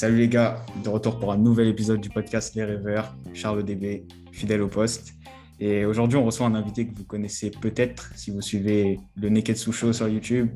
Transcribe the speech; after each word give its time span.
Salut 0.00 0.16
les 0.16 0.28
gars, 0.28 0.56
de 0.82 0.88
retour 0.88 1.18
pour 1.18 1.30
un 1.30 1.36
nouvel 1.36 1.68
épisode 1.68 2.00
du 2.00 2.08
podcast 2.08 2.54
Les 2.54 2.64
Rêveurs, 2.64 3.14
Charles 3.34 3.62
DB, 3.62 4.06
fidèle 4.32 4.62
au 4.62 4.68
poste. 4.68 5.12
Et 5.58 5.84
aujourd'hui, 5.84 6.16
on 6.16 6.24
reçoit 6.24 6.46
un 6.46 6.54
invité 6.54 6.88
que 6.88 6.96
vous 6.96 7.04
connaissez 7.04 7.50
peut-être 7.50 8.10
si 8.16 8.30
vous 8.30 8.40
suivez 8.40 8.98
le 9.14 9.28
Neketsu 9.28 9.72
Show 9.72 9.92
sur 9.92 10.08
YouTube, 10.08 10.48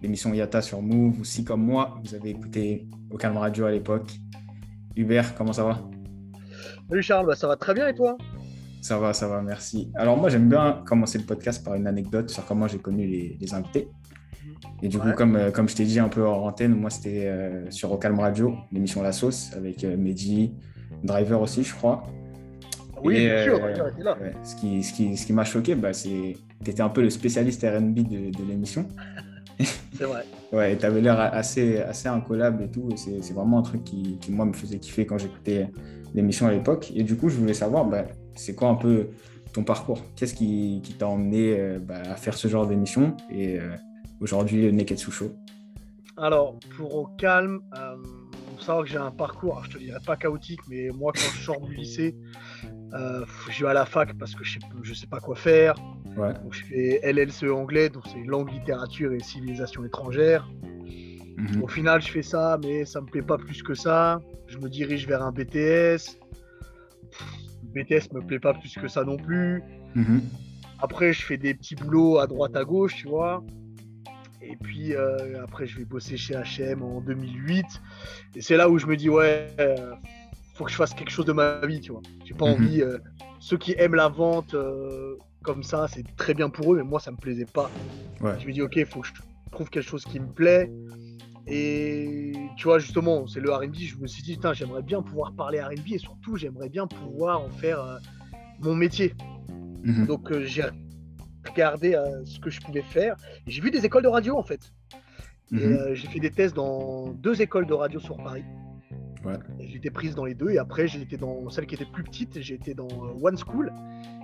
l'émission 0.00 0.32
Yata 0.32 0.62
sur 0.62 0.80
Move, 0.80 1.20
ou 1.20 1.24
si 1.24 1.44
comme 1.44 1.62
moi, 1.62 2.00
vous 2.02 2.14
avez 2.14 2.30
écouté 2.30 2.88
Calm 3.18 3.36
Radio 3.36 3.66
à 3.66 3.70
l'époque. 3.70 4.14
Hubert, 4.96 5.34
comment 5.34 5.52
ça 5.52 5.64
va? 5.64 5.86
Salut 6.88 7.02
Charles, 7.02 7.26
bah, 7.26 7.34
ça 7.34 7.48
va 7.48 7.56
très 7.56 7.74
bien 7.74 7.86
et 7.86 7.94
toi? 7.94 8.16
Ça 8.80 8.98
va, 8.98 9.12
ça 9.12 9.28
va, 9.28 9.42
merci. 9.42 9.92
Alors 9.94 10.16
moi, 10.16 10.30
j'aime 10.30 10.48
bien 10.48 10.82
commencer 10.86 11.18
le 11.18 11.24
podcast 11.24 11.62
par 11.62 11.74
une 11.74 11.86
anecdote 11.86 12.30
sur 12.30 12.46
comment 12.46 12.66
j'ai 12.66 12.78
connu 12.78 13.06
les 13.06 13.52
invités. 13.54 13.90
Et 14.82 14.88
du 14.88 14.98
coup, 14.98 15.12
comme, 15.12 15.36
euh, 15.36 15.50
comme 15.50 15.68
je 15.68 15.76
t'ai 15.76 15.84
dit 15.84 15.98
un 15.98 16.08
peu 16.08 16.26
en 16.26 16.46
antenne, 16.46 16.74
moi 16.74 16.90
c'était 16.90 17.26
euh, 17.26 17.70
sur 17.70 17.92
Ocalm 17.92 18.18
Radio, 18.18 18.54
l'émission 18.72 19.02
La 19.02 19.12
Sauce, 19.12 19.50
avec 19.56 19.84
euh, 19.84 19.96
Mehdi, 19.96 20.52
Driver 21.04 21.40
aussi, 21.40 21.62
je 21.62 21.74
crois. 21.74 22.02
Oui, 23.02 23.14
bien 23.14 23.44
sûr, 23.44 23.60
là. 23.98 24.16
ce 24.42 24.56
qui, 24.56 24.82
ce 24.82 24.92
qui, 24.92 25.16
ce 25.16 25.26
qui 25.26 25.32
m'a 25.32 25.44
choqué, 25.44 25.74
bah, 25.74 25.92
c'est 25.92 26.36
que 26.58 26.64
tu 26.64 26.70
étais 26.70 26.82
un 26.82 26.90
peu 26.90 27.00
le 27.00 27.10
spécialiste 27.10 27.62
RB 27.62 27.94
de, 27.94 28.30
de 28.30 28.44
l'émission. 28.46 28.86
c'est 29.58 30.04
vrai. 30.04 30.24
ouais, 30.52 30.76
tu 30.76 30.84
avais 30.84 31.00
l'air 31.00 31.18
assez, 31.18 31.78
assez 31.78 32.08
incollable 32.08 32.64
et 32.64 32.70
tout. 32.70 32.90
C'est 32.96 33.32
vraiment 33.32 33.58
un 33.60 33.62
truc 33.62 33.84
qui, 33.84 34.18
qui, 34.20 34.30
moi, 34.32 34.44
me 34.44 34.52
faisait 34.52 34.78
kiffer 34.78 35.06
quand 35.06 35.16
j'écoutais 35.16 35.70
l'émission 36.14 36.46
à 36.46 36.52
l'époque. 36.52 36.92
Et 36.94 37.02
du 37.02 37.16
coup, 37.16 37.30
je 37.30 37.36
voulais 37.36 37.54
savoir, 37.54 37.86
bah, 37.86 38.04
c'est 38.34 38.54
quoi 38.54 38.68
un 38.68 38.74
peu 38.74 39.08
ton 39.54 39.64
parcours? 39.64 40.02
Qu'est-ce 40.14 40.34
qui, 40.34 40.82
qui 40.84 40.92
t'a 40.92 41.08
emmené 41.08 41.78
bah, 41.80 42.02
à 42.04 42.16
faire 42.16 42.34
ce 42.34 42.48
genre 42.48 42.66
d'émission? 42.66 43.16
Et 43.30 43.58
aujourd'hui 44.20 44.72
Neketsu 44.72 45.10
Show 45.10 45.32
Alors, 46.16 46.58
pour 46.76 46.94
au 46.94 47.06
calme, 47.18 47.60
euh, 47.76 47.96
faut 48.56 48.62
savoir 48.62 48.84
que 48.84 48.90
j'ai 48.90 48.98
un 48.98 49.10
parcours, 49.10 49.64
je 49.64 49.70
te 49.70 49.78
dirais 49.78 50.00
pas 50.04 50.16
chaotique, 50.16 50.60
mais 50.68 50.90
moi 50.90 51.12
quand 51.14 51.30
je 51.34 51.42
sors 51.42 51.60
du 51.60 51.74
lycée, 51.74 52.16
euh, 52.94 53.24
je 53.50 53.64
vais 53.64 53.70
à 53.70 53.74
la 53.74 53.86
fac 53.86 54.16
parce 54.18 54.34
que 54.34 54.44
je 54.44 54.58
sais, 54.58 54.94
sais 54.94 55.06
pas 55.06 55.20
quoi 55.20 55.36
faire. 55.36 55.74
Donc, 56.16 56.52
je 56.52 56.64
fais 56.64 57.00
LLCE 57.02 57.50
anglais, 57.50 57.88
donc 57.88 58.02
c'est 58.12 58.22
langue, 58.24 58.52
littérature 58.52 59.12
et 59.12 59.20
civilisation 59.20 59.84
étrangère. 59.84 60.46
Mhm. 61.36 61.62
Au 61.62 61.68
final, 61.68 62.02
je 62.02 62.10
fais 62.10 62.22
ça, 62.22 62.58
mais 62.62 62.84
ça 62.84 63.00
me 63.00 63.06
plaît 63.06 63.22
pas 63.22 63.38
plus 63.38 63.62
que 63.62 63.74
ça. 63.74 64.20
Je 64.46 64.58
me 64.58 64.68
dirige 64.68 65.06
vers 65.06 65.22
un 65.22 65.32
BTS. 65.32 66.18
Le 67.62 67.82
BTS 67.82 68.12
me 68.12 68.20
plaît 68.20 68.40
pas 68.40 68.52
plus 68.52 68.74
que 68.74 68.88
ça 68.88 69.04
non 69.04 69.16
plus. 69.16 69.62
Mhm. 69.94 70.22
Après, 70.80 71.12
je 71.12 71.24
fais 71.24 71.38
des 71.38 71.54
petits 71.54 71.74
boulots 71.74 72.18
à 72.18 72.26
droite 72.26 72.56
à 72.56 72.64
gauche, 72.64 72.96
tu 72.96 73.08
vois. 73.08 73.42
Et 74.50 74.56
puis 74.56 74.94
euh, 74.94 75.42
après, 75.44 75.66
je 75.66 75.78
vais 75.78 75.84
bosser 75.84 76.16
chez 76.16 76.34
HM 76.34 76.82
en 76.82 77.00
2008. 77.00 77.64
Et 78.34 78.40
c'est 78.40 78.56
là 78.56 78.68
où 78.68 78.78
je 78.78 78.86
me 78.86 78.96
dis, 78.96 79.08
ouais, 79.08 79.46
euh, 79.60 79.94
faut 80.54 80.64
que 80.64 80.72
je 80.72 80.76
fasse 80.76 80.92
quelque 80.92 81.10
chose 81.10 81.24
de 81.24 81.32
ma 81.32 81.64
vie, 81.66 81.80
tu 81.80 81.92
vois. 81.92 82.02
J'ai 82.24 82.34
pas 82.34 82.46
mhm. 82.46 82.54
envie. 82.54 82.82
Euh, 82.82 82.98
ceux 83.38 83.56
qui 83.56 83.74
aiment 83.78 83.94
la 83.94 84.08
vente 84.08 84.54
comme 85.42 85.62
ça, 85.62 85.86
c'est 85.88 86.04
très 86.16 86.34
bien 86.34 86.50
pour 86.50 86.74
eux, 86.74 86.76
mais 86.78 86.82
moi, 86.82 87.00
ça 87.00 87.10
me 87.12 87.16
plaisait 87.16 87.46
pas. 87.46 87.70
Je 88.20 88.46
me 88.46 88.52
dis, 88.52 88.60
ok, 88.60 88.84
faut 88.84 89.00
que 89.00 89.06
je 89.06 89.12
trouve 89.52 89.70
quelque 89.70 89.88
chose 89.88 90.04
qui 90.04 90.18
me 90.18 90.26
plaît. 90.26 90.70
Et 91.46 92.32
tu 92.58 92.64
vois, 92.64 92.78
justement, 92.80 93.26
c'est 93.26 93.40
le 93.40 93.52
RB. 93.52 93.74
Je 93.74 93.96
me 93.96 94.06
suis 94.06 94.22
dit, 94.22 94.38
j'aimerais 94.52 94.82
bien 94.82 95.00
pouvoir 95.00 95.32
parler 95.32 95.62
RB 95.62 95.92
et 95.92 95.98
surtout, 95.98 96.36
j'aimerais 96.36 96.68
bien 96.68 96.86
pouvoir 96.86 97.40
en 97.40 97.50
faire 97.50 98.00
mon 98.60 98.74
métier. 98.74 99.14
Mhm. 99.84 100.06
Donc, 100.06 100.36
j'ai 100.42 100.64
regarder 101.50 101.94
euh, 101.94 102.24
ce 102.24 102.38
que 102.40 102.50
je 102.50 102.60
pouvais 102.60 102.82
faire. 102.82 103.16
J'ai 103.46 103.60
vu 103.60 103.70
des 103.70 103.84
écoles 103.84 104.02
de 104.02 104.08
radio 104.08 104.36
en 104.36 104.42
fait. 104.42 104.72
Mhm. 105.50 105.60
euh, 105.60 105.94
j'ai 105.94 106.06
fait 106.08 106.20
des 106.20 106.30
tests 106.30 106.54
dans 106.54 107.08
deux 107.08 107.42
écoles 107.42 107.66
de 107.66 107.74
radio 107.74 107.98
sur 107.98 108.16
Paris. 108.16 108.44
Ouais. 109.24 109.34
J'ai 109.58 109.76
été 109.76 109.90
prise 109.90 110.14
dans 110.14 110.24
les 110.24 110.34
deux 110.34 110.50
et 110.50 110.58
après 110.58 110.88
j'ai 110.88 111.02
été 111.02 111.16
dans 111.16 111.50
celle 111.50 111.66
qui 111.66 111.74
était 111.74 111.84
plus 111.84 112.04
petite, 112.04 112.40
j'ai 112.40 112.54
été 112.54 112.72
dans 112.72 112.88
euh, 112.88 113.18
One 113.20 113.36
School, 113.36 113.72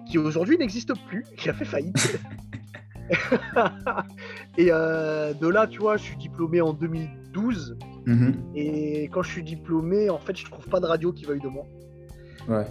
qui 0.09 0.19
aujourd'hui 0.19 0.56
n'existe 0.56 0.92
plus, 1.09 1.25
qui 1.36 1.48
a 1.48 1.53
fait 1.53 1.65
faillite. 1.65 2.19
et 4.59 4.66
de 4.66 5.47
là, 5.47 5.69
tu 5.69 5.78
vois, 5.78 5.97
je 5.97 6.03
suis 6.03 6.16
diplômé 6.16 6.60
en 6.60 6.72
2012. 6.72 7.78
Mhm. 8.06 8.34
Et 8.56 9.04
quand 9.12 9.22
je 9.22 9.31
suis 9.31 9.44
diplômé, 9.44 10.10
en 10.10 10.19
fait, 10.19 10.36
je 10.36 10.44
trouve 10.44 10.66
pas 10.66 10.81
de 10.81 10.86
radio 10.86 11.12
qui 11.12 11.25
veuille 11.25 11.41
de 11.41 11.48
moi. 11.48 11.66
Ouais 12.48 12.65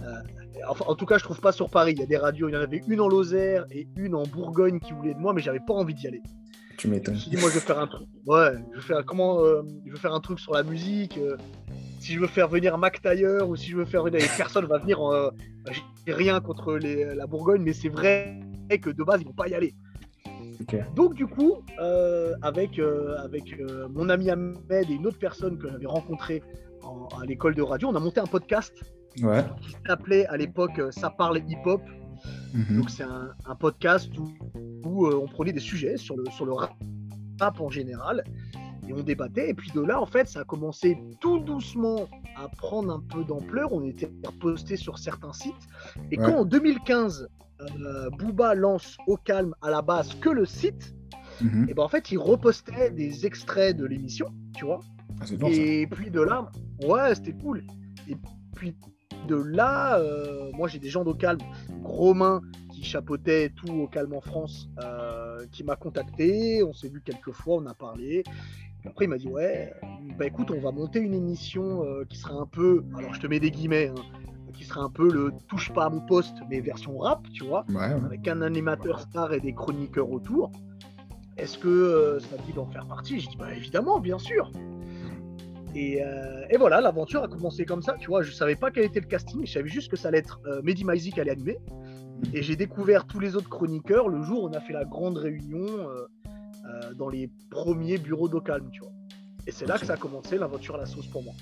en 0.64 0.94
tout 0.94 1.06
cas, 1.06 1.18
je 1.18 1.24
trouve 1.24 1.40
pas 1.40 1.52
sur 1.52 1.70
Paris. 1.70 1.92
Il 1.92 2.00
y 2.00 2.02
a 2.02 2.06
des 2.06 2.16
radios. 2.16 2.48
Il 2.48 2.54
y 2.54 2.56
en 2.56 2.60
avait 2.60 2.82
une 2.88 3.00
en 3.00 3.08
Lozère 3.08 3.66
et 3.70 3.86
une 3.96 4.14
en 4.14 4.24
Bourgogne 4.24 4.80
qui 4.80 4.92
voulaient 4.92 5.14
de 5.14 5.18
moi, 5.18 5.32
mais 5.32 5.42
j'avais 5.42 5.60
pas 5.60 5.74
envie 5.74 5.94
d'y 5.94 6.06
aller. 6.06 6.22
Tu 6.76 6.88
m'étonnes. 6.88 7.16
Je 7.16 7.30
me 7.34 7.40
moi, 7.40 7.50
je 7.50 7.54
vais 7.54 7.60
faire 7.60 7.78
un 7.78 7.86
truc. 7.86 8.06
Ouais, 8.26 8.52
je 8.72 8.76
vais 8.76 8.82
faire 8.82 9.04
comment 9.04 9.40
euh, 9.40 9.62
Je 9.86 9.92
veux 9.92 9.98
faire 9.98 10.12
un 10.12 10.20
truc 10.20 10.38
sur 10.38 10.52
la 10.52 10.62
musique. 10.62 11.18
Euh, 11.18 11.36
si 12.00 12.12
je 12.12 12.20
veux 12.20 12.26
faire 12.26 12.48
venir 12.48 12.76
Mac 12.78 13.00
Taylor 13.00 13.48
ou 13.48 13.56
si 13.56 13.70
je 13.70 13.76
veux 13.76 13.84
faire 13.84 14.02
venir 14.02 14.20
personne 14.36 14.66
va 14.66 14.78
venir. 14.78 15.00
Euh, 15.00 15.30
j'ai 16.06 16.12
rien 16.12 16.40
contre 16.40 16.76
la 16.76 17.26
Bourgogne, 17.26 17.62
mais 17.62 17.72
c'est 17.72 17.88
vrai 17.88 18.38
que 18.80 18.90
de 18.90 19.02
base, 19.02 19.20
ils 19.22 19.26
vont 19.26 19.32
pas 19.32 19.48
y 19.48 19.54
aller. 19.54 19.74
Donc 20.94 21.14
du 21.14 21.26
coup, 21.26 21.64
avec, 22.42 22.78
avec 22.78 23.60
mon 23.90 24.08
ami 24.08 24.30
Ahmed 24.30 24.88
et 24.88 24.92
une 24.92 25.06
autre 25.06 25.18
personne 25.18 25.58
que 25.58 25.68
j'avais 25.68 25.86
rencontrée 25.86 26.42
à 27.20 27.24
l'école 27.26 27.56
de 27.56 27.62
radio, 27.62 27.88
on 27.88 27.96
a 27.96 28.00
monté 28.00 28.20
un 28.20 28.26
podcast 28.26 28.72
ouais. 29.22 29.44
qui 29.60 29.76
s'appelait 29.86 30.26
à 30.26 30.36
l'époque 30.36 30.78
euh, 30.78 30.90
Ça 30.90 31.10
parle 31.10 31.38
hip-hop. 31.48 31.82
Mhm. 32.54 32.78
Donc 32.78 32.90
c'est 32.90 33.04
un, 33.04 33.54
podcast 33.58 34.10
où, 34.84 35.06
euh, 35.06 35.20
on 35.22 35.28
prenait 35.28 35.52
des 35.52 35.60
sujets 35.60 35.96
sur 35.96 36.16
le, 36.16 36.24
sur 36.30 36.46
le 36.46 36.52
rap 36.52 37.60
en 37.60 37.70
général 37.70 38.24
et 38.88 38.92
on 38.92 39.02
débattait. 39.02 39.50
Et 39.50 39.54
puis 39.54 39.70
de 39.72 39.80
là, 39.80 40.00
en 40.00 40.06
fait, 40.06 40.28
ça 40.28 40.40
a 40.40 40.44
commencé 40.44 40.98
tout 41.20 41.38
doucement 41.40 42.08
à 42.36 42.48
prendre 42.48 42.92
un 42.92 43.00
peu 43.00 43.24
d'ampleur. 43.24 43.72
On 43.72 43.84
était 43.84 44.10
posté 44.40 44.76
sur 44.76 44.98
certains 44.98 45.32
sites. 45.32 45.54
Et 46.10 46.16
quand 46.16 46.36
en 46.36 46.44
2015, 46.44 47.28
euh, 47.60 48.10
Booba 48.10 48.54
lance 48.54 48.96
au 49.06 49.16
calme 49.16 49.54
à 49.62 49.70
la 49.70 49.82
base 49.82 50.14
que 50.16 50.28
le 50.28 50.44
site, 50.44 50.94
mhm. 51.40 51.66
et 51.68 51.74
ben 51.74 51.82
en 51.82 51.88
fait, 51.88 52.10
il 52.10 52.18
repostait 52.18 52.90
des 52.90 53.26
extraits 53.26 53.76
de 53.76 53.86
l'émission, 53.86 54.28
tu 54.54 54.64
vois. 54.64 54.80
Ah, 55.20 55.24
et 55.50 55.86
puis 55.86 56.10
de 56.10 56.20
là, 56.20 56.50
ouais, 56.86 57.14
c'était 57.14 57.32
cool. 57.32 57.64
Et 58.08 58.16
puis 58.54 58.76
de 59.26 59.36
là, 59.36 59.98
euh, 59.98 60.50
moi 60.52 60.68
j'ai 60.68 60.78
des 60.78 60.88
gens 60.88 61.04
d'Ocalm, 61.04 61.38
Romain 61.82 62.40
qui 62.72 62.84
chapeautait 62.84 63.50
tout 63.50 63.72
au 63.72 63.86
calme 63.86 64.14
en 64.14 64.20
France, 64.20 64.68
euh, 64.82 65.44
qui 65.52 65.64
m'a 65.64 65.76
contacté, 65.76 66.62
on 66.62 66.72
s'est 66.72 66.88
vu 66.88 67.00
quelques 67.00 67.32
fois, 67.32 67.56
on 67.56 67.66
a 67.66 67.74
parlé. 67.74 68.22
après 68.84 69.06
il 69.06 69.08
m'a 69.08 69.18
dit 69.18 69.28
ouais, 69.28 69.72
bah 70.18 70.26
écoute, 70.26 70.50
on 70.50 70.60
va 70.60 70.72
monter 70.72 71.00
une 71.00 71.14
émission 71.14 71.84
euh, 71.84 72.04
qui 72.08 72.16
sera 72.16 72.34
un 72.34 72.46
peu, 72.46 72.84
alors 72.96 73.14
je 73.14 73.20
te 73.20 73.26
mets 73.26 73.40
des 73.40 73.50
guillemets, 73.50 73.88
hein, 73.88 74.02
qui 74.54 74.64
sera 74.64 74.80
un 74.80 74.90
peu 74.90 75.10
le 75.12 75.32
touche 75.48 75.72
pas 75.72 75.86
à 75.86 75.90
mon 75.90 76.00
poste, 76.00 76.36
mais 76.48 76.60
version 76.60 76.96
rap, 76.98 77.26
tu 77.32 77.44
vois, 77.44 77.66
avec 78.04 78.26
un 78.26 78.40
animateur 78.40 79.00
star 79.00 79.32
et 79.32 79.40
des 79.40 79.52
chroniqueurs 79.52 80.10
autour. 80.10 80.50
Est-ce 81.36 81.58
que 81.58 82.18
ça 82.20 82.36
dit 82.46 82.54
d'en 82.54 82.64
faire 82.64 82.86
partie? 82.86 83.20
J'ai 83.20 83.28
dit 83.28 83.36
bah 83.36 83.52
évidemment, 83.54 84.00
bien 84.00 84.18
sûr. 84.18 84.50
Euh, 85.74 86.46
et, 86.50 86.56
voilà, 86.56 86.80
l'aventure 86.80 87.22
a 87.22 87.28
commencé 87.28 87.64
comme 87.64 87.82
ça. 87.82 87.96
Tu 87.98 88.08
vois, 88.08 88.22
je 88.22 88.32
savais 88.32 88.56
pas 88.56 88.70
quel 88.70 88.84
était 88.84 89.00
le 89.00 89.06
casting, 89.06 89.44
je 89.44 89.52
savais 89.52 89.68
juste 89.68 89.90
que 89.90 89.96
ça 89.96 90.08
allait 90.08 90.18
être 90.18 90.40
euh, 90.46 90.62
Mehdi 90.62 90.84
Maizi 90.84 91.10
qui 91.10 91.20
allait 91.20 91.32
animer. 91.32 91.58
Et 92.32 92.42
j'ai 92.42 92.56
découvert 92.56 93.06
tous 93.06 93.20
les 93.20 93.36
autres 93.36 93.48
chroniqueurs 93.48 94.08
le 94.08 94.22
jour 94.22 94.44
où 94.44 94.48
on 94.48 94.52
a 94.52 94.60
fait 94.60 94.72
la 94.72 94.84
grande 94.84 95.18
réunion 95.18 95.66
euh, 95.66 96.94
dans 96.94 97.08
les 97.08 97.30
premiers 97.50 97.98
bureaux 97.98 98.28
d'Ocalm, 98.28 98.70
tu 98.70 98.80
vois. 98.80 98.92
Et 99.46 99.52
c'est 99.52 99.66
là 99.66 99.78
que 99.78 99.86
ça 99.86 99.94
a 99.94 99.96
commencé 99.96 100.38
l'aventure 100.38 100.76
à 100.76 100.78
la 100.78 100.86
sauce 100.86 101.06
pour 101.06 101.22
moi. 101.22 101.34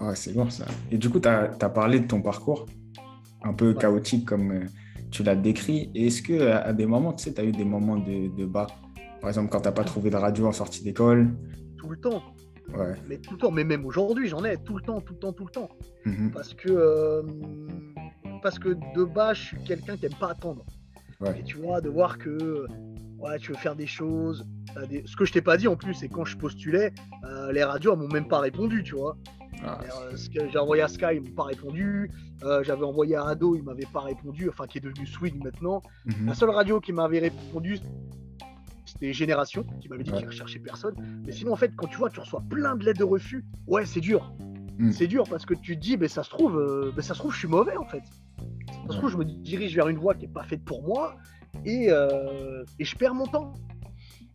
Ouais, 0.00 0.14
c'est 0.14 0.32
bon 0.32 0.48
ça. 0.48 0.64
Et 0.90 0.96
du 0.96 1.10
coup, 1.10 1.20
tu 1.20 1.28
as, 1.28 1.48
parlé 1.68 2.00
de 2.00 2.06
ton 2.06 2.22
parcours, 2.22 2.66
un 3.42 3.52
peu 3.52 3.74
chaotique 3.74 4.24
comme 4.24 4.66
tu 5.10 5.22
l'as 5.22 5.36
décrit. 5.36 5.90
Et 5.94 6.06
est-ce 6.06 6.22
que 6.22 6.52
à 6.52 6.72
des 6.72 6.86
moments, 6.86 7.12
tu 7.12 7.24
sais, 7.24 7.34
tu 7.34 7.40
as 7.40 7.44
eu 7.44 7.52
des 7.52 7.64
moments 7.64 7.98
de, 7.98 8.34
de 8.34 8.46
bas? 8.46 8.68
Par 9.20 9.28
exemple, 9.28 9.50
quand 9.50 9.60
tu 9.60 9.68
n'as 9.68 9.72
pas 9.72 9.84
trouvé 9.84 10.08
de 10.08 10.16
radio 10.16 10.46
en 10.46 10.52
sortie 10.52 10.82
d'école? 10.82 11.28
Tout 11.76 11.90
le 11.90 11.98
temps. 11.98 12.22
Mais 13.08 13.18
tout 13.18 13.32
le 13.32 13.38
temps, 13.38 13.50
mais 13.50 13.64
même 13.64 13.84
aujourd'hui, 13.84 14.28
j'en 14.28 14.44
ai 14.44 14.56
tout 14.56 14.76
le 14.76 14.82
temps, 14.82 15.00
tout 15.00 15.14
le 15.14 15.18
temps, 15.18 15.32
tout 15.32 15.46
le 15.46 15.50
temps. 15.50 15.68
Mhm. 16.04 16.30
Parce 16.32 16.54
que 16.54 16.68
euh, 16.70 17.22
parce 18.42 18.58
que 18.58 18.76
de 18.94 19.04
base, 19.04 19.36
je 19.36 19.42
suis 19.42 19.64
quelqu'un 19.64 19.96
qui 19.96 20.06
aime 20.06 20.14
pas 20.14 20.30
attendre. 20.30 20.64
Et 21.38 21.42
tu 21.42 21.58
vois, 21.58 21.82
de 21.82 21.90
voir 21.90 22.16
que 22.16 22.66
ouais, 23.18 23.38
tu 23.38 23.52
veux 23.52 23.58
faire 23.58 23.76
des 23.76 23.86
choses. 23.86 24.46
Ce 25.04 25.16
que 25.16 25.26
je 25.26 25.32
t'ai 25.32 25.42
pas 25.42 25.58
dit 25.58 25.68
en 25.68 25.76
plus, 25.76 25.92
c'est 25.92 26.08
quand 26.08 26.24
je 26.24 26.38
postulais, 26.38 26.92
euh, 27.24 27.52
les 27.52 27.62
radios 27.62 27.94
m'ont 27.94 28.08
même 28.08 28.26
pas 28.26 28.40
répondu, 28.40 28.82
tu 28.82 28.94
vois. 28.94 29.18
Ah. 29.62 29.78
Euh, 30.02 30.16
j'ai 30.32 30.58
envoyé 30.58 30.82
à 30.82 30.88
Sky, 30.88 31.16
ils 31.16 31.20
m'ont 31.20 31.34
pas 31.34 31.44
répondu. 31.44 32.10
J'avais 32.62 32.84
envoyé 32.84 33.16
à 33.16 33.26
Ado, 33.26 33.54
il 33.54 33.62
m'avait 33.62 33.88
pas 33.92 34.00
répondu, 34.00 34.48
enfin 34.48 34.66
qui 34.66 34.78
est 34.78 34.80
devenu 34.80 35.06
Swing 35.06 35.42
maintenant. 35.44 35.82
Mhm. 36.06 36.28
La 36.28 36.34
seule 36.34 36.50
radio 36.50 36.80
qui 36.80 36.94
m'avait 36.94 37.18
répondu, 37.18 37.78
c'était 38.90 39.12
Génération 39.12 39.64
qui 39.80 39.88
m'avait 39.88 40.02
dit 40.02 40.12
qu'il 40.12 40.26
recherchait 40.26 40.58
personne. 40.58 40.94
Mais 41.24 41.32
sinon, 41.32 41.52
en 41.52 41.56
fait, 41.56 41.72
quand 41.76 41.86
tu 41.86 41.96
vois, 41.96 42.10
tu 42.10 42.20
reçois 42.20 42.42
plein 42.48 42.76
de 42.76 42.84
lettres 42.84 42.98
de 42.98 43.04
refus, 43.04 43.44
ouais, 43.66 43.86
c'est 43.86 44.00
dur. 44.00 44.32
Hmm. 44.78 44.90
C'est 44.92 45.06
dur 45.06 45.24
parce 45.28 45.46
que 45.46 45.54
tu 45.54 45.76
te 45.76 45.80
dis, 45.80 45.96
mais 45.96 46.08
ça 46.08 46.22
se 46.22 46.30
trouve, 46.30 46.58
euh, 46.58 46.92
ça 47.00 47.14
se 47.14 47.18
trouve, 47.18 47.32
je 47.32 47.38
suis 47.38 47.48
mauvais 47.48 47.76
en 47.76 47.84
fait. 47.84 48.02
Ça 48.86 48.92
se 48.92 48.96
trouve, 48.96 49.10
je 49.10 49.16
me 49.16 49.24
dirige 49.24 49.74
vers 49.74 49.88
une 49.88 49.98
voie 49.98 50.14
qui 50.14 50.22
n'est 50.22 50.32
pas 50.32 50.44
faite 50.44 50.64
pour 50.64 50.82
moi 50.82 51.16
et, 51.64 51.88
euh, 51.90 52.64
et 52.78 52.84
je 52.84 52.96
perds 52.96 53.14
mon 53.14 53.26
temps. 53.26 53.54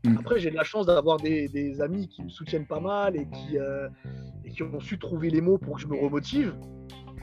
Mm. 0.04 0.18
Après, 0.20 0.40
j'ai 0.40 0.52
de 0.52 0.56
la 0.56 0.64
chance 0.64 0.86
d'avoir 0.86 1.18
des, 1.18 1.82
amis 1.82 2.08
qui 2.08 2.24
me 2.24 2.30
soutiennent 2.30 2.68
pas 2.68 2.80
mal 2.80 3.16
et 3.16 3.28
qui, 3.28 3.58
euh, 3.58 3.90
et 4.44 4.52
qui 4.52 4.64
ont 4.64 4.80
su 4.80 5.00
trouver 5.00 5.30
les 5.30 5.42
mots 5.42 5.58
pour 5.58 5.76
que 5.76 5.82
je 5.82 5.88
me 5.88 5.96
remotive 5.96 6.56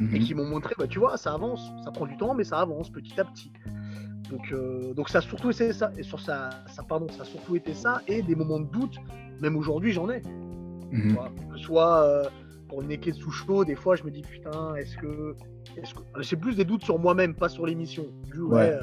et 0.00 0.04
mm-hmm. 0.04 0.18
qui 0.20 0.34
m'ont 0.34 0.46
montré, 0.46 0.74
bah, 0.76 0.88
tu 0.88 0.98
vois, 0.98 1.16
ça 1.16 1.32
avance, 1.32 1.70
ça 1.84 1.92
prend 1.92 2.06
du 2.06 2.16
temps, 2.16 2.34
mais 2.34 2.44
ça 2.44 2.58
avance 2.58 2.90
petit 2.90 3.20
à 3.20 3.24
petit. 3.24 3.52
Donc, 4.32 4.50
euh, 4.52 4.94
donc 4.94 5.08
ça 5.08 5.18
a 5.18 5.20
surtout 5.20 5.50
été 5.50 5.72
ça, 5.72 5.92
et 5.96 6.02
sur 6.02 6.18
ça, 6.18 6.50
ça, 6.66 6.82
pardon, 6.82 7.06
ça 7.08 7.22
a 7.22 7.24
surtout 7.24 7.54
été 7.54 7.74
ça, 7.74 8.00
et 8.08 8.22
des 8.22 8.34
moments 8.34 8.60
de 8.60 8.70
doute, 8.70 8.96
même 9.40 9.56
aujourd'hui 9.56 9.92
j'en 9.92 10.10
ai. 10.10 10.22
Que 11.50 11.56
ce 11.56 11.62
soit 11.64 12.02
euh, 12.02 12.24
pour 12.68 12.82
une 12.82 12.90
équipe 12.90 13.14
sous 13.14 13.30
chaud, 13.30 13.64
des 13.64 13.76
fois 13.76 13.94
je 13.94 14.04
me 14.04 14.10
dis 14.10 14.22
putain, 14.22 14.74
est-ce 14.76 14.96
que, 14.96 15.36
est-ce 15.76 15.94
que... 15.94 16.00
j'ai 16.20 16.36
plus 16.36 16.56
des 16.56 16.64
doutes 16.64 16.84
sur 16.84 16.98
moi-même, 16.98 17.34
pas 17.34 17.48
sur 17.48 17.66
l'émission. 17.66 18.06
Ouais. 18.36 18.78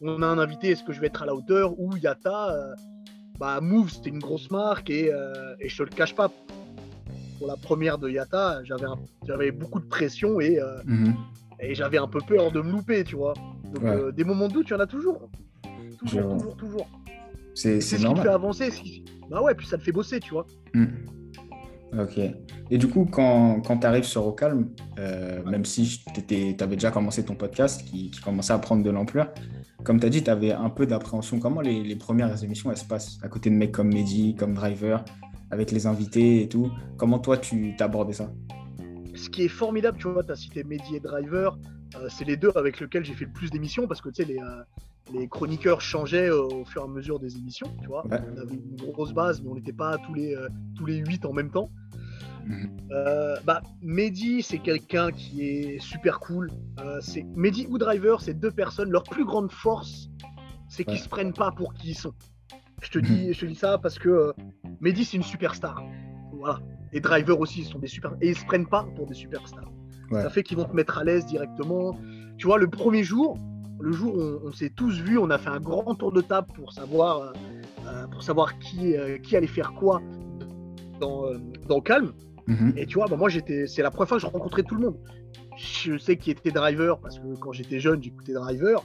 on 0.00 0.22
a 0.22 0.26
un 0.26 0.38
invité, 0.38 0.70
est-ce 0.70 0.84
que 0.84 0.92
je 0.92 1.00
vais 1.00 1.08
être 1.08 1.22
à 1.22 1.26
la 1.26 1.34
hauteur 1.34 1.78
ou 1.78 1.96
Yata 1.96 2.74
bah, 3.38 3.60
Move, 3.60 3.90
c'était 3.90 4.10
une 4.10 4.18
grosse 4.18 4.50
marque 4.50 4.90
et, 4.90 5.12
euh, 5.12 5.54
et 5.60 5.68
je 5.68 5.76
te 5.78 5.82
le 5.82 5.90
cache 5.90 6.14
pas. 6.14 6.30
Pour 7.38 7.46
la 7.46 7.56
première 7.56 7.98
de 7.98 8.08
Yata, 8.08 8.64
j'avais, 8.64 8.86
j'avais 9.26 9.50
beaucoup 9.50 9.80
de 9.80 9.86
pression 9.86 10.40
et, 10.40 10.58
euh, 10.58 10.78
mhm. 10.84 11.14
et 11.60 11.74
j'avais 11.74 11.98
un 11.98 12.08
peu 12.08 12.20
peur 12.26 12.50
de 12.50 12.60
me 12.62 12.72
louper, 12.72 13.04
tu 13.04 13.16
vois. 13.16 13.34
Donc, 13.74 13.84
euh, 13.84 14.12
des 14.12 14.24
moments 14.24 14.48
de 14.48 14.52
doute, 14.54 14.68
il 14.68 14.72
y 14.72 14.76
en 14.76 14.80
a 14.80 14.86
toujours. 14.86 15.28
Toujours, 15.98 16.36
toujours, 16.36 16.56
toujours. 16.56 16.88
C'est, 17.54 17.80
ce 17.80 17.96
qui 17.96 18.02
fait 18.02 18.28
avancer. 18.28 18.70
Bah 19.30 19.42
ouais, 19.42 19.54
puis 19.54 19.66
ça 19.66 19.78
te 19.78 19.82
fait 19.82 19.92
bosser, 19.92 20.20
tu 20.20 20.30
vois. 20.30 20.46
Mhm. 20.74 21.06
Ok. 21.98 22.18
Et 22.70 22.78
du 22.78 22.88
coup, 22.88 23.06
quand, 23.10 23.60
quand 23.66 23.78
tu 23.78 23.86
arrives 23.86 24.04
sur 24.04 24.26
Au 24.26 24.32
Calme, 24.32 24.68
même 24.96 25.64
si 25.64 26.04
tu 26.26 26.56
avais 26.60 26.76
déjà 26.76 26.90
commencé 26.90 27.24
ton 27.24 27.34
podcast 27.34 27.82
qui, 27.88 28.10
qui 28.10 28.20
commençait 28.20 28.52
à 28.52 28.58
prendre 28.58 28.82
de 28.82 28.90
l'ampleur, 28.90 29.32
comme 29.86 30.00
tu 30.00 30.06
as 30.06 30.10
dit, 30.10 30.24
tu 30.24 30.30
avais 30.30 30.50
un 30.50 30.68
peu 30.68 30.84
d'appréhension. 30.84 31.38
Comment 31.38 31.60
les, 31.60 31.94
premières 31.94 32.42
émissions 32.42 32.72
elles 32.72 32.76
se 32.76 32.84
passent? 32.84 33.20
À 33.22 33.28
côté 33.28 33.50
de 33.50 33.54
mecs 33.54 33.70
comme 33.70 33.94
Mehdi, 33.94 34.34
comme 34.34 34.52
Driver, 34.52 35.04
avec 35.52 35.70
les 35.70 35.86
invités 35.86 36.42
et 36.42 36.48
tout 36.48 36.72
Comment 36.96 37.20
toi 37.20 37.38
tu 37.38 37.76
t'abordais 37.76 38.12
ça? 38.12 38.32
Ce 39.14 39.30
qui 39.30 39.44
est 39.44 39.48
formidable, 39.48 39.96
tu 39.98 40.08
vois, 40.08 40.24
tu 40.24 40.32
as 40.32 40.36
cité 40.36 40.64
Mehdi 40.64 40.96
et 40.96 41.00
Driver, 41.00 41.56
euh, 41.56 41.75
c'est 42.08 42.24
les 42.24 42.36
deux 42.36 42.50
avec 42.54 42.80
lesquels 42.80 43.04
j'ai 43.04 43.14
fait 43.14 43.24
le 43.24 43.32
plus 43.32 43.50
d'émissions 43.50 43.86
parce 43.86 44.00
que 44.00 44.08
tu 44.08 44.22
sais, 44.22 44.28
les, 44.28 44.38
euh, 44.38 44.62
les 45.12 45.28
chroniqueurs 45.28 45.80
changeaient 45.80 46.30
euh, 46.30 46.42
au 46.42 46.64
fur 46.64 46.82
et 46.82 46.84
à 46.84 46.88
mesure 46.88 47.18
des 47.18 47.36
émissions, 47.36 47.68
tu 47.80 47.88
vois. 47.88 48.04
On 48.06 48.36
avait 48.40 48.54
une 48.54 48.92
grosse 48.92 49.12
base, 49.12 49.40
mais 49.42 49.50
on 49.50 49.54
n'était 49.54 49.72
pas 49.72 49.98
tous 49.98 50.14
les, 50.14 50.36
tous 50.76 50.86
les 50.86 50.98
8 50.98 51.24
en 51.24 51.32
même 51.32 51.50
temps. 51.50 51.70
Euh, 52.92 53.36
bah, 53.44 53.62
Mehdi, 53.82 54.42
c'est 54.42 54.58
quelqu'un 54.58 55.10
qui 55.10 55.42
est 55.42 55.78
super 55.80 56.20
cool. 56.20 56.50
Euh, 56.80 57.00
c'est 57.00 57.24
Mehdi 57.34 57.66
ou 57.68 57.78
Driver, 57.78 58.20
c'est 58.20 58.34
deux 58.34 58.50
personnes. 58.50 58.90
Leur 58.90 59.02
plus 59.02 59.24
grande 59.24 59.50
force, 59.50 60.08
c'est 60.68 60.84
qu'ils 60.84 60.98
se 60.98 61.08
prennent 61.08 61.32
pas 61.32 61.50
pour 61.50 61.74
qui 61.74 61.90
ils 61.90 61.94
sont. 61.94 62.14
Je 62.82 62.90
te 62.90 62.98
dis, 62.98 63.26
mhm. 63.26 63.32
je 63.32 63.40
te 63.40 63.46
dis 63.46 63.54
ça 63.54 63.78
parce 63.78 63.98
que 63.98 64.08
euh, 64.08 64.32
Mehdi, 64.80 65.04
c'est 65.04 65.16
une 65.16 65.22
superstar. 65.22 65.82
Voilà. 66.32 66.60
Et 66.92 67.00
Driver 67.00 67.38
aussi, 67.40 67.60
ils 67.60 67.66
sont 67.66 67.78
des 67.78 67.88
super. 67.88 68.14
Et 68.20 68.28
ils 68.30 68.36
se 68.36 68.44
prennent 68.44 68.68
pas 68.68 68.86
pour 68.94 69.06
des 69.06 69.14
superstars. 69.14 69.70
Ça 70.10 70.30
fait 70.30 70.42
qu'ils 70.42 70.56
vont 70.56 70.64
te 70.64 70.74
mettre 70.74 70.98
à 70.98 71.04
l'aise 71.04 71.26
directement. 71.26 71.98
Tu 72.38 72.46
vois, 72.46 72.58
le 72.58 72.68
premier 72.68 73.02
jour, 73.02 73.38
le 73.80 73.92
jour 73.92 74.14
où 74.16 74.48
on, 74.48 74.52
s'est 74.52 74.70
tous 74.70 75.00
vus, 75.00 75.18
on 75.18 75.30
a 75.30 75.38
fait 75.38 75.50
un 75.50 75.60
grand 75.60 75.94
tour 75.94 76.12
de 76.12 76.20
table 76.20 76.48
pour 76.54 76.72
savoir, 76.72 77.32
pour 78.10 78.22
savoir 78.22 78.58
qui, 78.58 78.94
qui 79.22 79.36
allait 79.36 79.46
faire 79.46 79.72
quoi 79.72 80.00
dans, 81.00 81.30
dans 81.68 81.80
Calme. 81.80 82.12
Mhm. 82.46 82.74
Et 82.76 82.86
tu 82.86 82.94
vois, 82.94 83.06
bah, 83.06 83.16
moi, 83.16 83.28
j'étais, 83.28 83.66
c'est 83.66 83.82
la 83.82 83.90
première 83.90 84.08
fois 84.08 84.16
que 84.18 84.22
je 84.22 84.26
rencontrais 84.26 84.62
tout 84.62 84.76
le 84.76 84.82
monde. 84.82 84.96
Je 85.56 85.96
sais 85.96 86.16
qui 86.16 86.30
était 86.30 86.50
driver 86.50 86.98
parce 87.00 87.18
que 87.18 87.34
quand 87.38 87.52
j'étais 87.52 87.80
jeune, 87.80 88.02
j'écoutais 88.02 88.34
driver, 88.34 88.84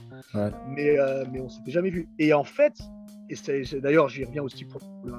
mais, 0.68 0.98
euh, 0.98 1.24
mais 1.30 1.40
on 1.40 1.48
s'était 1.50 1.70
jamais 1.70 1.90
vu. 1.90 2.08
Et 2.18 2.32
en 2.32 2.44
fait, 2.44 2.74
et 3.28 3.80
d'ailleurs, 3.80 4.08
j'y 4.08 4.24
reviens 4.24 4.42
aussi 4.42 4.64
pour 4.64 4.80
le 5.04 5.12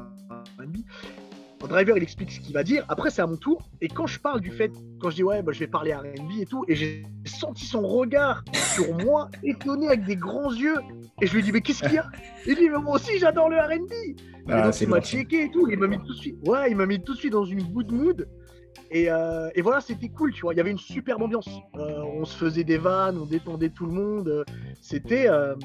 RB. 1.64 1.70
Driver, 1.70 1.98
il 1.98 2.04
explique 2.04 2.32
ce 2.32 2.40
qu'il 2.40 2.54
va 2.54 2.64
dire. 2.64 2.86
Après, 2.90 3.10
c'est 3.10 3.22
à 3.22 3.28
mon 3.28 3.38
tour. 3.38 3.70
Et 3.82 3.88
quand 3.88 4.08
je 4.08 4.20
parle 4.20 4.42
du 4.42 4.52
fait, 4.52 4.72
quand 5.00 5.10
je 5.10 5.16
dis 5.16 5.24
ouais, 5.24 5.42
bah, 5.42 5.52
je 5.52 5.60
vais 5.60 5.68
parler 5.68 5.94
RB 5.94 6.40
et 6.40 6.46
tout, 6.46 6.66
et 6.68 6.76
j'ai 6.76 7.06
senti 7.26 7.66
son 7.66 7.82
regard 7.82 8.44
sur 8.54 8.94
moi, 8.98 9.30
étonné 9.44 9.88
avec 9.88 10.04
des 10.06 10.16
grands 10.16 10.54
yeux. 10.54 10.78
Et 11.22 11.28
je 11.28 11.36
lui 11.36 11.44
dis, 11.44 11.52
mais 11.52 11.62
qu'est-ce 11.62 11.84
qu'il 11.84 11.94
y 11.94 11.98
a? 11.98 12.10
Il 12.46 12.56
dit, 12.56 12.70
mais 12.70 12.80
moi 12.80 12.96
aussi, 12.96 13.18
j'adore 13.20 13.50
le 13.50 13.58
RB. 13.58 13.92
Ah, 14.50 14.72
il 14.80 14.88
m'a 14.88 15.02
checké 15.02 15.46
et 15.46 15.52
tout. 15.52 15.68
Il 15.70 15.80
m'a 15.80 15.88
mis 15.88 15.98
tout 16.00 16.14
de 16.14 16.20
suite. 16.20 16.38
Ouais, 16.48 16.70
il 16.70 16.76
m'a 16.76 16.86
mis 16.86 17.02
tout 17.02 17.14
de 17.14 17.20
suite 17.20 17.34
dans 17.34 17.46
une 17.46 17.64
good 17.64 17.92
mood. 17.92 18.28
Et, 18.92 19.10
euh, 19.10 19.50
et 19.56 19.62
voilà, 19.62 19.82
c'était 19.82 20.10
cool, 20.10 20.34
tu 20.34 20.42
vois. 20.42 20.54
Il 20.54 20.58
y 20.58 20.60
avait 20.60 20.72
une 20.72 20.78
superbe 20.78 21.24
ambiance. 21.24 21.50
Euh, 21.78 22.04
on 22.04 22.26
se 22.26 22.38
faisait 22.38 22.64
des 22.64 22.78
vannes, 22.78 23.18
on 23.18 23.26
détendait 23.26 23.70
tout 23.70 23.86
le 23.86 23.94
monde. 23.94 24.46
C'était, 24.82 25.28
euh, 25.30 25.56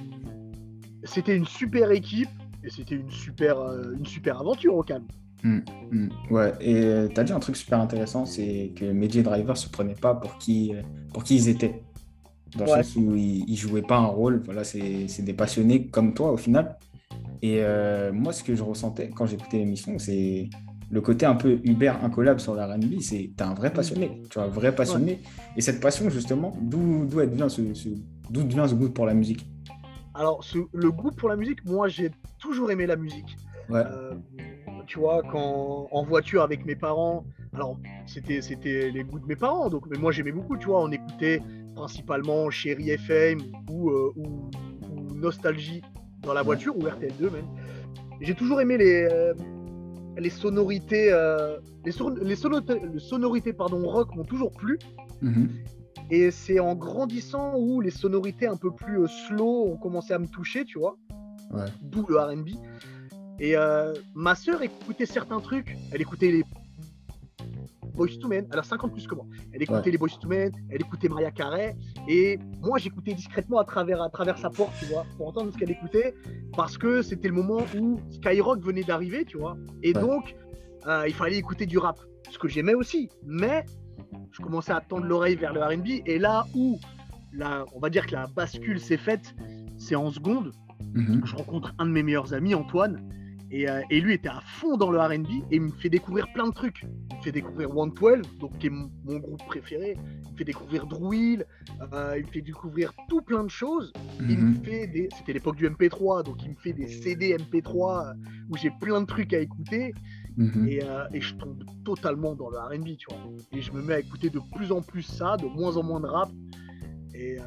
c'était 1.05 1.37
une 1.37 1.45
super 1.45 1.91
équipe 1.91 2.31
et 2.65 2.71
c'était 2.71 2.95
une 2.95 3.11
super, 3.11 3.59
une 3.93 4.07
super 4.07 4.41
aventure 4.41 4.75
au 4.75 4.83
calme. 4.83 5.07
Hmm, 5.45 5.61
hmm. 5.93 6.09
ouais, 6.31 6.53
et 6.61 7.09
tu 7.15 7.21
as 7.21 7.25
dit 7.25 7.33
un 7.33 7.39
truc 7.39 7.57
super 7.57 7.81
intéressant, 7.81 8.27
c'est 8.27 8.73
que 8.75 8.85
Media 8.85 9.23
Driver 9.23 9.57
se 9.57 9.69
prenait 9.69 9.95
pas 9.95 10.15
pour 10.15 10.37
qui, 10.39 10.73
pour 11.13 11.23
qui 11.25 11.37
ils 11.37 11.49
étaient. 11.49 11.83
Dans 12.57 12.65
le 12.65 12.83
sens 12.83 12.97
où 12.97 13.15
ils, 13.15 13.45
ne 13.47 13.57
jouaient 13.57 13.83
pas 13.83 13.99
un 13.99 14.07
rôle. 14.07 14.43
Voilà, 14.45 14.65
c'est 14.65 15.23
des 15.23 15.35
passionnés 15.35 15.87
comme 15.89 16.15
toi 16.15 16.33
au 16.33 16.37
final. 16.37 16.77
Et 17.43 17.59
euh, 17.61 18.13
moi, 18.13 18.33
ce 18.33 18.43
que 18.43 18.55
je 18.55 18.63
ressentais 18.63 19.11
quand 19.11 19.27
j'écoutais 19.27 19.59
l'émission, 19.59 19.99
c'est 19.99 20.49
le 20.91 21.01
côté 21.01 21.27
un 21.27 21.35
peu 21.35 21.61
Uber 21.65 21.93
incollable 22.03 22.41
sur 22.41 22.55
la 22.55 22.67
RB. 22.67 23.01
C'est 23.01 23.33
t'es 23.37 23.45
un 23.45 23.55
vrai 23.55 23.73
passionné, 23.73 24.23
tu 24.31 24.39
vois, 24.39 24.49
un 24.49 24.51
vrai 24.51 24.75
passionné. 24.75 25.21
Et 25.57 25.61
cette 25.61 25.81
passion, 25.81 26.09
justement, 26.11 26.57
d'où 26.61 27.07
vient 27.07 27.49
ce, 27.49 27.63
d'où 28.31 28.47
vient 28.47 28.67
ce 28.67 28.75
goût 28.75 28.89
pour 28.89 29.07
la 29.07 29.15
musique? 29.15 29.47
Alors, 30.15 30.45
le 30.73 30.91
goût 30.91 31.13
pour 31.13 31.29
la 31.29 31.37
musique, 31.37 31.65
moi, 31.65 31.89
j'ai 31.89 32.11
toujours 32.41 32.71
aimé 32.71 32.87
la 32.87 32.97
musique. 32.97 33.37
Euh, 33.71 34.15
tu 34.89 34.99
vois, 34.99 35.23
quand 35.23 35.87
en 35.91 36.03
voiture 36.03 36.43
avec 36.43 36.65
mes 36.65 36.75
parents, 36.75 37.25
alors 37.53 37.79
c'était 38.07 38.41
c'était 38.41 38.91
les 38.91 39.05
goûts 39.05 39.21
de 39.21 39.27
mes 39.27 39.37
parents, 39.37 39.69
donc 39.69 39.85
mais 39.91 39.99
moi 39.99 40.11
j'aimais 40.11 40.33
beaucoup, 40.33 40.57
tu 40.57 40.67
vois, 40.67 40.83
on 40.83 40.91
écoutait 40.91 41.43
principalement 41.77 42.51
Chéri 42.51 42.91
FM 42.91 43.39
ou, 43.71 43.91
euh, 43.91 44.13
ou, 44.17 44.51
Nostalgie 45.15 45.83
dans 46.23 46.33
la 46.33 46.43
voiture, 46.43 46.77
ou 46.77 46.81
RTL2 46.81 47.31
même. 47.31 47.47
J'ai 48.21 48.35
toujours 48.35 48.61
aimé 48.61 48.79
les, 48.79 49.09
euh, 49.11 49.35
les 50.17 50.31
sonorités, 50.31 51.13
euh, 51.13 51.59
les, 51.85 51.93
les, 52.23 52.37
sonorités, 52.99 53.53
pardon, 53.53 53.87
rock 53.87 54.15
m'ont 54.17 54.25
toujours 54.25 54.53
plu. 54.53 54.79
Mhm. 55.21 55.51
Et 56.11 56.31
c'est 56.31 56.61
en 56.61 56.75
grandissant 56.75 57.59
où 57.59 57.81
les 57.81 57.91
sonorités 57.91 58.47
un 58.47 58.57
peu 58.57 58.71
plus 58.73 59.07
slow 59.27 59.67
ont 59.73 59.77
commencé 59.77 60.13
à 60.15 60.19
me 60.19 60.27
toucher, 60.27 60.65
tu 60.65 60.79
vois. 60.79 60.97
D'où 61.83 62.07
le 62.09 62.19
RB. 62.19 62.49
Et 63.41 63.55
ma 64.15 64.35
sœur 64.35 64.63
écoutait 64.63 65.07
certains 65.07 65.41
trucs. 65.41 65.77
Elle 65.93 66.01
écoutait 66.01 66.31
les 66.31 66.45
Boys 67.99 68.17
to 68.21 68.29
Men, 68.29 68.47
elle 68.53 68.59
a 68.61 68.63
50 68.63 68.93
plus 68.93 69.09
que 69.09 69.15
moi. 69.17 69.27
Elle 69.53 69.63
écoutait 69.63 69.91
les 69.91 69.99
Boys 69.99 70.09
to 70.21 70.29
Men, 70.29 70.53
elle 70.71 70.81
écoutait 70.81 71.09
Maria 71.09 71.33
Carey, 71.33 71.77
et 72.07 72.39
moi 72.63 72.79
j'écoutais 72.79 73.13
discrètement 73.13 73.59
à 73.59 73.65
travers, 73.65 74.01
à 74.01 74.09
travers 74.09 74.39
sa 74.39 74.51
porte, 74.51 74.73
tu 74.79 74.85
vois, 74.87 75.05
pour 75.17 75.27
entendre 75.27 75.53
ce 75.53 75.59
qu'elle 75.59 75.73
écoutait, 75.73 76.15
parce 76.57 76.79
que 76.79 77.03
c'était 77.03 77.27
le 77.27 77.35
moment 77.35 77.59
où 77.77 77.99
Skyrock 78.13 78.61
venait 78.61 78.85
d'arriver, 78.85 79.25
tu 79.25 79.37
vois, 79.37 79.57
et 79.83 79.93
donc 79.93 80.37
euh, 80.87 81.09
il 81.09 81.13
fallait 81.13 81.39
écouter 81.39 81.67
du 81.67 81.77
rap, 81.77 81.99
ce 82.31 82.39
que 82.39 82.47
j'aimais 82.47 82.75
aussi, 82.75 83.09
mais 83.27 83.67
je 84.31 84.43
commençais 84.43 84.73
à 84.73 84.81
tendre 84.81 85.05
l'oreille 85.05 85.35
vers 85.35 85.53
le 85.53 85.61
RB, 85.61 86.03
et 86.07 86.21
là 86.21 86.47
où 86.55 86.79
la, 87.33 87.65
on 87.75 87.81
va 87.81 87.91
dire 87.91 88.07
que 88.07 88.13
la 88.13 88.29
bascule 88.29 88.79
s'est 88.79 88.97
faite, 88.97 89.35
c'est 89.77 89.97
en 89.97 90.11
seconde. 90.13 90.53
Mhm. 90.95 91.23
Je 91.25 91.35
rencontre 91.35 91.75
un 91.81 91.87
de 91.87 91.91
mes 91.91 92.05
meilleurs 92.05 92.33
amis, 92.33 92.55
Antoine, 92.55 93.03
euh, 93.53 93.81
et, 93.89 94.01
lui 94.01 94.15
était 94.15 94.29
à 94.29 94.41
fond 94.41 94.77
dans 94.77 94.91
le 94.91 95.01
RB 95.01 95.27
et 95.51 95.57
il 95.57 95.63
me 95.63 95.71
fait 95.71 95.89
découvrir 95.89 96.31
plein 96.33 96.49
de 96.49 96.53
trucs. 96.53 96.85
Il 97.11 97.17
me 97.17 97.23
fait 97.23 97.33
découvrir 97.33 97.71
112, 97.71 98.39
donc, 98.39 98.59
qui 98.59 98.67
est 98.67 98.71
mon, 98.71 99.19
groupe 99.19 99.45
préféré. 99.47 99.97
Il 100.27 100.33
me 100.33 100.37
fait 100.37 100.45
découvrir 100.45 100.87
Druil. 100.87 101.45
Euh, 101.93 102.15
il 102.19 102.27
me 102.27 102.31
fait 102.31 102.43
découvrir 102.43 102.93
tout 103.09 103.23
plein 103.23 103.45
de 103.45 103.49
choses. 103.51 103.93
Il 104.21 104.39
me 104.39 104.51
mhm. 104.51 104.65
fait 104.65 104.87
des. 104.87 105.09
C'était 105.17 105.33
l'époque 105.33 105.57
du 105.57 105.69
MP3, 105.69 106.25
donc 106.25 106.43
il 106.45 106.51
me 106.51 106.57
fait 106.57 106.75
des 106.75 106.89
CD 106.89 107.37
MP3 107.37 108.15
où 108.51 108.57
j'ai 108.57 108.71
plein 108.81 109.01
de 109.01 109.07
trucs 109.07 109.33
à 109.33 109.39
écouter. 109.39 109.95
Mhm. 110.37 110.69
Euh, 110.83 111.07
et, 111.15 111.21
je 111.21 111.35
tombe 111.35 111.65
totalement 111.85 112.35
dans 112.35 112.51
le 112.51 112.59
RB, 112.59 112.97
tu 112.99 113.07
vois. 113.09 113.19
Et 113.53 113.63
je 113.63 113.73
me 113.73 113.81
mets 113.81 113.95
à 113.95 114.01
écouter 114.01 114.29
de 114.29 114.41
plus 114.55 114.73
en 114.73 114.83
plus 114.83 115.03
ça, 115.03 115.39
de 115.39 115.47
moins 115.47 115.77
en 115.79 115.83
moins 115.83 116.01
de 116.01 116.07
rap. 116.07 116.31
Et, 117.15 117.39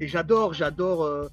et 0.00 0.08
j'adore, 0.08 0.54
j'adore. 0.54 1.28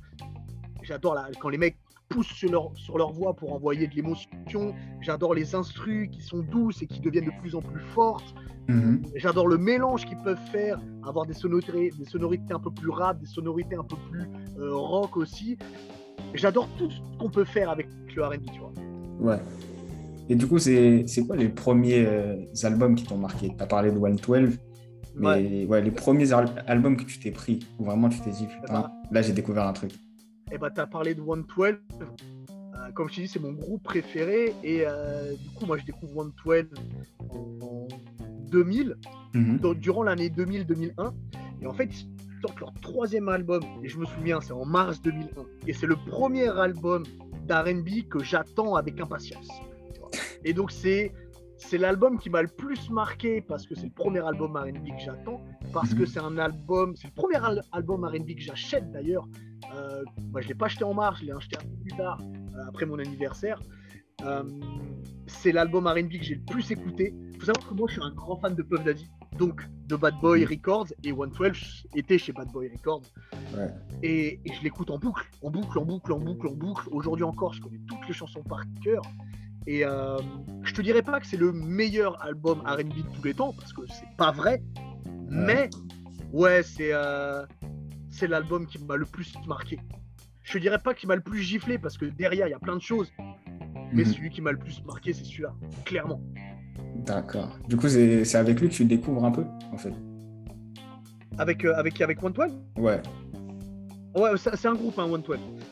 J'adore 0.84 1.16
quand 1.40 1.50
les 1.50 1.60
mecs 1.60 1.78
poussent 2.12 2.34
sur 2.34 2.51
leur, 2.51 2.72
sur 2.75 2.98
leur 2.98 3.12
voix 3.12 3.34
pour 3.34 3.53
envoyer 3.53 3.88
de 3.88 3.96
l'émotion. 3.96 4.75
J'adore 5.00 5.34
les 5.34 5.56
instrus 5.56 6.10
qui 6.12 6.22
sont 6.22 6.39
douces 6.39 6.82
et 6.82 6.88
qui 6.88 7.00
deviennent 7.00 7.25
de 7.25 7.41
plus 7.41 7.56
en 7.56 7.62
plus 7.62 7.82
fortes. 7.96 8.36
Mhm. 8.68 9.01
J'adore 9.15 9.48
le 9.48 9.58
mélange 9.58 10.06
qu'ils 10.06 10.18
peuvent 10.18 10.46
faire, 10.51 10.80
avoir 11.08 11.25
des 11.25 11.34
sonorités, 11.34 11.91
des 11.98 12.06
sonorités 12.06 12.53
un 12.53 12.60
peu 12.60 12.72
plus 12.72 12.89
rap, 12.89 13.20
des 13.20 13.25
sonorités 13.25 13.75
un 13.75 13.84
peu 13.84 13.96
plus 14.10 14.27
euh, 14.60 14.75
rock 14.75 15.18
aussi. 15.18 15.58
J'adore 16.34 16.68
tout 16.77 16.89
ce 16.91 17.00
qu'on 17.18 17.30
peut 17.30 17.46
faire 17.46 17.70
avec 17.70 17.88
le 18.15 18.24
RB, 18.24 18.46
tu 18.53 18.60
vois. 18.60 18.74
Ouais. 19.20 19.39
Et 20.30 20.36
du 20.36 20.48
coup, 20.48 20.60
c'est 20.60 21.06
quoi 21.25 21.36
les 21.36 21.50
premiers 21.50 22.06
euh, 22.06 22.36
albums 22.63 22.96
qui 22.96 23.06
t'ont 23.06 23.18
marqué? 23.18 23.53
Tu 23.58 23.63
as 23.63 23.68
parlé 23.68 23.91
de 23.91 24.00
112, 24.00 24.58
mais 25.15 25.65
ouais. 25.65 25.82
les 25.82 25.91
premiers 25.91 26.32
albums 26.32 26.96
que 26.96 27.03
tu 27.03 27.20
t'es 27.20 27.32
pris, 27.32 27.60
où 27.80 27.86
vraiment 27.86 28.10
tu 28.10 28.20
t'es 28.22 28.32
dit, 28.32 28.48
putain, 28.48 28.82
ben, 28.82 28.91
là 29.12 29.22
j'ai 29.22 29.34
découvert 29.34 29.68
un 29.68 29.74
truc 29.74 29.91
eh 30.51 30.58
ben, 30.58 30.70
tu 30.70 30.79
as 30.79 30.88
parlé 30.88 31.15
de 31.15 31.22
112. 31.22 31.77
comme 32.93 33.10
je 33.10 33.15
t'ai 33.15 33.22
dit, 33.22 33.27
c'est 33.27 33.39
mon 33.39 33.53
groupe 33.53 33.84
préféré. 33.84 34.53
Et 34.63 34.86
du 35.38 35.50
coup, 35.55 35.65
moi, 35.65 35.77
je 35.77 35.86
découvre 35.86 36.31
112 36.46 36.67
en 37.29 37.88
2000, 38.50 38.98
mhm. 39.34 39.60
durant 39.75 40.03
l'année 40.03 40.29
2000-2001. 40.29 41.13
Et 41.62 41.67
en 41.67 41.74
fait, 41.74 41.86
ils 41.86 42.41
sortent 42.41 42.60
leur 42.60 42.74
troisième 42.81 43.29
album. 43.29 43.63
Et 43.84 43.89
je 43.89 43.98
me 43.98 44.05
souviens, 44.05 44.41
c'est 44.41 44.53
en 44.53 44.65
mars 44.65 45.01
2001. 45.01 45.46
Et 45.67 45.74
c'est 45.74 45.88
le 45.88 45.96
premier 45.96 46.50
album 46.50 47.03
d'RB 47.48 48.08
que 48.10 48.24
j'attends 48.24 48.75
avec 48.75 49.00
impatience. 49.00 49.48
Et 50.43 50.53
donc, 50.53 50.72
c'est 50.72 51.13
c'est 51.58 51.77
l'album 51.77 52.17
qui 52.17 52.29
m'a 52.29 52.41
le 52.41 52.48
plus 52.48 52.89
marqué 52.89 53.39
parce 53.39 53.67
que 53.67 53.75
c'est 53.75 53.86
le 53.86 53.91
premier 53.91 54.25
album 54.25 54.58
R&B 54.58 54.88
que 54.98 55.03
j'attends, 55.05 55.41
parce 55.72 55.93
que 55.93 56.01
mhm. 56.01 56.05
c'est 56.08 56.20
un 56.20 56.38
album, 56.39 56.96
c'est 56.96 57.08
le 57.08 57.13
premier 57.13 57.39
album 57.72 58.03
R&B 58.03 58.36
que 58.36 58.41
j'achète 58.41 58.91
d'ailleurs. 58.91 59.27
Euh, 59.75 60.04
moi, 60.32 60.42
je 60.42 60.48
l'ai 60.48 60.54
pas 60.54 60.66
acheté 60.66 60.84
en 60.84 60.94
mars, 60.94 61.20
je 61.20 61.25
l'ai 61.25 61.32
acheté 61.32 61.58
un 61.58 61.62
peu 61.62 61.75
plus 61.82 61.98
tard, 61.98 62.20
euh, 62.22 62.68
après 62.68 62.86
mon 62.86 63.00
anniversaire. 63.00 63.60
Euh, 64.25 64.44
c'est 65.28 65.51
l'album 65.51 65.88
R&B 65.88 66.10
que 66.10 66.24
j'ai 66.24 66.36
le 66.36 66.46
plus 66.46 66.72
écouté. 66.72 67.16
Il 67.34 67.40
faut 67.40 67.46
savoir 67.46 67.68
que 67.68 67.74
moi, 67.74 67.88
je 67.88 67.94
suis 67.94 68.04
un 68.04 68.13
grand 68.13 68.38
fan 68.38 68.56
de 68.56 68.62
Puff 68.62 68.84
Daddy, 68.84 69.10
donc 69.38 69.62
de 69.88 69.96
Bad 69.96 70.16
Boy 70.22 70.46
Records 70.46 70.88
et 71.04 71.13
112 71.13 71.88
était 71.96 72.18
chez 72.18 72.32
Bad 72.32 72.50
Boy 72.51 72.70
Records. 72.70 73.04
Et, 74.04 74.40
je 74.46 74.63
l'écoute 74.63 74.92
en 74.92 74.98
boucle, 74.98 75.30
en 75.42 75.50
boucle, 75.50 75.80
en 75.80 75.86
boucle, 75.86 76.13
en 76.13 76.20
boucle, 76.20 76.48
en 76.48 76.54
boucle. 76.54 76.88
Aujourd'hui 76.92 77.24
encore, 77.24 77.54
je 77.54 77.62
connais 77.62 77.80
toutes 77.88 78.08
les 78.08 78.13
chansons 78.13 78.44
par 78.44 78.62
cœur. 78.84 79.01
Et 79.68 79.86
euh, 79.86 80.18
je 80.63 80.74
te 80.74 80.82
dirais 80.82 81.04
pas 81.04 81.20
que 81.20 81.28
c'est 81.28 81.38
le 81.38 81.51
meilleur 81.51 82.22
album 82.24 82.62
R&B 82.62 82.96
de 82.98 83.16
tous 83.16 83.24
les 83.24 83.34
temps 83.34 83.54
parce 83.54 83.74
que 83.74 83.82
c'est 83.88 84.18
pas 84.18 84.32
vrai. 84.32 84.62
Mais 85.30 85.70
ouais, 86.32 86.63
c'est 86.63 86.92
c'est 88.12 88.27
l'album 88.27 88.68
qui 88.68 88.77
m'a 88.84 88.96
le 88.96 89.06
plus 89.06 89.34
marqué. 89.48 89.80
Je 90.44 90.58
dirais 90.60 90.80
pas 90.80 90.94
qu'il 90.94 91.08
m'a 91.08 91.15
le 91.15 91.22
plus 91.22 91.41
giflé 91.41 91.77
parce 91.77 91.98
que 91.98 92.06
derrière 92.06 92.48
il 92.48 92.51
y 92.51 92.53
a 92.53 92.60
plein 92.60 92.75
de 92.75 92.82
choses. 92.82 93.12
Mais 93.94 94.03
mhm. 94.03 94.13
celui 94.13 94.30
qui 94.30 94.41
m'a 94.41 94.51
le 94.51 94.58
plus 94.58 94.84
marqué, 94.86 95.13
c'est 95.13 95.25
celui-là, 95.25 95.53
clairement. 95.86 96.22
D'accord. 96.96 97.58
Du 97.68 97.77
coup, 97.77 97.89
c'est 97.89 98.36
avec 98.36 98.60
lui 98.62 98.70
que 98.70 98.74
tu 98.74 98.86
découvres 98.86 99.25
un 99.25 99.32
peu, 99.32 99.44
en 99.72 99.77
fait. 99.77 99.94
Avec, 101.38 101.65
euh, 101.65 101.74
avec, 101.75 102.00
avec 102.01 102.22
One 102.24 102.34
Ouais. 102.77 103.01
Ouais, 104.15 104.30
c'est 104.36 104.68
un 104.68 104.75
groupe, 104.75 104.98
hein, 105.00 105.06
One 105.10 105.24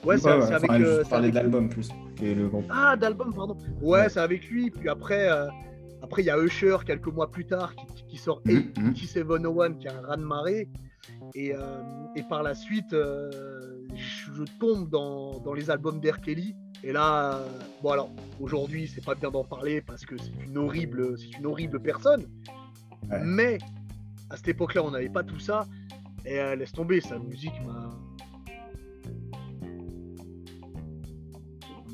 Ouais, 0.03 0.17
c'est 0.17 0.29
avec. 0.29 0.71
Euh, 0.71 1.03
parlais 1.03 1.31
d'album 1.31 1.69
plus. 1.69 1.89
le 2.21 2.49
Ah, 2.69 2.95
d'album, 2.95 3.33
pardon. 3.33 3.57
Ouais, 3.81 4.09
c'est 4.09 4.19
avec 4.19 4.49
lui. 4.49 4.69
Puis 4.69 4.87
après, 4.89 5.29
euh, 5.29 5.47
après 6.01 6.21
il 6.21 6.25
y 6.25 6.29
a 6.29 6.37
Usher 6.41 6.77
quelques 6.85 7.07
mois 7.07 7.29
plus 7.29 7.45
tard 7.45 7.73
qui, 8.07 8.17
sort 8.17 8.41
mm 8.45 8.51
-hmm. 8.51 8.93
8701 8.93 9.73
qui 9.73 9.87
est 9.87 9.91
un 9.91 10.01
raz 10.01 10.17
de 10.17 10.23
marée. 10.23 10.69
Et, 11.35 11.53
euh, 11.53 11.81
et 12.15 12.23
par 12.23 12.43
la 12.43 12.55
suite, 12.55 12.93
euh, 12.93 13.31
je 13.95 14.43
tombe 14.59 14.89
dans, 14.89 15.39
dans 15.39 15.53
les 15.53 15.69
albums 15.69 15.99
d'R. 15.99 16.21
Kelly. 16.21 16.55
Et 16.83 16.91
là, 16.91 17.43
bon 17.83 17.91
alors, 17.91 18.09
aujourd'hui, 18.39 18.87
c'est 18.87 19.03
pas 19.03 19.15
bien 19.15 19.31
d'en 19.31 19.43
parler 19.43 19.81
parce 19.81 20.05
que 20.05 20.15
c'est 20.17 20.31
une 20.45 20.57
horrible, 20.57 21.17
c'est 21.17 21.37
une 21.37 21.45
horrible 21.45 21.81
personne. 21.81 22.25
Mais 23.21 23.57
à 24.29 24.37
cette 24.37 24.49
époque-là, 24.49 24.83
on 24.83 24.91
n'avait 24.91 25.09
pas 25.09 25.23
tout 25.23 25.39
ça. 25.39 25.65
Et 26.25 26.35
laisse 26.55 26.71
tomber, 26.71 27.01
sa 27.01 27.17
musique 27.19 27.53
m'a 27.65 27.89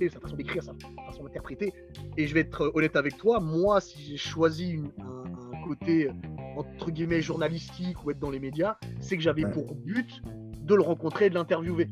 sa 0.10 0.20
façon 0.20 0.36
d'écrire, 0.36 0.64
sa 0.64 0.74
façon 1.08 1.24
d'interpréter. 1.24 1.74
Et 2.18 2.28
je 2.28 2.34
vais 2.34 2.42
être 2.42 2.72
honnête 2.74 2.96
avec 2.96 3.18
toi, 3.18 3.40
moi, 3.40 3.82
si 3.82 4.02
j'ai 4.02 4.18
choisi 4.18 4.82
un, 5.00 5.24
côté 5.66 6.10
entre 6.56 6.92
guillemets 6.92 7.22
journalistique 7.22 8.04
ou 8.06 8.12
être 8.12 8.20
dans 8.20 8.32
les 8.32 8.40
médias, 8.40 8.78
c'est 9.00 9.18
que 9.18 9.24
j'avais 9.24 9.44
pour 9.44 9.76
but 9.76 10.22
de 10.62 10.76
le 10.76 10.82
rencontrer 10.82 11.26
et 11.26 11.30
de 11.30 11.36
l'interviewer. 11.36 11.90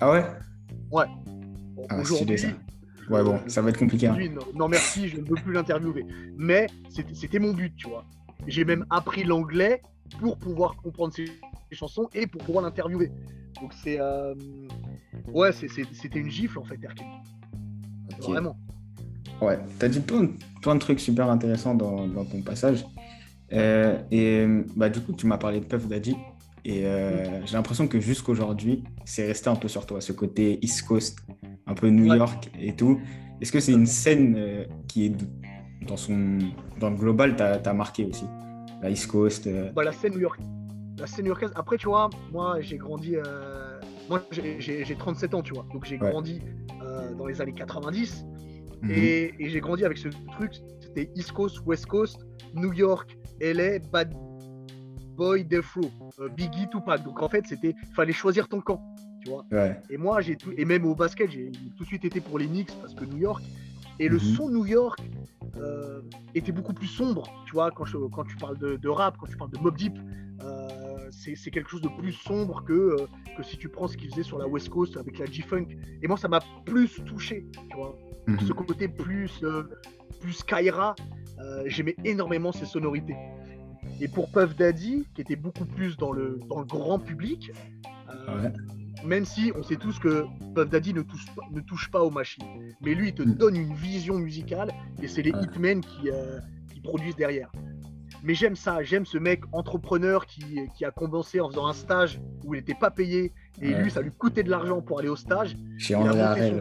Ah 0.00 0.10
ouais? 0.10 0.24
Ouais. 0.90 1.06
ah, 1.88 2.00
Aujourd'hui, 2.00 2.36
Ouais, 3.10 3.22
bon, 3.22 3.38
ça 3.48 3.60
va 3.60 3.70
être 3.70 3.78
compliqué. 3.78 4.06
Hein. 4.06 4.16
Non, 4.54 4.68
merci, 4.68 5.08
je 5.08 5.18
ne 5.18 5.26
veux 5.26 5.34
plus 5.34 5.52
l'interviewer. 5.52 6.06
Mais 6.36 6.66
c'était 6.88 7.38
mon 7.38 7.52
but, 7.52 7.74
tu 7.76 7.88
vois. 7.88 8.04
J'ai 8.46 8.64
même 8.64 8.86
appris 8.90 9.24
l'anglais 9.24 9.82
pour 10.20 10.38
pouvoir 10.38 10.76
comprendre 10.76 11.12
ses, 11.12 11.26
chansons 11.72 12.08
et 12.14 12.26
pour 12.26 12.42
pouvoir 12.44 12.64
l'interviewer. 12.64 13.10
Donc 13.60 13.72
c'est. 13.82 14.00
Euh, 14.00 14.34
ouais, 15.32 15.52
c'était 15.52 16.18
une 16.18 16.30
gifle 16.30 16.58
en 16.58 16.64
fait, 16.64 16.78
Erkin. 16.82 17.04
Vraiment. 18.20 18.56
Ouais, 19.40 19.58
tu 19.78 19.84
as 19.84 19.88
dit 19.88 20.00
plein, 20.00 20.28
plein, 20.62 20.74
de 20.76 20.80
trucs 20.80 21.00
super 21.00 21.28
intéressants 21.28 21.74
dans, 21.74 22.06
dans 22.06 22.24
ton 22.24 22.40
passage. 22.42 22.84
Euh, 23.54 23.98
et 24.10 24.46
bah, 24.76 24.88
du 24.88 25.00
coup, 25.00 25.12
tu 25.12 25.26
m'as 25.26 25.38
parlé 25.38 25.60
de 25.60 25.64
Puff 25.64 25.86
Daddy. 25.86 26.16
Et 26.64 26.82
euh, 26.84 27.40
mm. 27.40 27.46
j'ai 27.46 27.56
l'impression 27.56 27.88
que 27.88 28.00
jusqu'aujourd'hui, 28.00 28.84
c'est 29.04 29.26
resté 29.26 29.48
un 29.48 29.56
peu 29.56 29.68
sur 29.68 29.86
toi, 29.86 30.00
ce 30.00 30.12
côté 30.12 30.58
East 30.62 30.86
Coast, 30.86 31.18
un 31.66 31.74
peu 31.74 31.88
New 31.88 32.14
York 32.14 32.50
et 32.58 32.74
tout. 32.74 33.00
Est-ce 33.40 33.52
que 33.52 33.60
c'est 33.60 33.72
une 33.72 33.86
scène 33.86 34.36
euh, 34.38 34.64
qui 34.88 35.06
est 35.06 35.12
dans, 35.86 35.96
son, 35.96 36.38
dans 36.80 36.90
le 36.90 36.96
global, 36.96 37.36
t'as 37.36 37.72
marqué 37.72 38.04
aussi? 38.04 38.24
La 38.82 38.90
East 38.90 39.06
Coast 39.08 39.48
bah, 39.74 39.84
La 39.84 39.92
scène 39.92 40.12
New 40.12 40.20
York. 40.20 40.40
La 40.98 41.06
scène 41.08 41.24
new-yorkaise. 41.24 41.50
Après, 41.56 41.76
tu 41.76 41.88
vois, 41.88 42.08
moi, 42.32 42.60
j'ai 42.60 42.78
grandi. 42.78 43.16
Moi, 44.08 44.22
j'ai 44.30 44.96
37 44.96 45.34
ans, 45.34 45.42
tu 45.42 45.52
vois. 45.52 45.66
Donc, 45.72 45.84
j'ai 45.84 45.98
grandi 45.98 46.40
dans 47.18 47.26
les 47.26 47.40
années 47.40 47.52
90. 47.52 48.24
Mhm. 48.84 48.90
Et, 48.90 49.34
j'ai 49.40 49.60
grandi 49.60 49.84
avec 49.84 49.98
ce 49.98 50.08
truc, 50.32 50.52
c'était 50.80 51.10
East 51.14 51.32
Coast, 51.32 51.60
West 51.66 51.86
Coast, 51.86 52.26
New 52.54 52.72
York, 52.72 53.16
LA, 53.40 53.78
Bad 53.92 54.14
Boy, 55.16 55.44
Death 55.44 55.66
Row, 55.76 55.90
euh, 56.20 56.28
Biggie, 56.28 56.68
Tupac. 56.70 57.02
Donc 57.04 57.22
en 57.22 57.28
fait, 57.28 57.46
c'était, 57.46 57.74
fallait 57.94 58.12
choisir 58.12 58.48
ton 58.48 58.60
camp, 58.60 58.80
tu 59.22 59.30
vois. 59.30 59.44
Et 59.90 59.96
moi, 59.96 60.20
j'ai 60.20 60.36
tout, 60.36 60.52
et 60.56 60.64
même 60.64 60.84
au 60.84 60.94
basket, 60.94 61.30
j'ai 61.30 61.52
tout 61.76 61.84
de 61.84 61.88
suite 61.88 62.04
été 62.04 62.20
pour 62.20 62.38
les 62.38 62.46
Knicks 62.46 62.72
parce 62.80 62.94
que 62.94 63.04
New 63.04 63.18
York. 63.18 63.42
Et 64.00 64.08
le 64.08 64.16
mhm. 64.16 64.34
son 64.36 64.48
New 64.50 64.66
York 64.66 64.98
euh, 65.56 66.00
était 66.34 66.52
beaucoup 66.52 66.72
plus 66.72 66.88
sombre, 66.88 67.28
tu 67.46 67.52
vois, 67.52 67.70
quand, 67.70 67.84
quand 68.12 68.24
tu 68.24 68.36
parles 68.36 68.58
de, 68.58 68.88
rap, 68.88 69.16
quand 69.18 69.26
tu 69.26 69.36
parles 69.36 69.50
de 69.50 69.58
Mob 69.58 69.76
Deep. 69.76 69.96
Euh, 70.42 71.08
c'est 71.12 71.50
quelque 71.50 71.70
chose 71.70 71.80
de 71.80 71.88
plus 71.88 72.12
sombre 72.12 72.64
que, 72.64 72.72
euh, 72.72 72.96
que 73.36 73.42
si 73.44 73.56
tu 73.56 73.68
prends 73.68 73.86
ce 73.86 73.96
qu'il 73.96 74.10
faisait 74.10 74.24
sur 74.24 74.36
la 74.36 74.48
West 74.48 74.68
Coast 74.68 74.96
avec 74.96 75.18
la 75.18 75.26
G-Funk. 75.26 75.66
Et 76.02 76.08
moi, 76.08 76.16
ça 76.16 76.26
m'a 76.26 76.40
plus 76.66 77.02
touché, 77.04 77.46
tu 77.70 77.76
vois. 77.76 77.96
Mhm. 78.26 78.40
Ce 78.40 78.52
côté 78.52 78.88
plus, 78.88 79.44
plus 80.20 80.42
Kyra, 80.42 80.96
j'aimais 81.66 81.96
énormément 82.04 82.52
ses 82.52 82.66
sonorités. 82.66 83.16
Et 84.00 84.08
pour 84.08 84.30
Puff 84.30 84.56
Daddy, 84.56 85.06
qui 85.14 85.20
était 85.20 85.36
beaucoup 85.36 85.66
plus 85.66 85.96
dans 85.96 86.12
le, 86.12 86.40
dans 86.48 86.58
le 86.58 86.64
grand 86.64 86.98
public, 86.98 87.52
même 89.04 89.24
si 89.24 89.52
on 89.54 89.62
sait 89.62 89.76
tous 89.76 89.98
que 89.98 90.24
Puff 90.54 90.68
Daddy 90.68 90.94
ne 90.94 91.02
touche, 91.02 91.26
ne 91.52 91.60
touche 91.60 91.90
pas 91.90 92.02
aux 92.02 92.10
machines, 92.10 92.44
mais 92.80 92.94
lui, 92.94 93.08
il 93.08 93.14
te 93.14 93.22
mhm. 93.22 93.34
donne 93.34 93.56
une 93.56 93.74
vision 93.74 94.18
musicale 94.18 94.70
et 95.02 95.08
c'est 95.08 95.22
les 95.22 95.30
hitmen 95.30 95.80
qui, 95.80 96.08
qui 96.72 96.80
produisent 96.80 97.16
derrière. 97.16 97.50
Mais 98.24 98.34
j'aime 98.34 98.56
ça, 98.56 98.82
j'aime 98.82 99.04
ce 99.04 99.18
mec 99.18 99.42
entrepreneur 99.52 100.24
qui, 100.24 100.60
qui, 100.74 100.86
a 100.86 100.90
commencé 100.90 101.40
en 101.40 101.50
faisant 101.50 101.66
un 101.66 101.74
stage 101.74 102.20
où 102.42 102.54
il 102.54 102.58
n'était 102.58 102.74
pas 102.74 102.90
payé 102.90 103.34
et 103.60 103.74
lui, 103.74 103.90
ça 103.90 104.00
lui 104.00 104.10
coûtait 104.10 104.42
de 104.42 104.50
l'argent 104.50 104.80
pour 104.80 104.98
aller 104.98 105.08
au 105.08 105.16
stage. 105.16 105.56
Chez 105.76 105.94
André 105.94 106.52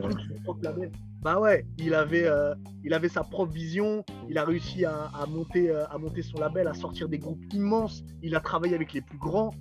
Bah 1.23 1.39
ouais, 1.39 1.65
il 1.77 1.93
avait, 1.93 2.25
euh, 2.25 2.53
il 2.83 2.93
avait 2.93 3.07
sa 3.07 3.23
propre 3.23 3.53
vision, 3.53 4.03
il 4.27 4.37
a 4.37 4.43
réussi 4.43 4.83
à, 4.83 5.09
à 5.17 5.25
monter, 5.25 5.69
euh, 5.69 5.87
à 5.87 5.97
monter 5.97 6.21
son 6.21 6.37
label, 6.37 6.67
à 6.67 6.73
sortir 6.73 7.07
des 7.07 7.17
groupes 7.17 7.41
immenses, 7.53 8.03
il 8.21 8.35
a 8.35 8.41
travaillé 8.41 8.75
avec 8.75 8.91
les 8.91 8.99
plus 8.99 9.17
grands. 9.17 9.51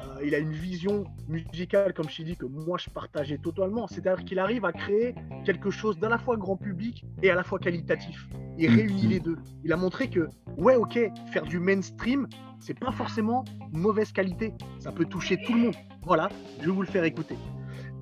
Euh, 0.00 0.24
il 0.24 0.32
a 0.32 0.38
une 0.38 0.52
vision 0.52 1.02
musicale, 1.26 1.92
comme 1.92 2.08
je 2.08 2.22
dit, 2.22 2.36
que 2.36 2.46
moi 2.46 2.78
je 2.78 2.88
partageais 2.90 3.38
totalement. 3.38 3.88
C'est-à-dire 3.88 4.24
qu'il 4.24 4.38
arrive 4.38 4.64
à 4.64 4.70
créer 4.72 5.16
quelque 5.44 5.70
chose 5.70 5.98
d'à 5.98 6.08
la 6.08 6.18
fois 6.18 6.36
grand 6.36 6.56
public 6.56 7.04
et 7.20 7.30
à 7.30 7.34
la 7.34 7.42
fois 7.42 7.58
qualitatif. 7.58 8.28
Et 8.56 8.68
mm. 8.68 8.76
réunit 8.76 9.06
les 9.08 9.18
deux. 9.18 9.38
Il 9.64 9.72
a 9.72 9.76
montré 9.76 10.08
que, 10.08 10.28
ouais, 10.56 10.76
ok, 10.76 11.00
faire 11.32 11.42
du 11.42 11.58
mainstream, 11.58 12.28
c'est 12.60 12.78
pas 12.78 12.92
forcément 12.92 13.44
mauvaise 13.72 14.12
qualité. 14.12 14.54
Ça 14.78 14.92
peut 14.92 15.04
toucher 15.04 15.36
tout 15.44 15.54
le 15.54 15.60
monde. 15.62 15.74
Voilà, 16.02 16.28
je 16.60 16.66
vais 16.66 16.72
vous 16.72 16.82
le 16.82 16.88
faire 16.88 17.02
écouter. 17.02 17.34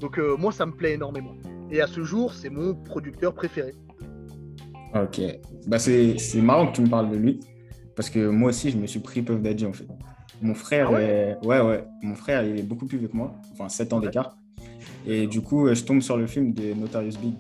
Donc 0.01 0.19
moi, 0.19 0.53
ça 0.53 0.67
me 0.67 0.73
plaît 0.73 0.93
énormément. 0.93 1.33
Et 1.71 1.81
à 1.81 1.87
ce 1.87 2.03
jour, 2.03 2.33
c'est 2.33 2.51
mon 2.51 2.75
producteur 2.75 3.35
préféré. 3.35 3.73
Ok. 4.95 5.21
Bah, 5.67 5.79
c'est 5.79 6.17
marrant 6.37 6.69
que 6.69 6.77
tu 6.77 6.83
me 6.83 6.89
parles 6.89 7.11
de 7.11 7.17
lui. 7.17 7.41
Parce 7.95 8.11
que 8.11 8.29
moi 8.29 8.51
aussi, 8.51 8.71
je 8.71 8.77
me 8.77 8.87
suis 8.87 9.01
pris 9.01 9.23
Puff 9.23 9.41
Daddy 9.41 9.65
en 9.67 9.73
fait. 9.73 9.89
Mon 10.43 10.55
frère, 10.55 10.91
ah 10.93 11.01
est... 11.01 11.39
ouais, 11.47 11.61
ouais, 11.61 11.85
mon 12.03 12.15
frère, 12.15 12.45
il 12.45 12.59
est 12.59 12.63
beaucoup 12.63 12.85
plus 12.85 12.99
vieux 12.99 13.09
que 13.09 13.17
moi, 13.17 13.35
enfin 13.53 13.71
7 13.71 13.95
ans 13.95 14.01
d'écart. 14.01 14.37
Et 15.07 15.27
du 15.27 15.41
coup, 15.41 15.73
je 15.73 15.83
tombe 15.83 16.03
sur 16.03 16.19
le 16.19 16.27
film 16.27 16.53
de 16.53 16.75
Notorious 16.75 17.19
Big, 17.23 17.35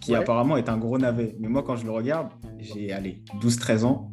qui 0.00 0.14
apparemment 0.14 0.56
est 0.56 0.70
un 0.70 0.78
gros 0.78 0.96
navet. 0.96 1.36
Mais 1.38 1.48
moi, 1.48 1.62
quand 1.62 1.76
je 1.76 1.84
le 1.84 1.90
regarde, 1.90 2.28
j'ai, 2.58 2.92
allez, 2.92 3.22
12-13 3.42 3.84
ans. 3.84 4.10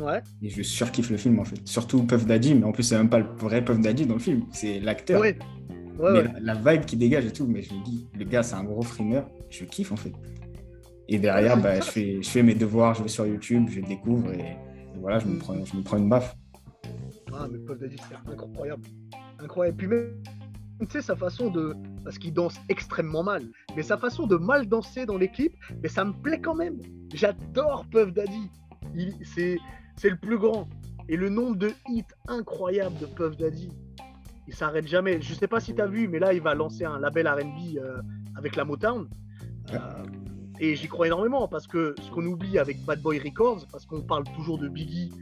Ouais. 0.00 0.22
Et 0.42 0.48
je 0.48 0.62
surkiffe 0.62 1.10
le 1.10 1.16
film, 1.16 1.40
en 1.40 1.44
fait. 1.44 1.58
Surtout 1.64 2.04
Puff 2.04 2.24
Daddy, 2.24 2.54
mais 2.54 2.64
en 2.64 2.70
plus, 2.70 2.84
c'est 2.84 2.96
même 2.96 3.10
pas 3.10 3.18
le 3.18 3.26
vrai 3.36 3.64
Puff 3.64 3.80
Daddy 3.80 4.06
dans 4.06 4.14
le 4.14 4.20
film, 4.20 4.44
c'est 4.52 4.78
l'acteur. 4.78 5.20
Ouais. 5.20 5.36
Mais 5.98 6.24
la, 6.40 6.54
vibe 6.54 6.84
qui 6.84 6.96
dégage 6.96 7.26
et 7.26 7.32
tout, 7.32 7.46
mais 7.46 7.62
je 7.62 7.74
me 7.74 7.84
dis, 7.84 8.06
le 8.16 8.24
gars, 8.24 8.42
c'est 8.42 8.54
un 8.54 8.64
gros 8.64 8.82
frimeur. 8.82 9.28
Je 9.50 9.64
kiffe, 9.64 9.92
en 9.92 9.96
fait. 9.96 10.12
Et 11.08 11.18
derrière, 11.18 11.56
bah, 11.56 11.80
je, 11.80 11.90
fais, 11.90 12.22
je 12.22 12.28
fais 12.28 12.42
mes 12.42 12.54
devoirs, 12.54 12.94
je 12.94 13.02
vais 13.02 13.08
sur 13.08 13.26
YouTube, 13.26 13.68
je 13.70 13.80
découvre 13.80 14.32
et, 14.32 14.56
voilà, 15.00 15.18
je 15.18 15.26
me, 15.26 15.38
prends, 15.38 15.64
je 15.64 15.76
me 15.76 15.82
prends 15.82 15.96
une 15.96 16.08
baffe. 16.08 16.36
Ah, 17.32 17.46
mais 17.50 17.58
Puff 17.58 17.78
Daddy, 17.78 17.96
c'est 18.08 18.32
incroyable. 18.32 18.82
Incroyable. 19.38 19.76
Puis 19.76 19.86
même, 19.86 20.22
sais, 20.90 21.02
sa 21.02 21.16
façon 21.16 21.50
de. 21.50 21.74
Parce 22.04 22.18
qu'il 22.18 22.32
danse 22.32 22.56
extrêmement 22.68 23.22
mal. 23.22 23.44
Mais 23.76 23.82
sa 23.82 23.96
façon 23.96 24.26
de 24.26 24.36
mal 24.36 24.66
danser 24.66 25.06
dans 25.06 25.18
les 25.18 25.28
clips, 25.28 25.54
mais 25.82 25.88
ça 25.88 26.04
me 26.04 26.12
plaît 26.12 26.40
quand 26.40 26.54
même. 26.54 26.78
J'adore 27.12 27.84
Puff 27.90 28.12
Daddy. 28.12 28.50
C'est 29.22 30.10
le 30.10 30.16
plus 30.16 30.38
grand. 30.38 30.68
Et 31.08 31.16
le 31.16 31.28
nombre 31.28 31.56
de 31.56 31.72
hits 31.88 32.04
incroyables 32.26 32.98
de 32.98 33.06
Puff 33.06 33.36
Daddy, 33.36 33.70
il 34.48 34.54
s'arrête 34.54 34.88
jamais. 34.88 35.20
Je 35.20 35.34
sais 35.34 35.46
pas 35.46 35.60
si 35.60 35.74
tu 35.74 35.80
as 35.80 35.86
vu, 35.86 36.08
mais 36.08 36.18
là, 36.18 36.32
il 36.32 36.40
va 36.40 36.54
lancer 36.54 36.84
un 36.84 36.98
label 36.98 37.28
RB 37.28 37.76
euh, 37.76 38.00
avec 38.34 38.56
la 38.56 38.64
Motown. 38.64 39.06
Euh, 39.72 39.78
et 40.58 40.74
j'y 40.74 40.88
crois 40.88 41.06
énormément 41.06 41.46
parce 41.46 41.66
que 41.66 41.94
ce 42.00 42.10
qu'on 42.10 42.24
oublie 42.24 42.58
avec 42.58 42.82
Bad 42.84 43.02
Boy 43.02 43.18
Records, 43.18 43.66
parce 43.70 43.84
qu'on 43.84 44.00
parle 44.00 44.24
toujours 44.34 44.58
de 44.58 44.68
Biggie, 44.68 45.12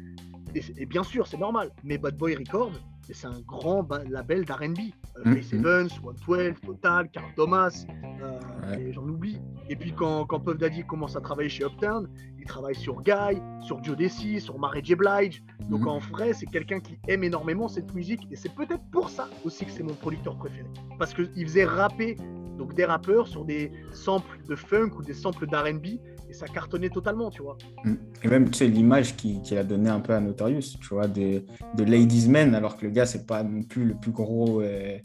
et, 0.77 0.87
bien 0.87 1.03
sûr, 1.03 1.27
c'est 1.27 1.39
normal, 1.39 1.71
mais 1.85 1.99
Bad 1.99 2.17
Boy 2.17 2.35
Records, 2.35 2.73
c'est 3.13 3.27
un 3.27 3.41
grand 3.41 3.87
label 4.09 4.45
d'RB. 4.45 4.79
Euh, 5.19 5.25
mm, 5.25 5.35
mm. 5.35 5.55
Evans, 5.55 5.89
112, 5.89 6.55
Total, 6.61 7.09
Carl 7.11 7.33
Thomas, 7.37 7.85
euh, 8.23 8.93
j'en 8.93 9.09
oublie. 9.09 9.39
Et 9.69 9.77
puis 9.77 9.93
quand, 9.93 10.27
quand 10.27 10.41
Puff 10.41 10.59
Daddy 10.59 10.85
commence 10.85 11.17
à 11.17 11.21
travailler 11.21 11.49
chez 11.49 11.65
Uptown, 11.65 12.09
il 12.39 12.45
travaille 12.45 12.75
sur 12.75 13.03
Guy, 13.03 13.41
sur 13.63 13.83
Joe 13.83 13.97
Desi, 13.97 14.41
sur 14.41 14.59
Mary 14.59 14.81
J. 14.83 14.95
Blige. 14.95 15.43
Donc 15.71 15.83
mm. 15.83 15.89
en 15.89 15.99
vrai, 15.99 16.33
c'est 16.33 16.47
quelqu'un 16.47 16.81
qui 16.81 16.99
aime 17.09 17.25
énormément 17.25 17.69
cette 17.69 17.95
musique 17.95 18.27
et 18.31 18.37
c'est 18.37 18.55
peut-être 18.55 18.85
pour 18.91 19.11
ça 19.11 19.29
aussi 19.45 19.65
que 19.65 19.71
c'est 19.71 19.83
mon 19.83 19.95
producteur 19.95 20.37
préféré. 20.37 20.69
Parce 20.99 21.15
qu'il 21.15 21.47
faisait 21.47 21.65
rapper 21.65 22.17
donc 22.57 22.75
des 22.75 22.85
rappeurs 22.85 23.29
sur 23.29 23.45
des 23.45 23.71
samples 23.93 24.39
de 24.49 24.57
funk 24.57 24.91
ou 24.97 25.03
des 25.03 25.15
samples 25.15 25.47
d'R&B 25.47 26.01
et 26.29 26.33
ça 26.33 26.47
cartonnait 26.47 26.91
totalement, 26.91 27.31
tu 27.31 27.43
vois. 27.43 27.57
Mm. 27.85 27.95
Et 28.23 28.29
même, 28.29 28.51
tu 28.51 28.59
sais, 28.59 28.69
l'image 28.69 29.17
qu'il 29.17 29.59
a 29.59 29.65
donnée 29.65 29.91
un 29.91 30.01
peu 30.01 30.13
à 30.13 30.21
Notorious, 30.21 30.79
tu 30.81 30.89
vois, 30.91 31.07
de, 31.07 31.45
de 31.75 31.85
Ladies 31.85 32.29
Men, 32.29 32.55
alors 32.55 32.77
que 32.77 32.87
le 32.87 32.93
gars, 32.93 33.07
c'est 33.07 33.27
pas 33.27 33.43
non 33.43 33.63
plus 33.63 33.85
le 33.85 33.95
plus 33.95 34.13
gros, 34.13 34.61
euh, 34.61 34.99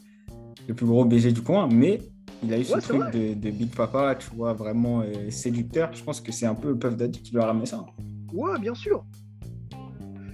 le 0.68 0.74
plus 0.74 0.86
gros 0.86 1.04
BG 1.04 1.32
du 1.32 1.42
coin, 1.42 1.68
mais 1.68 2.00
il 2.42 2.52
a 2.52 2.58
eu 2.58 2.64
ce 2.64 2.78
truc 2.78 3.12
de, 3.12 3.50
Big 3.50 3.74
Papa, 3.74 4.16
tu 4.16 4.34
vois, 4.34 4.52
vraiment 4.52 5.00
euh, 5.02 5.30
séducteur. 5.30 5.92
Je 5.92 6.02
pense 6.02 6.20
que 6.20 6.32
c'est 6.32 6.46
un 6.46 6.54
peu 6.54 6.76
Puff 6.76 6.96
Daddy 6.96 7.22
qui 7.22 7.32
lui 7.32 7.40
a 7.40 7.46
ramené 7.46 7.66
ça. 7.66 7.84
Ouais, 8.32 8.58
bien 8.58 8.74
sûr. 8.74 9.04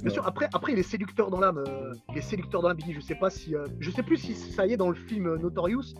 Bien 0.02 0.10
sûr, 0.10 0.26
après, 0.26 0.48
après, 0.52 0.72
il 0.72 0.78
est 0.78 0.84
séducteur 0.84 1.30
dans 1.30 1.40
l'âme. 1.40 1.58
Euh, 1.58 1.92
il 2.10 2.18
est 2.18 2.22
séducteur 2.22 2.62
dans 2.62 2.68
l'âme, 2.68 2.78
Je 2.88 3.00
sais 3.00 3.14
pas 3.14 3.30
si. 3.30 3.54
je 3.80 3.90
sais 3.90 4.02
plus 4.02 4.16
si 4.16 4.34
ça 4.34 4.66
y 4.66 4.72
est 4.72 4.76
dans 4.76 4.88
le 4.88 4.94
film 4.94 5.36
Notorious, 5.36 5.94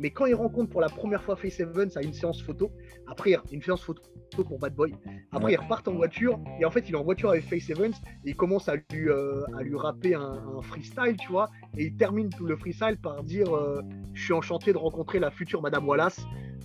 mais 0.00 0.10
quand 0.10 0.24
il 0.24 0.34
rencontre 0.34 0.70
pour 0.70 0.80
la 0.80 0.88
première 0.88 1.22
fois 1.22 1.36
Face 1.36 1.60
Evans 1.60 1.90
à 1.94 2.02
une 2.02 2.14
séance 2.14 2.42
photo, 2.42 2.72
après 3.06 3.36
une 3.52 3.62
séance 3.62 3.82
photo 3.82 4.02
pour 4.48 4.58
Bad 4.58 4.74
Boy, 4.74 4.94
après 5.30 5.52
ils 5.52 5.56
repartent 5.58 5.88
en 5.88 5.94
voiture 5.94 6.40
et 6.58 6.64
en 6.64 6.70
fait 6.70 6.88
il 6.88 6.94
est 6.94 6.98
en 6.98 7.04
voiture 7.04 7.30
avec 7.30 7.44
Face 7.44 7.68
Evans 7.68 7.92
et 8.24 8.30
il 8.30 8.36
commence 8.36 8.68
à 8.68 8.76
lui, 8.76 9.08
euh, 9.08 9.42
à 9.58 9.62
lui 9.62 9.76
rapper 9.76 10.14
un, 10.14 10.40
freestyle, 10.62 11.16
tu 11.18 11.30
vois, 11.30 11.50
et 11.76 11.86
il 11.86 11.96
termine 11.96 12.30
tout 12.30 12.46
le 12.46 12.56
freestyle 12.56 12.96
par 12.96 13.22
dire 13.24 13.54
euh, 13.54 13.82
Je 14.14 14.24
suis 14.24 14.32
enchanté 14.32 14.72
de 14.72 14.78
rencontrer 14.78 15.18
la 15.18 15.30
future 15.30 15.60
Madame 15.60 15.86
Wallace. 15.86 16.24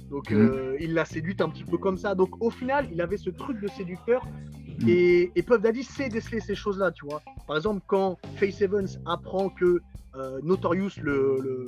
Donc 0.09 0.29
mhm. 0.31 0.39
euh, 0.39 0.77
il 0.79 0.93
l'a 0.93 1.03
séduite 1.03 1.41
un 1.41 1.49
petit 1.49 1.65
peu 1.65 1.77
comme 1.77 1.97
ça. 1.97 2.15
Donc 2.15 2.41
au 2.41 2.49
final, 2.49 2.87
il 2.91 3.01
avait 3.01 3.17
ce 3.17 3.29
truc 3.29 3.59
de 3.59 3.67
séducteur. 3.67 4.25
Et, 4.87 5.31
et 5.35 5.43
Puff 5.43 5.61
Daddy 5.61 5.83
sait 5.83 6.09
déceler 6.09 6.39
ces 6.39 6.55
choses-là, 6.55 6.91
tu 6.91 7.05
vois. 7.05 7.21
Par 7.47 7.57
exemple, 7.57 7.81
quand 7.87 8.17
Face 8.37 8.61
Evans 8.61 8.87
apprend 9.05 9.49
que 9.49 9.81
euh, 10.15 10.39
Notorious 10.43 10.91
le, 11.01 11.65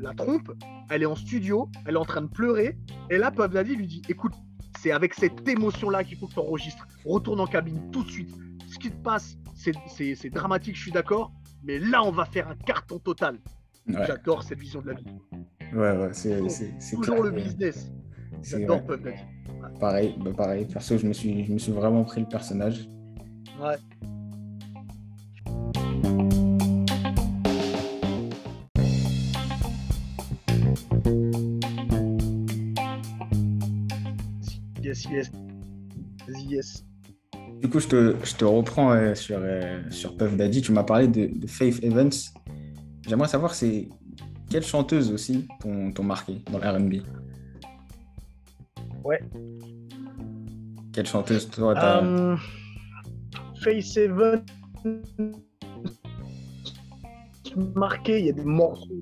la, 0.00 0.14
trompe, 0.14 0.52
elle 0.90 1.02
est 1.02 1.06
en 1.06 1.14
studio, 1.14 1.68
elle 1.86 1.94
est 1.94 1.98
en 1.98 2.04
train 2.04 2.22
de 2.22 2.28
pleurer, 2.28 2.76
et 3.10 3.18
là 3.18 3.30
Puff 3.30 3.50
Daddy 3.50 3.76
lui 3.76 3.86
dit 3.86 4.02
écoute, 4.08 4.32
c'est 4.80 4.90
avec 4.90 5.14
cette 5.14 5.46
émotion-là 5.48 6.04
qu'il 6.04 6.18
faut 6.18 6.26
que 6.26 6.32
tu 6.32 6.40
enregistres, 6.40 6.86
retourne 7.04 7.40
en 7.40 7.46
cabine 7.46 7.90
tout 7.92 8.02
de 8.02 8.10
suite. 8.10 8.34
Ce 8.66 8.78
qui 8.78 8.90
te 8.90 9.02
passe, 9.02 9.36
c'est 9.54 10.30
dramatique, 10.30 10.76
je 10.76 10.82
suis 10.82 10.92
d'accord, 10.92 11.32
mais 11.62 11.78
là 11.78 12.02
on 12.04 12.10
va 12.10 12.24
faire 12.24 12.48
un 12.48 12.56
carton 12.56 12.98
total. 12.98 13.38
J'adore 13.86 14.42
cette 14.42 14.58
vision 14.58 14.80
de 14.80 14.88
la 14.88 14.94
vie. 14.94 15.06
Ouais, 15.72 15.96
ouais, 15.96 16.10
c'est 16.12 16.96
toujours 16.96 17.22
le 17.22 17.30
business. 17.30 17.90
J'adore 18.44 18.84
Puff 18.84 19.02
Daddy. 19.02 19.16
Pareil, 19.80 20.14
bah 20.18 20.32
pareil, 20.36 20.66
perso, 20.66 20.98
je 20.98 21.06
me, 21.06 21.12
suis, 21.12 21.44
je 21.46 21.52
me 21.52 21.58
suis 21.58 21.72
vraiment 21.72 22.04
pris 22.04 22.20
le 22.20 22.26
personnage. 22.26 22.88
Ouais. 23.60 23.76
yes, 36.48 36.84
Du 37.60 37.68
coup, 37.68 37.80
je 37.80 37.88
te, 37.88 38.16
je 38.22 38.34
te 38.34 38.44
reprends 38.44 38.92
euh, 38.92 39.14
sur, 39.14 39.38
euh, 39.40 39.82
sur 39.90 40.16
Puff 40.16 40.36
Daddy. 40.36 40.60
Tu 40.60 40.72
m'as 40.72 40.84
parlé 40.84 41.08
de, 41.08 41.46
Faith 41.46 41.82
Evans. 41.82 42.12
J'aimerais 43.08 43.28
savoir, 43.28 43.54
c'est 43.54 43.88
quelle 44.50 44.62
chanteuse 44.62 45.10
aussi 45.10 45.48
t'ont 45.60 46.04
marqué 46.04 46.42
dans 46.52 46.58
l'R&B 46.58 47.02
Ouais. 49.04 49.20
Quelle 50.92 51.06
chanteuse 51.06 51.50
toi 51.50 51.74
t'as... 51.74 52.02
Um, 52.02 52.38
Faith 53.62 53.96
Evans 53.96 54.44
marqué, 57.74 58.18
il 58.18 58.26
y 58.26 58.30
a 58.30 58.32
des 58.32 58.44
morceaux 58.44 59.00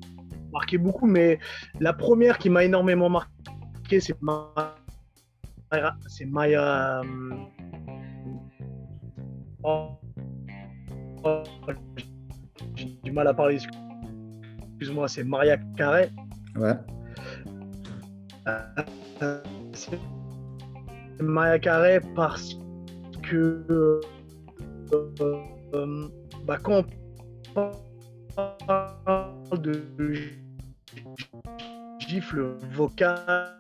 marqué 0.53 0.79
beaucoup, 0.79 1.07
mais 1.07 1.39
la 1.81 1.93
première 1.93 2.39
qui 2.39 2.51
m'a 2.51 2.65
énormément 2.65 3.09
marqué, 3.09 4.01
c'est 4.01 4.17
c'est 6.09 6.27
Maya. 6.27 7.01
Euh, 7.01 7.35
oh, 9.65 9.89
oh, 11.25 11.43
j'ai 12.77 12.99
du 13.03 13.11
mal 13.11 13.27
à 13.27 13.35
parler. 13.35 13.59
Excuse-moi, 14.73 15.09
c'est 15.09 15.25
Maria 15.25 15.57
Carré. 15.77 16.11
Ouais. 16.57 16.75
Euh, 18.49 19.39
Maria 21.21 21.59
Carré 21.59 22.01
parce 22.15 22.57
que 23.23 24.01
euh, 24.93 26.09
bah, 26.45 26.59
quand 26.63 26.85
on 27.57 27.71
parle 28.67 29.63
de 29.63 29.83
gifle 32.01 32.57
vocal 32.73 33.57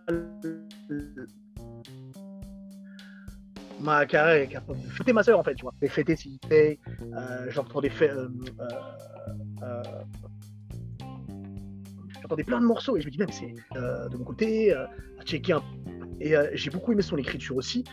ma 3.82 4.06
carrière 4.06 4.42
est 4.42 4.48
capable 4.48 4.80
de 4.80 4.88
fêter 4.88 5.12
ma 5.12 5.22
soeur 5.22 5.38
en 5.38 5.42
fait, 5.42 5.54
tu 5.54 5.62
vois. 5.62 5.74
Et 5.82 5.88
fêter 5.88 6.16
paye, 6.48 6.78
euh, 7.00 7.46
j'entendais 7.50 7.90
faire. 7.90 8.16
Euh, 8.16 8.28
euh, 9.62 9.82
j'entendais 12.22 12.44
plein 12.44 12.60
de 12.60 12.66
morceaux. 12.66 12.96
Et 12.96 13.00
je 13.00 13.06
me 13.06 13.10
dis 13.10 13.18
même 13.18 13.30
c'est 13.30 13.54
de 13.74 14.16
mon 14.16 14.24
côté 14.24 14.72
à 14.72 14.88
checker 15.24 15.52
un... 15.52 15.62
et 16.20 16.34
j'ai 16.54 16.70
beaucoup 16.70 16.92
aimé 16.92 17.02
son 17.02 17.16
écriture 17.16 17.56
aussi. 17.56 17.84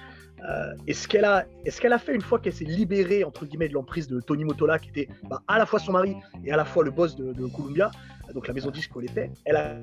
Et 0.87 0.93
ce 0.93 1.07
qu'elle 1.07 1.25
a 1.25 1.45
ce 1.67 1.81
qu'elle 1.81 1.93
a 1.93 1.99
fait 1.99 2.15
une 2.15 2.21
fois 2.21 2.39
qu'elle 2.39 2.53
s'est 2.53 2.65
libérée 2.65 3.23
entre 3.23 3.45
guillemets 3.45 3.67
de 3.67 3.73
l'emprise 3.73 4.07
de 4.07 4.21
Tony 4.21 4.45
Motola 4.45 4.79
qui 4.79 4.89
était 4.89 5.09
bah, 5.29 5.41
à 5.47 5.57
la 5.57 5.65
fois 5.65 5.79
son 5.79 5.91
mari 5.91 6.15
et 6.45 6.51
à 6.51 6.57
la 6.57 6.65
fois 6.65 6.83
le 6.83 6.91
boss 6.91 7.15
de, 7.15 7.33
Columbia 7.47 7.91
donc 8.33 8.47
la 8.47 8.53
maison 8.53 8.71
disque 8.71 8.95
où 8.95 9.01
elle 9.01 9.09
était 9.09 9.31
elle 9.45 9.57
a 9.57 9.75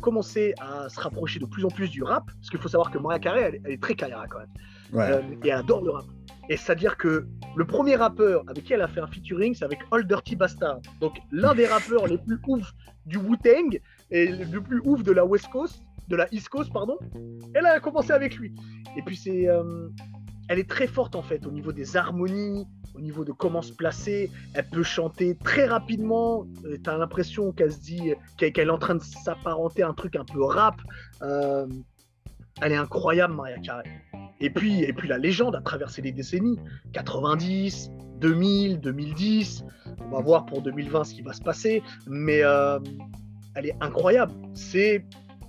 commencé 0.00 0.54
à 0.60 0.88
se 0.88 0.98
rapprocher 0.98 1.38
de 1.38 1.46
plus 1.46 1.64
en 1.64 1.68
plus 1.68 1.90
du 1.90 2.02
rap. 2.02 2.24
Parce 2.26 2.50
qu'il 2.50 2.58
faut 2.58 2.68
savoir 2.68 2.90
que 2.90 2.98
Maria 2.98 3.18
Carey 3.18 3.60
elle, 3.64 3.72
est 3.72 3.82
très 3.82 3.94
carrière 3.94 4.24
quand 4.30 4.38
même 4.38 4.48
euh, 4.94 5.22
et 5.44 5.48
elle 5.48 5.52
adore 5.52 5.82
le 5.82 5.90
rap. 5.90 6.04
Et 6.48 6.56
c'est-à-dire 6.56 6.96
que 6.96 7.26
le 7.54 7.64
premier 7.64 7.94
rappeur 7.94 8.42
avec 8.48 8.64
qui 8.64 8.72
elle 8.72 8.82
a 8.82 8.88
fait 8.88 9.00
un 9.00 9.06
featuring, 9.06 9.54
c'est 9.54 9.64
avec 9.64 9.78
Old 9.92 10.08
Dirty 10.08 10.34
Bastard. 10.34 10.80
Donc 11.00 11.18
l'un 11.30 11.54
des 11.54 11.66
rappeurs 11.66 12.06
les 12.06 12.18
plus 12.18 12.38
ouf 12.48 12.72
du 13.06 13.18
Wu-Tang 13.18 13.80
et 14.10 14.26
le 14.26 14.60
plus 14.60 14.80
ouf 14.84 15.02
de 15.04 15.12
la 15.12 15.24
West 15.24 15.48
Coast, 15.52 15.80
de 16.08 16.16
la 16.16 16.26
East 16.32 16.48
Coast, 16.48 16.72
pardon. 16.72 16.98
Elle 17.54 17.66
a 17.66 17.78
commencé 17.78 18.10
avec 18.10 18.36
lui. 18.36 18.52
Et 18.96 19.02
puis 19.02 19.16
c'est, 19.16 19.48
euh, 19.48 19.88
elle 20.48 20.58
est 20.58 20.68
très 20.68 20.88
forte 20.88 21.14
en 21.14 21.22
fait 21.22 21.46
au 21.46 21.52
niveau 21.52 21.70
des 21.70 21.96
harmonies, 21.96 22.66
au 22.96 23.00
niveau 23.00 23.24
de 23.24 23.30
comment 23.30 23.62
se 23.62 23.72
placer. 23.72 24.28
Elle 24.54 24.68
peut 24.68 24.82
chanter 24.82 25.36
très 25.36 25.66
rapidement. 25.66 26.48
Euh, 26.64 26.78
tu 26.82 26.90
as 26.90 26.98
l'impression 26.98 27.52
qu'elle 27.52 27.72
se 27.72 27.80
dit 27.80 28.12
qu'elle 28.38 28.66
est 28.66 28.70
en 28.70 28.78
train 28.78 28.96
de 28.96 29.02
s'apparenter 29.02 29.84
à 29.84 29.88
un 29.88 29.94
truc 29.94 30.16
un 30.16 30.24
peu 30.24 30.42
rap. 30.42 30.80
elle 31.20 32.72
est 32.72 32.76
incroyable, 32.76 33.34
Maria 33.34 33.58
Carey. 33.58 33.84
Et 34.40 34.50
puis, 34.50 34.82
et 34.82 34.92
puis 34.92 35.08
la 35.08 35.18
légende 35.18 35.54
a 35.54 35.60
traversé 35.60 36.02
les 36.02 36.12
décennies. 36.12 36.58
90, 36.92 37.90
2000, 38.20 38.80
2010. 38.80 39.64
On 40.00 40.10
va 40.10 40.20
voir 40.20 40.46
pour 40.46 40.62
2020 40.62 41.04
ce 41.04 41.14
qui 41.14 41.22
va 41.22 41.32
se 41.32 41.42
passer. 41.42 41.82
Mais 42.06 42.42
euh, 42.42 42.78
elle 43.54 43.66
est 43.66 43.76
incroyable. 43.80 44.32
C'est 44.54 45.04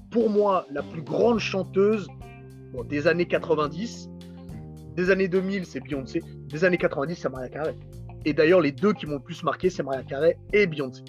pour 0.09 0.29
moi 0.29 0.65
la 0.71 0.83
plus 0.83 1.01
grande 1.01 1.39
chanteuse 1.39 2.07
des 2.89 3.07
années 3.07 3.27
90. 3.27 4.09
Des 4.95 5.09
années 5.09 5.29
2000, 5.29 5.65
c'est 5.65 5.79
Beyoncé. 5.79 6.21
Des 6.49 6.65
années 6.65 6.77
90, 6.77 7.15
c'est 7.15 7.29
Maria 7.29 7.49
Carey. 7.49 7.75
Et 8.25 8.33
d'ailleurs, 8.33 8.61
les 8.61 8.71
deux 8.71 8.93
qui 8.93 9.05
m'ont 9.05 9.15
le 9.15 9.21
plus 9.21 9.41
marqué, 9.43 9.69
c'est 9.69 9.83
Maria 9.83 10.03
Carey 10.03 10.37
et 10.51 10.67
Beyoncé. 10.67 11.03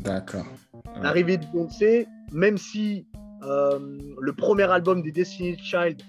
D'accord. 0.00 0.46
L'arrivée 1.00 1.36
de 1.36 1.46
Beyoncé, 1.46 2.06
même 2.32 2.58
si 2.58 3.06
euh, 3.44 3.78
le 4.20 4.32
premier 4.32 4.64
album 4.64 5.02
des 5.02 5.12
Destiny's 5.12 5.58
Child 5.60 6.02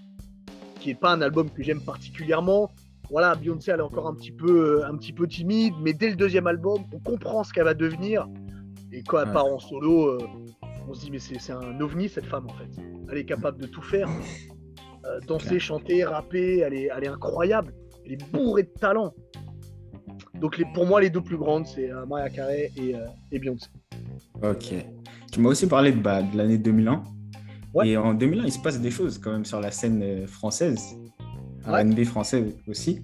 qui 0.79 0.89
n'est 0.89 0.95
pas 0.95 1.11
un 1.13 1.21
album 1.21 1.49
que 1.49 1.63
j'aime 1.63 1.81
particulièrement. 1.81 2.71
Voilà, 3.09 3.35
Beyoncé, 3.35 3.71
elle 3.71 3.79
est 3.79 3.83
encore 3.83 4.07
un 4.07 4.13
petit, 4.13 4.31
peu, 4.31 4.85
un 4.85 4.95
petit 4.95 5.13
peu 5.13 5.27
timide, 5.27 5.73
mais 5.81 5.93
dès 5.93 6.09
le 6.09 6.15
deuxième 6.15 6.47
album, 6.47 6.83
on 6.93 6.99
comprend 6.99 7.43
ce 7.43 7.51
qu'elle 7.53 7.63
va 7.63 7.73
devenir. 7.73 8.27
Et 8.91 9.03
quand 9.03 9.21
elle 9.21 9.31
part 9.31 9.45
en 9.45 9.59
solo, 9.59 10.17
on 10.87 10.93
se 10.93 11.01
dit, 11.01 11.11
mais 11.11 11.19
c'est 11.19 11.51
un 11.51 11.79
ovni 11.81 12.09
cette 12.09 12.25
femme 12.25 12.47
en 12.47 12.53
fait. 12.53 12.81
Elle 13.11 13.17
est 13.17 13.25
capable 13.25 13.59
de 13.59 13.67
tout 13.67 13.81
faire. 13.81 14.07
danser, 15.27 15.59
chanter, 15.59 16.03
rapper, 16.03 16.59
elle 16.59 16.73
est, 16.73 16.89
elle 16.95 17.03
est 17.03 17.07
incroyable. 17.07 17.73
Elle 18.05 18.13
est 18.13 18.31
bourrée 18.31 18.63
de 18.63 18.73
talent. 18.79 19.13
Donc 20.39 20.57
les, 20.57 20.65
pour 20.73 20.85
moi, 20.85 21.01
les 21.01 21.09
deux 21.09 21.21
plus 21.21 21.37
grandes, 21.37 21.67
c'est 21.67 21.91
euh, 21.91 22.05
Maria 22.05 22.29
Carey 22.29 22.71
et, 22.77 22.95
euh, 22.95 23.05
et, 23.31 23.39
Beyoncé. 23.39 23.67
Ok. 24.41 24.73
Tu 25.31 25.39
m'as 25.39 25.49
aussi 25.49 25.67
parlé 25.67 25.91
de, 25.91 25.99
bah, 25.99 26.21
de 26.21 26.37
l'année 26.37 26.57
2001. 26.57 27.03
Et 27.83 27.97
en 27.97 28.13
2001, 28.13 28.45
il 28.45 28.51
se 28.51 28.59
passe 28.59 28.79
des 28.79 28.91
choses 28.91 29.17
quand 29.17 29.31
même 29.31 29.45
sur 29.45 29.59
la 29.59 29.71
scène 29.71 30.01
euh, 30.01 30.27
française, 30.27 30.97
R&B 31.65 32.03
français 32.03 32.55
aussi. 32.67 33.03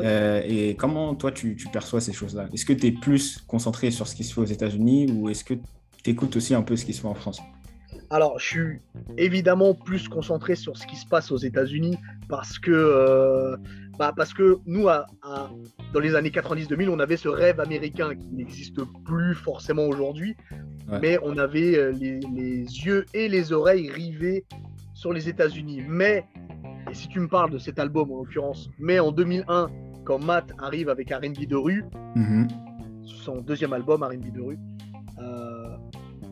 et 0.00 0.76
comment 0.78 1.14
toi 1.14 1.32
tu, 1.32 1.56
tu 1.56 1.68
perçois 1.68 2.00
ces 2.00 2.12
choses-là? 2.12 2.48
Est-ce 2.52 2.64
que 2.64 2.72
tu 2.72 2.86
es 2.86 2.92
plus 2.92 3.38
concentré 3.46 3.90
sur 3.90 4.08
ce 4.08 4.14
qui 4.14 4.24
se 4.24 4.32
fait 4.32 4.40
aux 4.40 4.52
États-Unis 4.56 5.12
ou 5.12 5.28
est-ce 5.28 5.44
que 5.44 5.54
tu 6.02 6.10
écoutes 6.10 6.36
aussi 6.36 6.54
un 6.54 6.62
peu 6.62 6.76
ce 6.76 6.84
qui 6.84 6.94
se 6.94 7.02
fait 7.02 7.08
en 7.08 7.14
France? 7.14 7.40
Alors, 8.12 8.38
je 8.40 8.44
suis 8.44 8.80
évidemment 9.18 9.72
plus 9.74 10.08
concentré 10.08 10.56
sur 10.56 10.76
ce 10.76 10.86
qui 10.86 10.96
se 10.96 11.06
passe 11.06 11.30
aux 11.30 11.36
États-Unis 11.36 11.96
parce 12.28 12.58
que 12.58 13.56
bah, 14.00 14.14
parce 14.16 14.32
que 14.32 14.60
nous, 14.64 14.86
dans 15.92 16.00
les 16.00 16.14
années 16.14 16.30
90-2000, 16.30 16.88
on 16.88 17.00
avait 17.00 17.18
ce 17.18 17.28
rêve 17.28 17.60
américain 17.60 18.14
qui 18.14 18.28
n'existe 18.32 18.80
plus 19.04 19.34
forcément 19.34 19.84
aujourd'hui, 19.84 20.36
mais 21.02 21.18
on 21.22 21.36
avait 21.36 21.76
euh, 21.76 21.92
les, 21.92 22.24
yeux 22.64 23.04
et 23.12 23.28
les 23.28 23.52
oreilles 23.52 23.90
rivés 23.90 24.46
sur 24.94 25.12
les 25.12 25.28
États-Unis. 25.28 25.82
Mais, 25.86 26.24
et 26.90 26.94
si 26.94 27.08
tu 27.08 27.20
me 27.20 27.28
parles 27.28 27.50
de 27.50 27.58
cet 27.58 27.78
album 27.78 28.10
en 28.10 28.16
l'occurrence, 28.20 28.70
mais 28.78 28.98
en 29.00 29.12
2001, 29.12 29.68
quand 30.04 30.18
Matt 30.18 30.50
arrive 30.56 30.88
avec 30.88 31.10
R&B 31.10 31.46
de 31.46 31.56
rue, 31.56 31.84
mm-hmm. 32.16 32.48
son 33.04 33.42
deuxième 33.42 33.74
album 33.74 34.02
R&B 34.02 34.32
de 34.32 34.40
rue, 34.40 34.58
euh, 35.18 35.76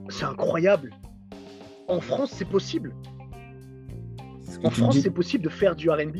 c'est 0.09 0.25
incroyable. 0.25 0.95
En 1.87 2.01
France, 2.01 2.33
c'est 2.35 2.49
possible. 2.49 2.95
En 4.65 4.71
France, 4.71 5.01
c'est 5.01 5.11
possible 5.11 5.45
de 5.45 5.51
faire 5.51 5.77
du 5.77 5.91
RB 5.91 6.17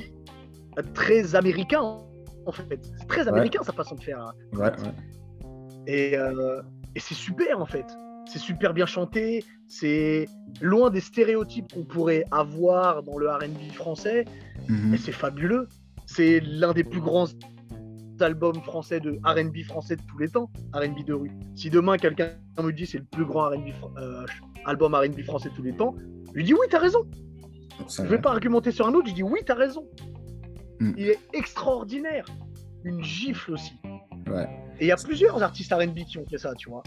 très 0.83 1.35
américain, 1.35 1.99
en 2.47 2.53
fait. 2.53 2.91
C'est 2.99 3.07
très 3.07 3.29
américain 3.29 3.63
sa 3.63 3.73
façon 3.73 3.95
de 3.95 4.03
faire. 4.03 4.21
Hein. 4.21 4.33
Ouais, 4.55 4.73
Et, 5.87 6.17
euh, 6.17 6.63
et 6.95 7.01
c'est 7.01 7.15
super, 7.15 7.61
en 7.61 7.67
fait. 7.67 7.87
C'est 8.27 8.39
super 8.39 8.75
bien 8.75 8.87
chanté. 8.87 9.45
C'est 9.69 10.27
loin 10.61 10.91
des 10.91 11.01
stéréotypes 11.01 11.73
qu'on 11.73 11.85
pourrait 11.85 12.25
avoir 12.31 13.03
dans 13.03 13.19
le 13.19 13.31
RB 13.31 13.73
français. 13.73 14.25
Mhm. 14.69 14.95
Et 14.95 14.99
c'est 14.99 15.13
fabuleux. 15.13 15.69
C'est 16.07 16.41
l'un 16.41 16.73
des 16.73 16.85
plus 16.85 17.01
grands 17.01 17.27
albums 18.23 18.61
français 18.63 19.01
de 19.01 19.19
R&B 19.25 19.65
français 19.65 19.97
de 19.97 20.03
tous 20.03 20.19
les 20.19 20.29
temps, 20.29 20.51
R&B 20.75 21.05
de 21.05 21.15
rue. 21.15 21.31
Si 21.55 21.71
demain 21.71 21.97
quelqu'un 21.97 22.31
me 22.61 22.73
dit 22.73 22.87
c'est 22.87 22.99
le 22.99 23.05
plus 23.05 23.25
grand 23.25 23.51
R&B 23.51 23.69
euh, 23.99 24.27
album 24.65 24.95
R&B 24.95 25.23
français 25.23 25.51
de 25.51 25.55
tous 25.55 25.63
les 25.63 25.73
temps, 25.73 25.95
je 26.29 26.33
lui 26.33 26.45
dis 26.45 26.55
oui, 26.55 26.67
t'as 26.71 26.79
raison. 26.79 27.07
Je 27.89 28.03
vais 28.03 28.19
pas 28.19 28.31
argumenter 28.31 28.73
sur 28.73 28.87
un 28.87 28.95
autre, 28.95 29.09
je 29.09 29.15
dis 29.15 29.23
oui, 29.23 29.41
t'as 29.47 29.55
raison. 29.55 29.87
Mm. 30.81 30.93
Il 30.97 31.09
est 31.09 31.19
extraordinaire. 31.33 32.27
Une 32.85 33.03
gifle 33.03 33.53
aussi. 33.53 33.75
Et 34.81 34.85
il 34.85 34.87
y 34.87 34.93
a 34.93 34.97
plusieurs 34.97 35.43
artistes 35.43 35.73
RB 35.73 36.05
qui 36.07 36.19
ont 36.19 36.27
fait 36.27 36.39
ça, 36.39 36.55
tu 36.55 36.71
vois. 36.71 36.83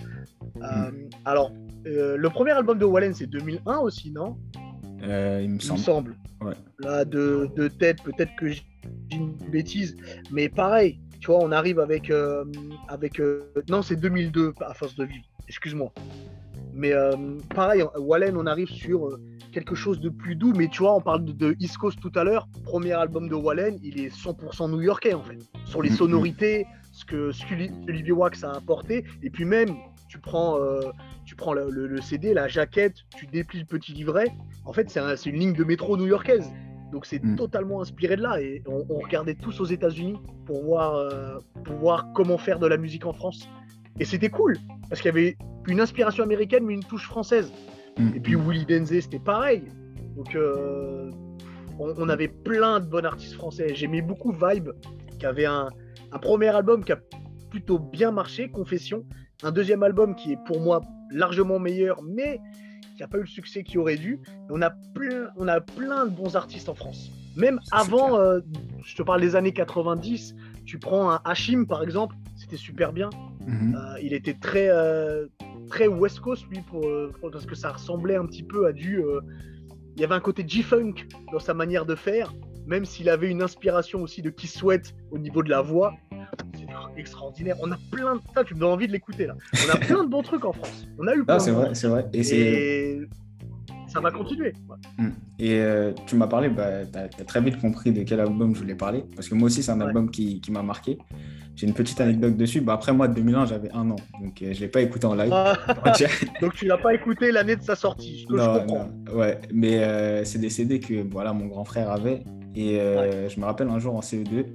Euh, 0.62 0.92
mm. 0.92 1.10
alors, 1.26 1.52
euh, 1.88 2.16
le 2.18 2.30
premier 2.30 2.52
album 2.52 2.78
de 2.78 2.86
Wallen, 2.86 3.14
c'est 3.14 3.28
2001 3.28 3.80
aussi, 3.80 4.12
non? 4.12 4.38
Euh, 5.04 5.42
Il 5.44 5.52
me 5.52 5.60
semble. 5.60 6.16
Là, 6.80 7.06
de, 7.06 7.50
de 7.56 7.68
tête, 7.68 8.02
peut-être 8.04 8.36
que 8.36 8.50
j'ai 8.50 8.64
une 9.12 9.34
bêtise, 9.52 9.96
mais 10.32 10.50
pareil, 10.50 11.00
tu 11.20 11.28
vois, 11.28 11.40
on 11.44 11.52
arrive 11.52 11.80
avec. 11.80 12.12
avec 12.88 13.22
non, 13.70 13.82
c'est 13.82 13.96
2002 13.96 14.54
à 14.62 14.74
force 14.74 14.96
de 14.96 15.06
vivre, 15.06 15.26
excuse-moi. 15.48 15.92
Mais 16.74 16.94
pareil, 17.54 17.84
Wallen, 17.98 18.38
on 18.38 18.46
arrive 18.46 18.70
sur 18.70 19.18
quelque 19.52 19.76
chose 19.76 20.00
de 20.00 20.10
plus 20.10 20.36
doux. 20.36 20.54
Mais 20.56 20.68
tu 20.68 20.80
vois, 20.80 20.96
on 20.96 21.02
parle 21.02 21.26
de, 21.26 21.56
East 21.60 21.78
Coast 21.78 22.00
tout 22.00 22.12
à 22.16 22.24
l'heure. 22.24 22.48
Premier 22.64 22.94
album 22.94 23.30
de 23.30 23.36
Wallen, 23.36 23.78
il 23.84 24.00
est 24.00 24.14
100% 24.14 24.72
new-yorkais 24.72 25.14
en 25.14 25.22
fait. 25.22 25.38
Sur 25.66 25.82
les 25.82 25.90
mm, 25.90 25.94
mm. 25.94 25.98
sonorités, 25.98 26.66
ce 26.92 27.06
que, 27.06 27.32
Olivier 27.88 28.14
Wax 28.14 28.44
a 28.44 28.54
apporté. 28.54 29.06
Et 29.22 29.30
puis 29.30 29.46
même, 29.46 29.76
tu 30.08 30.20
prends, 30.20 30.60
euh, 30.60 30.82
tu 31.26 31.36
prends 31.36 31.54
le, 31.54 32.02
CD, 32.02 32.34
la 32.34 32.48
jaquette, 32.48 32.96
tu 33.16 33.28
déplies 33.28 33.60
le 33.60 33.66
petit 33.66 33.94
livret. 33.94 34.28
En 34.66 34.74
fait, 34.74 34.90
c'est 34.90 35.30
une 35.30 35.40
ligne 35.40 35.54
de 35.54 35.64
métro 35.64 35.98
new-yorkaise. 35.98 36.52
Donc 36.92 37.06
c'est 37.06 37.24
mm. 37.24 37.38
totalement 37.38 37.82
inspiré 37.82 38.16
de 38.16 38.22
là. 38.22 38.42
Et 38.42 38.64
on, 38.68 39.00
regardait 39.00 39.36
tous 39.36 39.60
aux 39.62 39.66
États-Unis 39.66 40.18
pour 40.46 40.64
voir, 40.64 40.96
euh, 40.96 41.38
pour 41.64 41.76
voir 41.76 42.08
comment 42.14 42.38
faire 42.38 42.60
de 42.60 42.68
la 42.68 42.78
musique 42.78 43.06
en 43.06 43.14
France. 43.14 43.48
Et 44.00 44.06
c'était 44.06 44.30
cool, 44.30 44.58
parce 44.90 45.02
qu'il 45.02 45.10
y 45.10 45.18
avait 45.18 45.38
une 45.68 45.80
inspiration 45.80 46.24
américaine, 46.24 46.66
mais 46.66 46.74
une 46.74 46.84
touche 46.84 47.08
française. 47.08 47.52
Mm. 47.98 48.16
Et 48.16 48.20
puis 48.20 48.36
Willy 48.36 48.66
Denze, 48.66 48.90
c'était 48.90 49.20
pareil. 49.20 49.64
Donc 50.16 50.36
euh, 50.36 51.10
on, 51.80 52.10
avait 52.10 52.28
plein 52.28 52.80
de 52.80 52.86
bons 52.86 53.06
artistes 53.06 53.34
français. 53.34 53.74
J'aimais 53.74 54.02
beaucoup 54.02 54.32
Vibe, 54.32 54.70
qui 55.20 55.26
avait 55.26 55.46
un, 55.46 55.70
premier 56.22 56.50
album 56.50 56.84
qui 56.84 56.92
a 56.92 57.00
plutôt 57.50 57.80
bien 57.80 58.12
marché, 58.12 58.50
Confession. 58.50 59.06
Un 59.44 59.52
deuxième 59.52 59.82
album 59.84 60.16
qui 60.16 60.34
est 60.34 60.40
pour 60.46 60.60
moi 60.60 60.82
largement 61.12 61.60
meilleur, 61.60 62.02
mais 62.04 62.40
qui 62.96 63.02
n'a 63.02 63.08
pas 63.08 63.18
eu 63.18 63.22
le 63.22 63.28
succès 63.28 63.64
qu'il 63.64 63.80
aurait 63.80 63.98
dû. 63.98 64.20
on 64.50 64.62
a, 64.62 64.70
plein, 64.70 65.30
on 65.38 65.48
a 65.48 65.60
plein 65.60 66.06
de 66.06 66.12
bons 66.12 66.36
artistes 66.36 66.70
en 66.70 66.76
France. 66.76 67.12
Même 67.36 67.60
avant, 67.72 68.20
euh, 68.20 68.42
je 68.84 68.96
te 68.96 69.02
parle 69.02 69.22
des 69.22 69.36
années 69.36 69.54
90, 69.54 70.36
tu 70.66 70.78
prends 70.78 71.10
un 71.10 71.22
Hachim 71.24 71.66
par 71.66 71.82
exemple, 71.82 72.16
c'était 72.36 72.58
super 72.58 72.92
bien. 72.94 73.10
Mm-hmm. 73.48 73.76
Euh, 73.76 74.00
il 74.02 74.14
était 74.14 74.34
très, 74.34 74.70
très 75.70 75.88
West 75.88 76.20
Coast, 76.20 76.46
lui, 76.50 76.60
pour, 76.62 76.86
parce 77.32 77.46
que 77.46 77.56
ça 77.56 77.72
ressemblait 77.72 78.16
un 78.16 78.26
petit 78.26 78.44
peu 78.44 78.68
à 78.68 78.74
du. 78.74 79.00
Euh, 79.00 79.22
il 79.96 80.02
y 80.02 80.04
avait 80.06 80.16
un 80.16 80.22
côté 80.22 80.44
G-Funk 80.48 80.94
dans 81.32 81.40
sa 81.40 81.54
manière 81.54 81.86
de 81.86 81.96
faire, 81.96 82.34
même 82.66 82.86
s'il 82.86 83.10
avait 83.10 83.30
une 83.30 83.42
inspiration 83.42 84.02
aussi 84.02 84.22
de 84.22 84.30
Kiss 84.30 84.54
Sweat 84.54 84.96
au 85.12 85.18
niveau 85.18 85.44
de 85.44 85.50
la 85.50 85.62
voix. 85.62 85.94
C'est 86.54 87.00
extraordinaire. 87.00 87.58
On 87.62 87.72
a 87.72 87.78
plein 87.92 88.16
de. 88.16 88.22
ça 88.34 88.44
tu 88.44 88.56
me 88.56 88.60
donnes 88.60 88.72
envie 88.72 88.88
de 88.88 88.94
l'écouter 88.94 89.26
là. 89.26 89.36
On 89.68 89.70
a 89.70 89.78
plein 89.78 90.04
de 90.04 90.10
bons 90.10 90.22
trucs 90.22 90.46
en 90.46 90.54
France. 90.54 90.88
On 90.98 91.08
a 91.08 91.16
eu 91.16 91.26
plein. 91.26 91.40
c'est 91.40 91.52
vrai, 91.52 91.76
c'est 91.76 91.88
vrai. 91.88 92.08
Et, 92.14 92.24
c'est 92.24 93.00
ça 93.92 94.00
va 94.00 94.12
continuer. 94.12 94.54
Mm. 94.98 95.10
Et 95.40 95.60
euh, 95.60 95.92
tu 96.08 96.16
m'as 96.16 96.28
parlé, 96.28 96.50
bah, 96.50 96.86
tu 96.86 96.98
as, 96.98 97.26
très 97.26 97.42
vite 97.42 97.60
compris 97.60 97.92
de 97.92 98.04
quel 98.04 98.20
album 98.20 98.56
je 98.56 98.62
voulais 98.62 98.76
parler, 98.76 99.04
parce 99.16 99.28
que 99.28 99.36
moi 99.36 99.48
aussi, 99.48 99.64
c'est 99.64 99.72
un 99.72 99.82
album 99.82 100.10
qui, 100.10 100.40
qui 100.42 100.52
m'a 100.52 100.64
marqué. 100.64 100.98
J'ai 101.56 101.68
une 101.68 101.74
petite 101.74 102.00
anecdote 102.00 102.38
dessus. 102.38 102.62
Bah, 102.62 102.74
après, 102.74 102.94
moi, 102.94 103.08
2001, 103.08 103.46
j'avais 103.48 103.72
un 103.74 103.92
an, 103.92 103.98
donc 104.22 104.42
euh, 104.42 104.54
je 104.54 104.58
ne 104.58 104.60
l'ai 104.62 104.68
pas 104.68 104.82
écouté 104.82 105.06
en 105.06 105.16
live. 105.16 105.32
Ah. 105.34 105.58
donc 106.42 106.54
tu 106.54 106.66
l'as 106.66 106.78
pas 106.78 106.94
écouté 106.94 107.32
l'année 107.32 107.56
de 107.56 107.62
sa 107.62 107.76
sortie, 107.76 108.26
je, 108.30 108.34
non, 108.34 108.66
Non. 108.66 108.90
Ouais, 109.14 109.40
mais 109.54 109.80
euh, 109.80 110.24
c'est 110.24 110.40
des 110.40 110.50
CD 110.50 110.80
que 110.80 111.06
voilà, 111.12 111.34
mon 111.34 111.48
grand 111.48 111.66
frère 111.66 111.92
avait. 111.92 112.24
Et 112.56 112.80
je 113.30 113.40
me 113.40 113.46
rappelle 113.46 113.70
un 113.70 113.80
jour 113.80 113.96
en 113.96 114.02
CE2, 114.02 114.46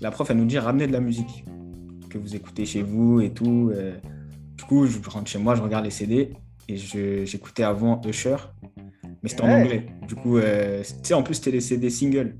la 0.00 0.10
prof, 0.10 0.28
elle 0.30 0.36
nous 0.36 0.46
dit 0.46 0.58
ramenez 0.58 0.86
de 0.88 0.92
la 0.92 1.00
musique 1.00 1.44
que 2.10 2.18
vous 2.18 2.34
écoutez 2.34 2.66
chez 2.66 2.82
vous 2.82 3.20
et 3.20 3.30
tout. 3.30 3.72
du 4.56 4.64
coup, 4.64 4.86
je 4.86 4.98
rentre 5.08 5.30
chez 5.30 5.38
moi, 5.38 5.54
je 5.54 5.62
regarde 5.62 5.84
les 5.84 5.90
CD 5.90 6.32
et 6.68 6.76
j'écoutais 7.26 7.62
avant 7.62 8.00
Usher, 8.06 8.36
mais 9.22 9.28
c'était 9.28 9.42
en 9.42 9.50
anglais. 9.50 9.86
Du 10.06 10.14
coup, 10.14 10.38
euh, 10.38 10.82
tu 10.82 10.94
sais, 11.02 11.14
en 11.14 11.22
plus, 11.22 11.34
c'était 11.34 11.76
des 11.76 11.90
singles. 11.90 12.36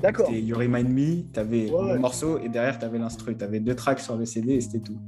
D'accord. 0.00 0.30
You 0.30 0.56
Remind 0.56 0.88
Me, 0.88 1.32
tu 1.32 1.40
avais 1.40 1.66
le 1.66 1.98
morceau 1.98 2.38
et 2.38 2.48
derrière, 2.48 2.78
tu 2.78 2.84
avais 2.84 2.98
l'instru. 2.98 3.36
Tu 3.36 3.44
avais 3.44 3.60
deux 3.60 3.74
tracks 3.74 4.00
sur 4.00 4.16
le 4.16 4.24
CD 4.24 4.54
et 4.54 4.60
c'était 4.60 4.80
tout. 4.80 4.98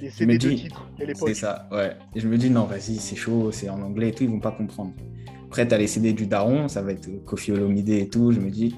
Les 0.00 0.10
CD 0.10 0.38
de 0.38 0.48
titres 0.50 0.88
C'est 1.26 1.34
ça, 1.34 1.68
ouais. 1.72 1.96
Et 2.14 2.20
je 2.20 2.28
me 2.28 2.38
dis, 2.38 2.50
non, 2.50 2.64
vas-y, 2.64 2.96
c'est 2.96 3.16
chaud, 3.16 3.50
c'est 3.52 3.68
en 3.68 3.82
anglais 3.82 4.10
et 4.10 4.12
tout, 4.12 4.22
ils 4.22 4.30
vont 4.30 4.40
pas 4.40 4.52
comprendre. 4.52 4.92
Après, 5.46 5.66
tu 5.66 5.74
as 5.74 5.78
les 5.78 5.86
CD 5.86 6.12
du 6.12 6.26
Daron, 6.26 6.68
ça 6.68 6.82
va 6.82 6.92
être 6.92 7.08
Kofi 7.24 7.52
Olomide 7.52 7.88
et 7.88 8.08
tout. 8.08 8.32
Je 8.32 8.40
me 8.40 8.50
dis, 8.50 8.74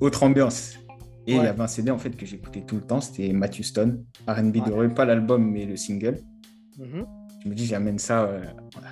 autre 0.00 0.22
ambiance. 0.22 0.78
Et 1.26 1.34
il 1.34 1.42
y 1.42 1.46
avait 1.46 1.62
un 1.62 1.68
CD 1.68 1.90
en 1.90 1.98
fait 1.98 2.16
que 2.16 2.26
j'écoutais 2.26 2.62
tout 2.62 2.74
le 2.74 2.82
temps, 2.82 3.00
c'était 3.00 3.32
Matthew 3.32 3.62
Stone, 3.62 4.04
RB 4.26 4.52
de 4.52 4.72
rue, 4.72 4.88
pas 4.88 5.04
l'album 5.04 5.50
mais 5.50 5.66
le 5.66 5.76
single. 5.76 6.18
Mm 6.78 7.21
je 7.42 7.48
me 7.48 7.54
dis, 7.54 7.66
j'amène 7.66 7.98
ça 7.98 8.24
euh, 8.24 8.44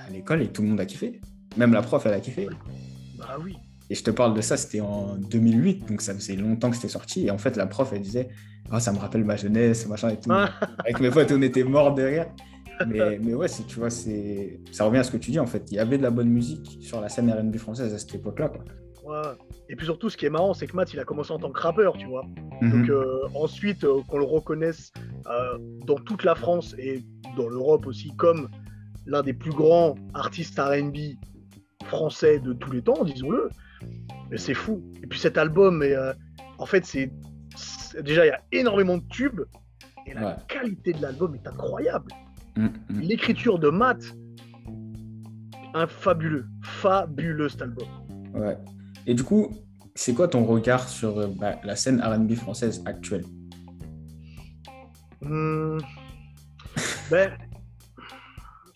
à 0.06 0.10
l'école 0.10 0.42
et 0.42 0.48
tout 0.48 0.62
le 0.62 0.68
monde 0.68 0.80
a 0.80 0.86
kiffé. 0.86 1.20
Même 1.56 1.72
la 1.72 1.82
prof, 1.82 2.04
elle 2.06 2.14
a 2.14 2.20
kiffé. 2.20 2.48
Bah 3.18 3.36
oui. 3.42 3.56
Et 3.90 3.94
je 3.94 4.04
te 4.04 4.10
parle 4.10 4.34
de 4.34 4.40
ça, 4.40 4.56
c'était 4.56 4.80
en 4.80 5.16
2008, 5.16 5.88
donc 5.88 6.00
ça 6.00 6.14
faisait 6.14 6.36
longtemps 6.36 6.70
que 6.70 6.76
c'était 6.76 6.88
sorti. 6.88 7.26
Et 7.26 7.30
en 7.30 7.38
fait, 7.38 7.56
la 7.56 7.66
prof, 7.66 7.90
elle 7.92 8.02
disait, 8.02 8.28
ah, 8.70 8.78
ça 8.78 8.92
me 8.92 8.98
rappelle 8.98 9.24
ma 9.24 9.36
jeunesse, 9.36 9.86
machin 9.88 10.10
et 10.10 10.16
tout. 10.16 10.30
Ah. 10.32 10.50
Avec 10.78 11.00
mes 11.00 11.10
potes, 11.10 11.32
on 11.32 11.42
était 11.42 11.64
morts 11.64 11.94
de 11.94 12.02
rire. 12.02 12.26
Mais, 12.86 13.18
mais 13.22 13.34
ouais, 13.34 13.46
tu 13.68 13.78
vois, 13.78 13.90
ça 13.90 14.84
revient 14.84 14.98
à 14.98 15.04
ce 15.04 15.10
que 15.10 15.18
tu 15.18 15.32
dis 15.32 15.38
en 15.38 15.46
fait. 15.46 15.70
Il 15.70 15.74
y 15.74 15.78
avait 15.78 15.98
de 15.98 16.02
la 16.02 16.10
bonne 16.10 16.30
musique 16.30 16.78
sur 16.80 17.00
la 17.00 17.10
scène 17.10 17.30
RB 17.30 17.56
française 17.58 17.92
à 17.92 17.98
cette 17.98 18.14
époque-là. 18.14 18.50
Ouais. 19.04 19.16
Et 19.68 19.76
puis 19.76 19.84
surtout, 19.84 20.08
ce 20.08 20.16
qui 20.16 20.24
est 20.24 20.30
marrant, 20.30 20.54
c'est 20.54 20.66
que 20.66 20.74
Matt, 20.74 20.92
il 20.94 20.98
a 20.98 21.04
commencé 21.04 21.30
en 21.30 21.38
tant 21.38 21.50
que 21.50 21.60
rappeur, 21.60 21.96
tu 21.98 22.06
vois. 22.06 22.24
Mhm. 22.62 22.70
Donc 22.70 22.90
euh, 22.90 23.28
ensuite, 23.34 23.84
euh, 23.84 24.00
qu'on 24.08 24.18
le 24.18 24.24
reconnaisse 24.24 24.92
dans 25.86 25.96
toute 25.96 26.24
la 26.24 26.34
France 26.34 26.74
et 26.78 27.04
dans 27.36 27.48
l'Europe 27.48 27.86
aussi 27.86 28.14
comme 28.16 28.48
l'un 29.06 29.22
des 29.22 29.32
plus 29.32 29.52
grands 29.52 29.94
artistes 30.14 30.58
RB 30.58 30.96
français 31.84 32.38
de 32.38 32.52
tous 32.52 32.70
les 32.70 32.82
temps, 32.82 33.04
disons-le. 33.04 33.48
Mais 34.30 34.38
c'est 34.38 34.54
fou. 34.54 34.82
Et 35.02 35.06
puis 35.06 35.18
cet 35.18 35.38
album, 35.38 35.82
euh, 35.82 36.12
en 36.58 36.66
fait, 36.66 36.84
c'est 36.84 37.10
déjà, 38.02 38.24
il 38.24 38.28
y 38.28 38.32
a 38.32 38.40
énormément 38.52 38.98
de 38.98 39.04
tubes 39.08 39.40
et 40.06 40.14
la 40.14 40.36
qualité 40.48 40.92
de 40.92 41.02
l'album 41.02 41.34
est 41.34 41.46
incroyable. 41.46 42.12
Mm, 42.56 42.66
mm. 42.66 43.00
L'écriture 43.00 43.58
de 43.58 43.70
Matt, 43.70 44.02
un 45.74 45.86
fabuleux, 45.86 46.46
fabuleux 46.62 47.48
cet 47.48 47.62
album. 47.62 47.88
Ouais. 48.34 48.56
Et 49.06 49.14
du 49.14 49.22
coup, 49.22 49.50
c'est 49.94 50.14
quoi 50.14 50.28
ton 50.28 50.44
regard 50.44 50.88
sur 50.88 51.18
euh, 51.18 51.26
bah, 51.38 51.56
la 51.64 51.76
scène 51.76 52.00
RB 52.00 52.34
française 52.34 52.82
actuelle? 52.86 53.24
Hmm. 55.22 55.78
Ben, 57.10 57.32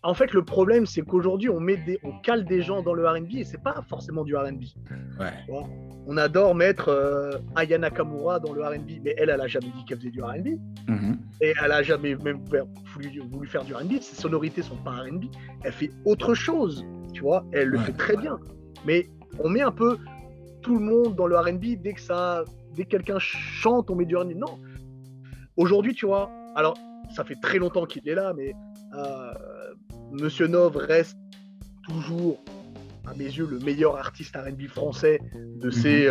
En 0.03 0.15
fait, 0.15 0.33
le 0.33 0.45
problème, 0.45 0.87
c'est 0.87 1.03
qu'aujourd'hui, 1.03 1.49
on, 1.49 1.61
met 1.61 1.77
des, 1.77 1.99
on 2.03 2.13
cale 2.21 2.45
des 2.45 2.63
gens 2.63 2.83
dans 2.83 2.95
le 2.95 3.09
RB 3.09 3.37
et 3.37 3.45
c'est 3.45 3.63
pas 3.63 3.83
forcément 3.89 4.25
du 4.25 4.37
RB. 4.37 4.63
Ouais. 5.19 5.57
On 6.07 6.17
adore 6.19 6.55
mettre 6.55 6.89
euh, 6.89 7.39
Ayana 7.57 7.91
Kamura 7.91 8.39
dans 8.39 8.53
le 8.53 8.63
RB, 8.63 9.01
mais 9.03 9.15
elle, 9.17 9.31
elle 9.31 9.41
a 9.41 9.47
jamais 9.47 9.71
dit 9.75 9.85
qu'elle 9.87 9.99
faisait 9.99 10.11
du 10.11 10.23
RB. 10.23 10.47
Mm-hmm. 10.89 11.17
Et 11.41 11.55
elle 11.63 11.73
a 11.73 11.83
jamais 11.83 12.15
même 12.17 12.45
voulu, 12.93 13.21
voulu 13.31 13.49
faire 13.49 13.65
du 13.65 13.75
RB. 13.75 13.93
Ses 14.01 14.17
sonorités 14.17 14.63
sont 14.63 14.77
pas 14.77 14.91
RB. 14.91 15.25
Elle 15.63 15.73
fait 15.73 15.91
autre 16.05 16.35
chose, 16.35 16.85
tu 17.15 17.23
vois. 17.23 17.45
Elle 17.53 17.69
le 17.69 17.79
fait 17.79 17.93
très 17.93 18.17
bien. 18.17 18.39
Mais 18.87 19.09
on 19.39 19.49
met 19.49 19.63
un 19.63 19.73
peu 19.73 19.99
tout 20.61 20.79
le 20.79 20.85
monde 20.85 21.17
dans 21.17 21.27
le 21.27 21.39
RB 21.39 21.81
dès 21.81 21.95
que 21.95 22.01
ça, 22.01 22.45
dès 22.75 22.85
que 22.85 22.91
quelqu'un 22.91 23.19
chante, 23.19 23.91
on 23.91 23.95
met 23.95 24.05
du 24.05 24.17
RB. 24.17 24.33
Non. 24.37 24.59
Aujourd'hui, 25.57 25.95
tu 25.95 26.05
vois, 26.07 26.31
alors 26.57 26.77
ça 27.11 27.25
fait 27.25 27.37
très 27.41 27.59
longtemps 27.59 27.87
qu'il 27.87 28.09
est 28.09 28.15
là, 28.15 28.33
mais 28.37 28.53
euh, 28.95 29.33
Monsieur 30.13 30.47
Nov 30.47 30.77
reste 30.77 31.17
toujours, 31.83 32.43
à 33.07 33.15
mes 33.15 33.25
yeux, 33.25 33.47
le 33.47 33.59
meilleur 33.59 33.97
artiste 33.97 34.37
RB 34.37 34.67
français 34.69 35.21
de 35.35 35.71
ces 35.71 36.07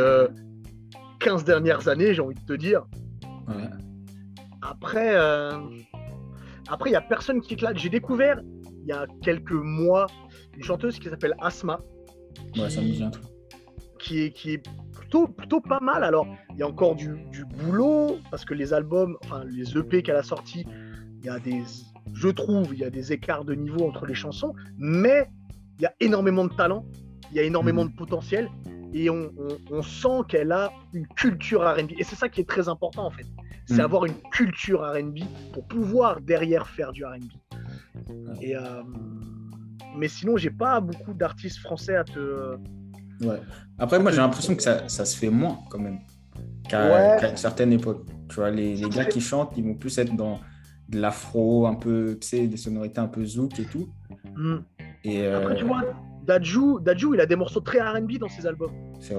15 1.19 1.33
mhm. 1.33 1.39
euh, 1.39 1.43
dernières 1.43 1.87
années, 1.87 2.13
j'ai 2.13 2.21
envie 2.21 2.35
de 2.35 2.45
te 2.45 2.53
dire. 2.53 2.85
Après, 4.61 5.15
euh, 5.15 5.51
après, 6.69 6.89
il 6.89 6.93
n'y 6.93 6.97
a 6.97 7.01
personne 7.01 7.41
qui 7.41 7.55
éclate. 7.55 7.77
J'ai 7.77 7.89
découvert 7.89 8.41
il 8.83 8.87
y 8.87 8.91
a 8.91 9.05
quelques 9.21 9.51
mois 9.51 10.07
une 10.55 10.63
chanteuse 10.63 10.99
qui 10.99 11.09
s'appelle 11.09 11.35
Asma. 11.41 11.79
Ouais, 12.57 12.69
ça 12.69 12.81
me 12.81 12.87
dit 12.87 13.03
un 13.03 13.11
Qui 13.99 14.23
est, 14.23 14.31
qui 14.31 14.53
est 14.53 14.63
plutôt, 14.93 15.27
plutôt 15.27 15.61
pas 15.61 15.79
mal. 15.79 16.03
Alors, 16.03 16.27
il 16.51 16.59
y 16.59 16.63
a 16.63 16.67
encore 16.67 16.95
du, 16.95 17.15
du 17.31 17.45
boulot, 17.45 18.17
parce 18.31 18.45
que 18.45 18.53
les 18.53 18.73
albums, 18.73 19.17
enfin, 19.23 19.43
les 19.45 19.77
EP 19.77 20.03
qu'elle 20.03 20.15
a 20.15 20.23
sortis, 20.23 20.65
il 21.23 21.27
y 21.27 21.29
a 21.29 21.39
des 21.39 21.63
je 22.13 22.27
trouve, 22.27 22.73
il 22.73 22.79
y 22.79 22.83
a 22.83 22.89
des 22.89 23.13
écarts 23.13 23.45
de 23.45 23.53
niveau 23.53 23.87
entre 23.87 24.05
les 24.05 24.13
chansons, 24.13 24.53
mais 24.77 25.29
il 25.79 25.83
y 25.83 25.85
a 25.85 25.93
énormément 25.99 26.45
de 26.45 26.53
talent, 26.53 26.85
il 27.31 27.37
y 27.37 27.39
a 27.39 27.43
énormément 27.43 27.85
mhm. 27.85 27.91
de 27.91 27.95
potentiel, 27.95 28.49
et 28.93 29.09
on, 29.09 29.31
sent 29.81 30.19
qu'elle 30.27 30.51
a 30.51 30.71
une 30.93 31.07
culture 31.07 31.61
RB. 31.61 31.93
Et 31.97 32.03
c'est 32.03 32.15
ça 32.15 32.29
qui 32.29 32.41
est 32.41 32.47
très 32.47 32.69
important 32.69 33.05
en 33.05 33.09
fait. 33.09 33.25
C'est 33.65 33.75
mhm. 33.75 33.81
avoir 33.81 34.05
une 34.05 34.13
culture 34.31 34.81
RB 34.81 35.19
pour 35.53 35.65
pouvoir 35.67 36.21
derrière 36.21 36.67
faire 36.67 36.91
du 36.91 37.03
RB. 37.05 37.23
Et, 38.41 38.55
euh, 38.55 38.83
mais 39.97 40.07
sinon, 40.07 40.37
j'ai 40.37 40.51
pas 40.51 40.79
beaucoup 40.79 41.13
d'artistes 41.13 41.59
français 41.59 41.95
à 41.95 42.03
te. 42.03 42.57
Ouais. 43.21 43.39
Après, 43.79 43.99
moi, 43.99 44.11
j'ai 44.11 44.17
l'impression 44.17 44.55
que 44.55 44.61
ça, 44.61 44.87
ça, 44.89 45.05
se 45.05 45.17
fait 45.17 45.29
moins 45.29 45.59
quand 45.69 45.79
même 45.79 45.99
qu'à 46.67 47.29
une 47.29 47.37
certaine 47.37 47.71
époque. 47.71 48.05
Tu 48.29 48.35
vois, 48.35 48.51
les, 48.51 48.75
les 48.75 48.89
gars 48.89 49.05
qui 49.05 49.21
chantent, 49.21 49.53
ils 49.55 49.63
vont 49.63 49.75
plus 49.75 49.97
être 49.97 50.15
dans 50.15 50.39
de 50.93 50.99
l'afro, 50.99 51.67
un 51.67 51.75
peu, 51.75 52.17
tu 52.21 52.27
sais, 52.27 52.47
des 52.47 52.57
sonorités 52.57 52.99
un 52.99 53.07
peu 53.07 53.25
zouk 53.25 53.59
et 53.59 53.65
tout. 53.65 53.89
Hmm. 54.35 54.57
Et 55.03 55.27
Après, 55.27 55.55
tu 55.55 55.63
euh, 55.63 55.67
vois, 55.67 55.81
Dajou, 56.23 56.79
Dajou, 56.79 57.13
il 57.13 57.21
a 57.21 57.25
des 57.25 57.35
morceaux 57.35 57.59
très 57.59 57.81
RB 57.81 58.17
dans 58.17 58.29
ses 58.29 58.45
albums. 58.45 58.71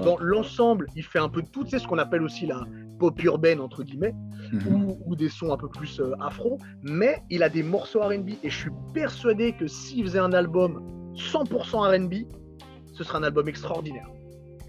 Dans 0.02 0.16
l'ensemble, 0.18 0.86
il 0.96 1.02
fait 1.02 1.18
un 1.18 1.28
peu 1.28 1.42
de 1.42 1.48
tout, 1.48 1.64
tu 1.64 1.70
sais, 1.70 1.78
ce 1.78 1.86
qu'on 1.86 1.98
appelle 1.98 2.22
aussi 2.22 2.46
la 2.46 2.62
pop 2.98 3.22
urbaine, 3.22 3.60
entre 3.60 3.82
guillemets, 3.82 4.14
mhm. 4.52 4.96
ou, 5.04 5.14
des 5.14 5.28
sons 5.28 5.52
un 5.52 5.56
peu 5.56 5.68
plus 5.68 6.00
euh, 6.00 6.14
afro, 6.20 6.58
mais 6.82 7.22
il 7.28 7.42
a 7.42 7.48
des 7.48 7.62
morceaux 7.62 8.00
RB. 8.00 8.30
Et 8.42 8.50
je 8.50 8.56
suis 8.56 8.70
persuadé 8.94 9.52
que 9.52 9.66
s'il 9.66 10.04
faisait 10.04 10.18
un 10.18 10.32
album 10.32 10.82
100% 11.14 12.04
RB, 12.04 12.14
ce 12.92 13.04
serait 13.04 13.18
un 13.18 13.24
album 13.24 13.48
extraordinaire. 13.48 14.08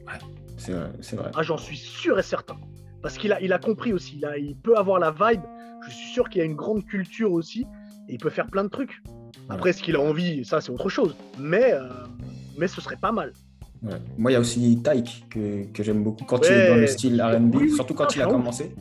Ouais, 0.07 0.13
c'est 0.57 0.73
vrai. 0.73 0.89
vrai. 1.13 1.31
Ah, 1.35 1.43
j'en 1.43 1.57
suis 1.57 1.77
sûr 1.77 2.19
et 2.19 2.23
certain. 2.23 2.57
Parce 3.01 3.17
qu'il 3.17 3.31
a, 3.31 3.39
il 3.39 3.53
a 3.53 3.59
compris 3.59 3.93
aussi, 3.93 4.19
il, 4.19 4.45
il 4.45 4.57
peut 4.57 4.77
avoir 4.77 4.99
la 4.99 5.11
vibe 5.11 5.43
je 5.87 5.93
suis 5.93 6.11
sûr 6.11 6.29
qu'il 6.29 6.41
a 6.41 6.45
une 6.45 6.55
grande 6.55 6.85
culture 6.85 7.31
aussi 7.31 7.61
et 8.07 8.13
il 8.13 8.17
peut 8.17 8.29
faire 8.29 8.47
plein 8.47 8.63
de 8.63 8.69
trucs. 8.69 9.01
Après, 9.49 9.73
ce 9.73 9.83
qu'il 9.83 9.95
a 9.95 9.99
envie, 9.99 10.43
ça, 10.45 10.61
c'est 10.61 10.71
autre 10.71 10.89
chose. 10.89 11.15
Mais, 11.39 11.73
euh, 11.73 11.87
mais 12.57 12.67
ce 12.67 12.81
serait 12.81 12.97
pas 12.97 13.11
mal. 13.11 13.33
Moi, 14.17 14.31
il 14.31 14.33
y 14.33 14.37
a 14.37 14.39
aussi 14.39 14.81
Tyke 14.83 15.25
que, 15.29 15.65
que 15.71 15.83
j'aime 15.83 16.03
beaucoup 16.03 16.25
quand 16.25 16.39
il 16.45 16.51
est 16.51 16.69
dans 16.69 16.75
le 16.75 16.87
style 16.87 17.21
RB, 17.21 17.67
surtout 17.75 17.93
quand 17.93 18.15
il 18.15 18.21
a 18.21 18.25
commencé. 18.25 18.73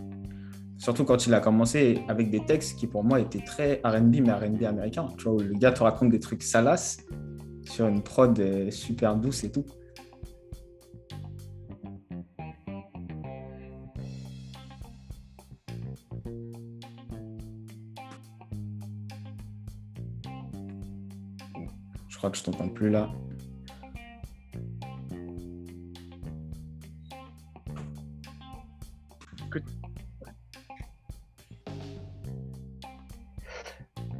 Surtout 0.78 1.04
quand 1.04 1.26
il 1.26 1.34
a 1.34 1.40
commencé 1.40 2.00
avec 2.08 2.30
des 2.30 2.44
textes 2.44 2.78
qui, 2.78 2.86
pour 2.86 3.04
moi, 3.04 3.20
étaient 3.20 3.44
très 3.44 3.80
RB, 3.84 4.16
mais 4.20 4.32
RB 4.32 4.64
américain. 4.64 5.08
Tu 5.16 5.24
vois, 5.24 5.34
où 5.34 5.40
le 5.40 5.54
gars 5.54 5.72
te 5.72 5.82
raconte 5.82 6.10
des 6.10 6.20
trucs 6.20 6.42
salaces 6.42 6.98
sur 7.64 7.86
une 7.86 8.02
prod 8.02 8.38
euh, 8.38 8.70
super 8.70 9.16
douce 9.16 9.44
et 9.44 9.50
tout. 9.50 9.64
Que 22.30 22.36
je 22.38 22.44
t'entends 22.44 22.68
plus 22.68 22.90
là. 22.90 23.10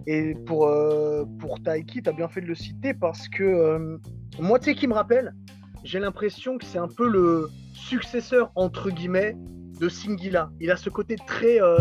Et 0.06 0.34
pour, 0.46 0.66
euh, 0.66 1.24
pour 1.38 1.62
Taiki, 1.62 2.02
tu 2.02 2.12
bien 2.12 2.28
fait 2.28 2.42
de 2.42 2.46
le 2.46 2.54
citer 2.54 2.92
parce 2.92 3.26
que 3.28 3.42
euh, 3.42 3.96
moi, 4.38 4.58
qui 4.74 4.86
me 4.86 4.92
rappelle? 4.92 5.34
J'ai 5.82 5.98
l'impression 5.98 6.58
que 6.58 6.64
c'est 6.64 6.78
un 6.78 6.88
peu 6.88 7.08
le 7.08 7.48
successeur, 7.72 8.50
entre 8.54 8.90
guillemets, 8.90 9.36
de 9.80 9.88
Singila. 9.88 10.50
Il 10.60 10.70
a 10.70 10.76
ce 10.76 10.90
côté 10.90 11.16
très, 11.26 11.60
euh, 11.60 11.78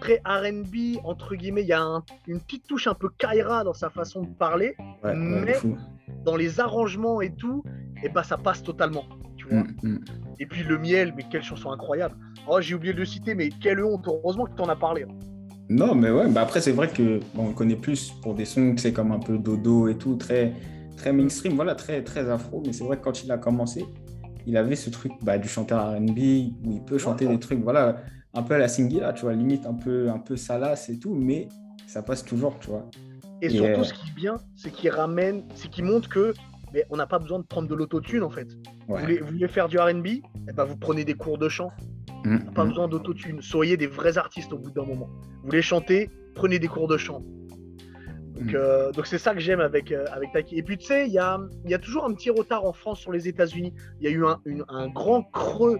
très 0.00 0.22
RB, 0.24 0.98
entre 1.04 1.34
guillemets. 1.34 1.62
Il 1.62 1.68
y 1.68 1.72
a 1.72 2.02
une 2.26 2.40
petite 2.40 2.66
touche 2.66 2.86
un 2.86 2.94
peu 2.94 3.08
Kaira 3.18 3.64
dans 3.64 3.74
sa 3.74 3.90
façon 3.90 4.22
de 4.22 4.34
parler. 4.34 4.74
mais 5.04 5.56
dans 6.24 6.36
les 6.36 6.60
arrangements 6.60 7.20
et 7.20 7.32
tout, 7.32 7.62
et 8.02 8.08
bah 8.08 8.22
ça 8.22 8.36
passe 8.36 8.62
totalement. 8.62 9.04
Tu 9.36 9.46
vois 9.46 9.62
mm, 9.62 9.76
mm. 9.82 10.04
Et 10.38 10.46
puis 10.46 10.62
le 10.64 10.78
miel, 10.78 11.12
mais 11.16 11.24
quelle 11.30 11.42
chanson 11.42 11.70
incroyable. 11.70 12.16
Oh, 12.48 12.60
j'ai 12.60 12.74
oublié 12.74 12.92
de 12.92 12.98
le 12.98 13.04
citer, 13.04 13.34
mais 13.34 13.50
quelle 13.50 13.82
honte. 13.84 14.06
Heureusement 14.06 14.46
que 14.46 14.56
tu 14.56 14.62
en 14.62 14.68
as 14.68 14.76
parlé. 14.76 15.04
Hein. 15.04 15.14
Non, 15.68 15.94
mais 15.94 16.10
ouais, 16.10 16.28
bah 16.28 16.40
après, 16.42 16.60
c'est 16.60 16.72
vrai 16.72 16.88
que 16.88 17.20
on 17.38 17.52
connaît 17.52 17.76
plus 17.76 18.10
pour 18.22 18.34
des 18.34 18.44
sons, 18.44 18.74
c'est 18.76 18.92
comme 18.92 19.12
un 19.12 19.20
peu 19.20 19.38
dodo 19.38 19.86
et 19.86 19.96
tout, 19.96 20.16
très, 20.16 20.52
très 20.96 21.12
mainstream, 21.12 21.54
voilà, 21.54 21.76
très, 21.76 22.02
très 22.02 22.28
afro. 22.28 22.60
Mais 22.66 22.72
c'est 22.72 22.82
vrai 22.82 22.96
que 22.96 23.04
quand 23.04 23.22
il 23.22 23.30
a 23.30 23.38
commencé, 23.38 23.84
il 24.46 24.56
avait 24.56 24.74
ce 24.74 24.90
truc 24.90 25.12
bah, 25.22 25.38
du 25.38 25.46
chanteur 25.46 25.94
RB 25.96 26.18
où 26.64 26.72
il 26.72 26.82
peut 26.84 26.98
chanter 26.98 27.26
des 27.26 27.38
trucs, 27.38 27.62
voilà, 27.62 27.98
un 28.34 28.42
peu 28.42 28.54
à 28.54 28.58
la 28.58 28.68
Singila, 28.68 29.12
tu 29.12 29.22
vois, 29.22 29.34
limite 29.34 29.66
un 29.66 29.74
peu, 29.74 30.08
un 30.10 30.18
peu 30.18 30.36
salace 30.36 30.88
et 30.88 30.98
tout, 30.98 31.14
mais 31.14 31.48
ça 31.86 32.02
passe 32.02 32.24
toujours, 32.24 32.58
tu 32.60 32.68
vois. 32.68 32.88
Et, 33.42 33.48
surtout, 33.48 33.84
ce 33.84 33.94
qui 33.94 34.10
est 34.10 34.14
bien, 34.14 34.36
c'est 34.54 34.70
qu'il 34.70 34.90
ramène, 34.90 35.44
c'est 35.54 35.68
qu'il 35.68 35.84
montre 35.84 36.08
que 36.08 36.34
mais 36.72 36.84
on 36.90 36.96
n'a 36.96 37.06
pas 37.06 37.18
besoin 37.18 37.38
de 37.38 37.44
prendre 37.44 37.68
de 37.68 37.74
l'autotune 37.74 38.22
en 38.22 38.30
fait. 38.30 38.48
Vous, 38.88 38.96
voulez, 38.96 39.48
faire 39.48 39.68
du 39.68 39.78
RB 39.78 40.06
eh 40.06 40.52
ben, 40.52 40.64
Vous 40.64 40.76
prenez 40.76 41.04
des 41.04 41.14
cours 41.14 41.38
de 41.38 41.48
chant. 41.48 41.72
Mmh, 42.24 42.38
pas 42.54 42.64
mmh. 42.64 42.68
besoin 42.68 42.88
d'autotune. 42.88 43.42
Soyez 43.42 43.76
des 43.76 43.86
vrais 43.86 44.18
artistes 44.18 44.52
au 44.52 44.58
bout 44.58 44.70
d'un 44.70 44.84
moment. 44.84 45.08
Vous 45.42 45.46
voulez 45.46 45.62
chanter 45.62 46.10
Prenez 46.34 46.58
des 46.58 46.68
cours 46.68 46.88
de 46.88 46.96
chant. 46.96 47.24
Donc 48.34 48.52
mmh. 48.52 48.56
euh, 48.56 48.92
c'est 49.04 49.18
ça 49.18 49.34
que 49.34 49.40
j'aime 49.40 49.60
avec, 49.60 49.92
euh, 49.92 50.04
avec 50.12 50.32
Taki. 50.32 50.58
Et 50.58 50.62
puis 50.62 50.78
tu 50.78 50.86
sais, 50.86 51.06
il 51.06 51.12
y 51.12 51.18
a, 51.18 51.38
y 51.66 51.74
a, 51.74 51.78
toujours 51.78 52.04
un 52.04 52.12
petit 52.14 52.30
retard 52.30 52.64
en 52.64 52.72
France 52.72 53.00
sur 53.00 53.12
les 53.12 53.28
États-Unis. 53.28 53.74
Il 54.00 54.04
y 54.04 54.12
a 54.12 54.14
eu 54.14 54.24
un, 54.24 54.40
un, 54.68 54.88
grand 54.88 55.22
creux 55.22 55.78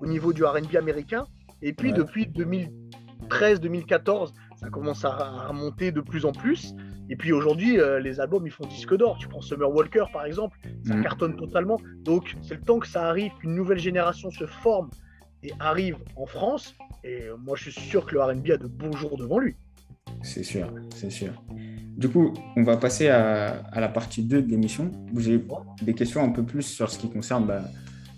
au 0.00 0.06
niveau 0.06 0.32
du 0.32 0.44
RB 0.44 0.76
américain. 0.76 1.24
Et 1.62 1.72
puis 1.72 1.92
depuis 1.92 2.26
2013-2014, 2.26 4.32
ça 4.56 4.68
commence 4.68 5.04
à 5.04 5.48
remonter 5.48 5.92
de 5.92 6.00
plus 6.00 6.24
en 6.24 6.32
plus. 6.32 6.74
Et 7.08 7.16
puis 7.16 7.32
aujourd'hui, 7.32 7.80
euh, 7.80 7.98
les 7.98 8.20
albums, 8.20 8.46
ils 8.46 8.52
font 8.52 8.66
disque 8.66 8.96
d'or. 8.96 9.16
Tu 9.18 9.26
prends 9.26 9.40
Summer 9.40 9.70
Walker, 9.70 10.04
par 10.12 10.26
exemple, 10.26 10.58
ça 10.84 10.94
mhm. 10.94 11.02
cartonne 11.02 11.36
totalement. 11.36 11.80
Donc, 12.04 12.36
c'est 12.42 12.54
le 12.54 12.60
temps 12.60 12.78
que 12.78 12.86
ça 12.86 13.08
arrive, 13.08 13.32
qu'une 13.40 13.54
nouvelle 13.54 13.78
génération 13.78 14.30
se 14.30 14.46
forme 14.46 14.90
et 15.42 15.52
arrive 15.58 15.96
en 16.16 16.26
France. 16.26 16.76
Et 17.02 17.24
moi, 17.44 17.56
je 17.56 17.70
suis 17.70 17.80
sûr 17.80 18.06
que 18.06 18.14
le 18.14 18.22
RB 18.22 18.50
a 18.50 18.56
de 18.58 18.66
beaux 18.66 18.92
jours 18.92 19.16
devant 19.16 19.38
lui. 19.38 19.56
C'est 20.22 20.42
sûr, 20.42 20.72
c'est 20.94 21.10
sûr. 21.10 21.32
Du 21.96 22.08
coup, 22.08 22.34
on 22.56 22.62
va 22.62 22.76
passer 22.76 23.08
à, 23.08 23.62
la 23.74 23.88
partie 23.88 24.22
2 24.22 24.42
de 24.42 24.50
l'émission. 24.50 24.90
J'ai 25.16 25.42
des 25.82 25.94
questions 25.94 26.22
un 26.22 26.30
peu 26.30 26.42
plus 26.42 26.62
sur 26.62 26.90
ce 26.90 26.98
qui 26.98 27.10
concerne 27.10 27.46
bah, 27.46 27.62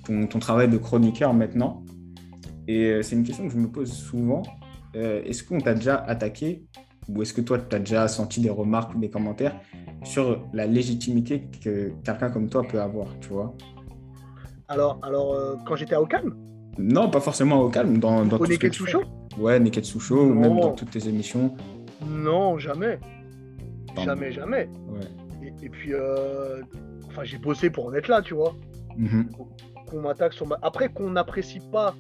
ton, 0.05 0.39
travail 0.39 0.69
de 0.69 0.79
chroniqueur 0.79 1.35
maintenant. 1.35 1.85
Et 2.73 2.87
euh, 2.87 3.03
c'est 3.03 3.17
une 3.17 3.25
question 3.25 3.47
que 3.47 3.53
je 3.53 3.59
me 3.59 3.69
pose 3.69 3.93
souvent. 3.93 4.43
Euh, 4.97 5.23
est-ce 5.25 5.45
qu'on 5.45 5.59
t'a 5.59 5.75
déjà 5.75 5.97
attaqué 5.97 6.65
ou 7.09 7.21
est-ce 7.21 7.35
que 7.35 7.43
toi, 7.43 7.59
tu 7.59 7.77
as 7.77 7.81
déjà 7.81 8.09
senti 8.09 8.41
des 8.41 8.49
remarques 8.51 8.95
ou 8.95 8.99
des 8.99 9.11
commentaires 9.11 9.55
sur 10.05 10.47
la 10.53 10.67
légitimité 10.67 11.49
que 11.63 11.93
quelqu'un 12.05 12.31
comme 12.31 12.49
toi 12.49 12.63
peut 12.63 12.81
avoir, 12.81 13.09
tu 13.21 13.29
vois? 13.29 13.55
Alors, 14.69 14.99
alors 15.03 15.35
euh, 15.35 15.57
quand 15.67 15.77
j'étais 15.77 15.95
à 15.95 16.01
Ocalm 16.01 16.35
Non, 16.79 17.11
pas 17.11 17.21
forcément 17.21 17.61
à 17.61 17.65
Ocalm. 17.65 17.99
Dans, 17.99 18.25
dans 18.25 18.39
Au 18.39 18.47
Neketsu 18.47 18.87
Show 18.87 19.03
Ouais, 19.39 19.59
Neketsu 19.61 20.01
Show, 20.01 20.23
ou 20.23 20.35
même 20.35 20.59
dans 20.59 20.73
toutes 20.73 20.91
tes 20.91 21.09
émissions. 21.09 21.55
Non, 22.07 22.59
jamais. 22.59 22.99
Jamais, 24.03 24.33
jamais. 24.33 24.71
Et, 25.63 25.69
puis, 25.69 25.93
euh, 25.93 26.63
enfin, 27.09 27.25
j'ai 27.25 27.39
bossé 27.39 27.69
pour 27.69 27.87
en 27.87 27.95
être 27.95 28.09
là, 28.09 28.23
tu 28.23 28.35
vois. 28.35 28.55
Mhm. 28.97 29.29
Qu'on 29.91 30.01
m'attaque 30.01 30.33
sur 30.33 30.47
ma. 30.47 30.59
Après, 30.63 30.89
qu'on 30.89 31.11
n'apprécie 31.11 31.61
pas 31.71 31.95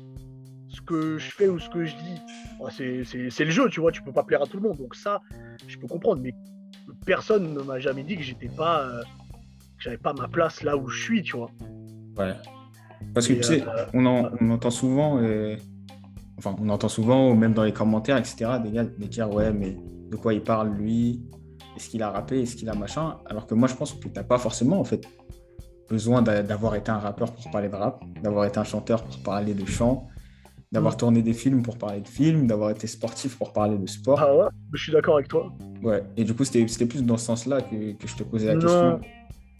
ce 0.72 0.80
que 0.80 1.18
je 1.18 1.30
fais 1.30 1.48
ou 1.48 1.58
ce 1.58 1.68
que 1.68 1.84
je 1.84 1.94
dis, 1.94 3.26
c'est 3.26 3.44
le 3.44 3.50
jeu, 3.50 3.68
tu 3.68 3.80
vois. 3.80 3.92
Tu 3.92 4.02
peux 4.02 4.12
pas 4.12 4.22
plaire 4.22 4.42
à 4.42 4.46
tout 4.46 4.56
le 4.56 4.68
monde. 4.68 4.78
Donc, 4.78 4.94
ça, 4.94 5.20
je 5.66 5.78
peux 5.78 5.86
comprendre. 5.86 6.22
Mais 6.22 6.34
personne 7.04 7.52
ne 7.52 7.60
m'a 7.60 7.78
jamais 7.78 8.02
dit 8.02 8.16
que 8.16 8.22
j'étais 8.22 8.48
pas. 8.48 8.82
Euh, 8.82 9.02
j'avais 9.78 9.98
pas 9.98 10.12
ma 10.12 10.28
place 10.28 10.62
là 10.62 10.76
où 10.76 10.88
je 10.88 11.02
suis, 11.02 11.22
tu 11.22 11.36
vois. 11.36 11.50
Ouais. 12.16 12.34
Parce 13.14 13.26
que 13.26 13.34
tu 13.34 13.42
sais, 13.42 13.62
euh, 13.62 13.84
on, 13.94 14.06
on, 14.06 14.50
entend 14.50 14.70
souvent, 14.70 15.20
enfin, 16.38 16.56
on 16.60 16.68
entend 16.68 16.88
souvent, 16.88 17.34
même 17.34 17.52
dans 17.52 17.64
les 17.64 17.72
commentaires, 17.72 18.16
etc., 18.16 18.52
des 18.62 18.70
gars 18.70 18.84
me 18.84 19.06
dire 19.06 19.30
Ouais, 19.32 19.52
mais 19.52 19.76
de 20.10 20.16
quoi 20.16 20.32
il 20.34 20.42
parle 20.42 20.70
lui? 20.70 21.22
Est-ce 21.76 21.88
qu'il 21.88 22.02
a 22.02 22.10
rappé? 22.10 22.42
Est-ce 22.42 22.54
qu'il 22.56 22.68
a 22.68 22.74
machin? 22.74 23.18
Alors 23.26 23.46
que 23.46 23.54
moi, 23.54 23.66
je 23.66 23.74
pense 23.74 23.92
que 23.92 24.08
tu 24.08 24.14
n'as 24.14 24.22
pas 24.22 24.38
forcément, 24.38 24.78
en 24.78 24.84
fait, 24.84 25.06
besoin 25.88 26.22
d'avoir 26.22 26.74
été 26.76 26.90
un 26.90 26.98
rappeur 26.98 27.32
pour 27.32 27.50
parler 27.50 27.68
de 27.68 27.74
rap, 27.74 28.02
d'avoir 28.22 28.44
été 28.44 28.58
un 28.58 28.64
chanteur 28.64 29.02
pour 29.02 29.18
parler 29.22 29.54
de 29.54 29.66
chant, 29.66 30.08
d'avoir 30.72 30.94
mm. 30.94 30.96
tourné 30.96 31.22
des 31.22 31.34
films 31.34 31.62
pour 31.62 31.78
parler 31.78 32.00
de 32.00 32.08
films, 32.08 32.46
d'avoir 32.46 32.70
été 32.70 32.86
sportif 32.86 33.36
pour 33.36 33.52
parler 33.52 33.76
de 33.76 33.86
sport. 33.86 34.18
Ah 34.20 34.34
ouais, 34.34 34.46
je 34.72 34.82
suis 34.82 34.92
d'accord 34.92 35.16
avec 35.16 35.28
toi. 35.28 35.52
Ouais, 35.82 36.02
et 36.16 36.24
du 36.24 36.34
coup, 36.34 36.44
c'était 36.44 36.86
plus 36.86 37.04
dans 37.04 37.18
ce 37.18 37.26
sens-là 37.26 37.60
que, 37.60 37.76
je 38.04 38.16
te 38.16 38.22
posais 38.22 38.46
la 38.46 38.54
question. 38.54 39.00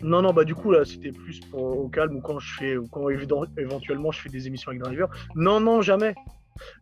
Non, 0.03 0.21
non, 0.21 0.33
bah 0.33 0.43
du 0.43 0.55
coup, 0.57 0.73
là, 0.73 0.85
c'était 0.85 1.13
plus 1.13 1.41
au 1.53 1.89
calme 1.89 2.17
ou 2.17 2.21
quand 2.21 2.39
je 2.41 2.55
fais, 2.59 2.77
ou 2.77 2.89
quand 2.89 3.09
éventuellement 3.09 4.11
je 4.11 4.21
fais 4.21 4.29
des 4.29 4.49
émissions 4.49 4.71
avec 4.71 4.83
Driver. 4.83 5.09
Non, 5.37 5.61
non, 5.61 5.81
jamais. 5.81 6.15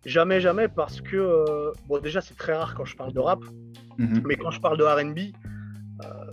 Jamais, 0.06 0.40
jamais, 0.40 0.68
parce 0.68 1.00
que, 1.00 1.16
euh, 1.16 1.72
bon, 1.86 2.00
déjà, 2.00 2.20
c'est 2.20 2.34
très 2.34 2.54
rare 2.54 2.74
quand 2.74 2.84
je 2.84 2.96
parle 2.96 3.12
de 3.12 3.20
rap, 3.20 3.40
mhm. 3.98 4.22
mais 4.24 4.36
quand 4.36 4.50
je 4.50 4.60
parle 4.60 4.78
de 4.78 4.84
RB, 4.84 5.34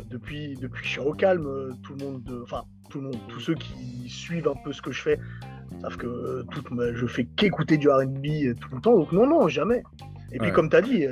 depuis, 0.10 0.56
depuis 0.56 0.82
que 0.82 0.88
je 0.88 0.91
suis 0.91 0.99
au 0.99 1.13
calme, 1.13 1.45
euh, 1.45 1.71
tout 1.84 1.95
le 1.95 2.06
monde, 2.06 2.41
enfin, 2.43 2.63
tout 2.89 2.99
le 2.99 3.06
monde, 3.06 3.17
tous 3.30 3.39
ceux 3.39 3.56
qui 3.56 4.10
suivent 4.10 4.47
un 4.47 4.56
peu 4.63 4.73
ce 4.73 4.82
que 4.82 4.91
je 4.91 5.01
fais, 5.01 5.19
savent 5.82 5.97
que 5.97 6.43
tout, 6.51 6.63
je 6.93 7.06
fais 7.06 7.25
qu'écouter 7.25 7.77
du 7.77 7.89
RB 7.89 8.56
tout 8.60 8.75
le 8.75 8.82
temps, 8.82 8.97
donc 8.97 9.12
non, 9.12 9.27
non, 9.27 9.47
jamais. 9.47 9.84
Et 10.32 10.39
puis, 10.39 10.51
comme 10.51 10.69
tu 10.69 10.75
as 10.75 10.82
dit, 10.82 11.06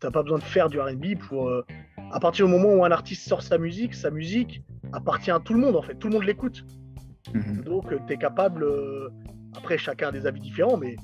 t'as 0.00 0.10
pas 0.10 0.22
besoin 0.22 0.38
de 0.38 0.44
faire 0.44 0.68
du 0.68 0.80
RB 0.80 1.18
pour. 1.28 1.52
à 2.12 2.20
partir 2.20 2.46
du 2.46 2.52
moment 2.52 2.74
où 2.74 2.84
un 2.84 2.90
artiste 2.90 3.28
sort 3.28 3.42
sa 3.42 3.58
musique, 3.58 3.94
sa 3.94 4.10
musique 4.10 4.62
appartient 4.92 5.30
à 5.30 5.38
tout 5.38 5.54
le 5.54 5.60
monde, 5.60 5.76
en 5.76 5.82
fait, 5.82 5.94
tout 5.94 6.08
le 6.08 6.14
monde 6.14 6.24
l'écoute. 6.24 6.64
Mhm. 7.34 7.62
Donc, 7.64 7.92
tu 8.06 8.12
es 8.12 8.16
capable. 8.16 8.66
après, 9.56 9.78
chacun 9.78 10.08
a 10.08 10.12
des 10.12 10.26
avis 10.26 10.40
différents, 10.40 10.76
mais 10.76 10.96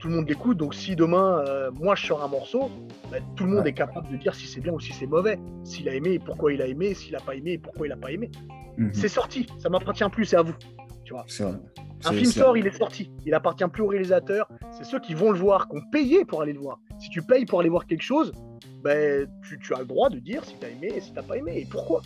tout 0.00 0.08
le 0.08 0.14
monde 0.16 0.28
l'écoute. 0.28 0.56
Donc 0.56 0.74
si 0.74 0.96
demain, 0.96 1.44
euh, 1.46 1.70
moi, 1.72 1.94
je 1.94 2.06
sors 2.06 2.24
un 2.24 2.28
morceau, 2.28 2.70
bah, 3.10 3.18
tout 3.36 3.44
le 3.44 3.50
monde 3.50 3.66
est 3.66 3.72
capable 3.72 4.10
de 4.10 4.16
dire 4.16 4.34
si 4.34 4.46
c'est 4.46 4.60
bien 4.60 4.72
ou 4.72 4.80
si 4.80 4.92
c'est 4.92 5.06
mauvais. 5.06 5.38
S'il 5.62 5.88
a 5.88 5.94
aimé, 5.94 6.18
pourquoi 6.18 6.52
il 6.52 6.60
a 6.60 6.66
aimé, 6.66 6.94
s'il 6.94 7.12
n'a 7.12 7.20
pas 7.20 7.36
aimé, 7.36 7.58
pourquoi 7.58 7.86
il 7.86 7.90
n'a 7.90 7.96
pas 7.96 8.10
aimé. 8.10 8.30
Mhm. 8.76 8.92
C'est 8.92 9.08
sorti, 9.08 9.46
ça 9.58 9.68
m'appartient 9.68 10.08
plus, 10.10 10.24
c'est 10.24 10.36
à 10.36 10.42
vous. 10.42 10.54
Tu 11.04 11.12
vois. 11.12 11.26
Un 12.04 12.12
film 12.12 12.30
sort, 12.30 12.56
il 12.56 12.66
est 12.66 12.76
sorti. 12.76 13.12
Il 13.26 13.34
appartient 13.34 13.64
plus 13.70 13.82
au 13.82 13.88
réalisateur. 13.88 14.48
C'est 14.72 14.84
ceux 14.84 15.00
qui 15.00 15.12
vont 15.12 15.30
le 15.30 15.38
voir, 15.38 15.68
qui 15.68 15.76
ont 15.76 15.82
payé 15.92 16.24
pour 16.24 16.40
aller 16.40 16.54
le 16.54 16.60
voir. 16.60 16.78
Si 16.98 17.10
tu 17.10 17.22
payes 17.22 17.44
pour 17.44 17.60
aller 17.60 17.68
voir 17.68 17.86
quelque 17.86 18.02
chose, 18.02 18.32
ben, 18.82 19.28
tu, 19.42 19.74
as 19.74 19.80
le 19.80 19.84
droit 19.84 20.08
de 20.08 20.18
dire 20.18 20.44
si 20.44 20.56
tu 20.58 20.64
as 20.64 20.70
aimé 20.70 20.92
et 20.94 21.00
si 21.00 21.10
tu 21.10 21.16
n'as 21.16 21.22
pas 21.22 21.36
aimé 21.36 21.58
et 21.58 21.66
pourquoi. 21.66 22.00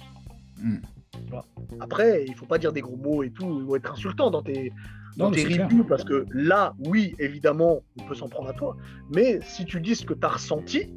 Mhm. 0.58 0.80
Après, 1.80 2.24
il 2.26 2.34
faut 2.34 2.46
pas 2.46 2.58
dire 2.58 2.72
des 2.72 2.80
gros 2.80 2.96
mots 2.96 3.22
et 3.22 3.30
tout, 3.30 3.46
ou 3.46 3.76
être 3.76 3.92
insultant 3.92 4.30
dans 4.30 4.42
tes, 4.42 4.72
dans 5.16 5.30
tes 5.30 5.44
reviews, 5.44 5.84
parce 5.84 6.04
que 6.04 6.26
là, 6.30 6.74
oui, 6.86 7.14
évidemment, 7.18 7.82
on 8.00 8.04
peut 8.04 8.14
s'en 8.14 8.28
prendre 8.28 8.48
à 8.48 8.52
toi, 8.52 8.76
mais 9.14 9.40
si 9.42 9.64
tu 9.64 9.80
dis 9.80 9.94
ce 9.94 10.04
que 10.04 10.14
tu 10.14 10.24
as 10.24 10.30
ressenti, 10.30 10.92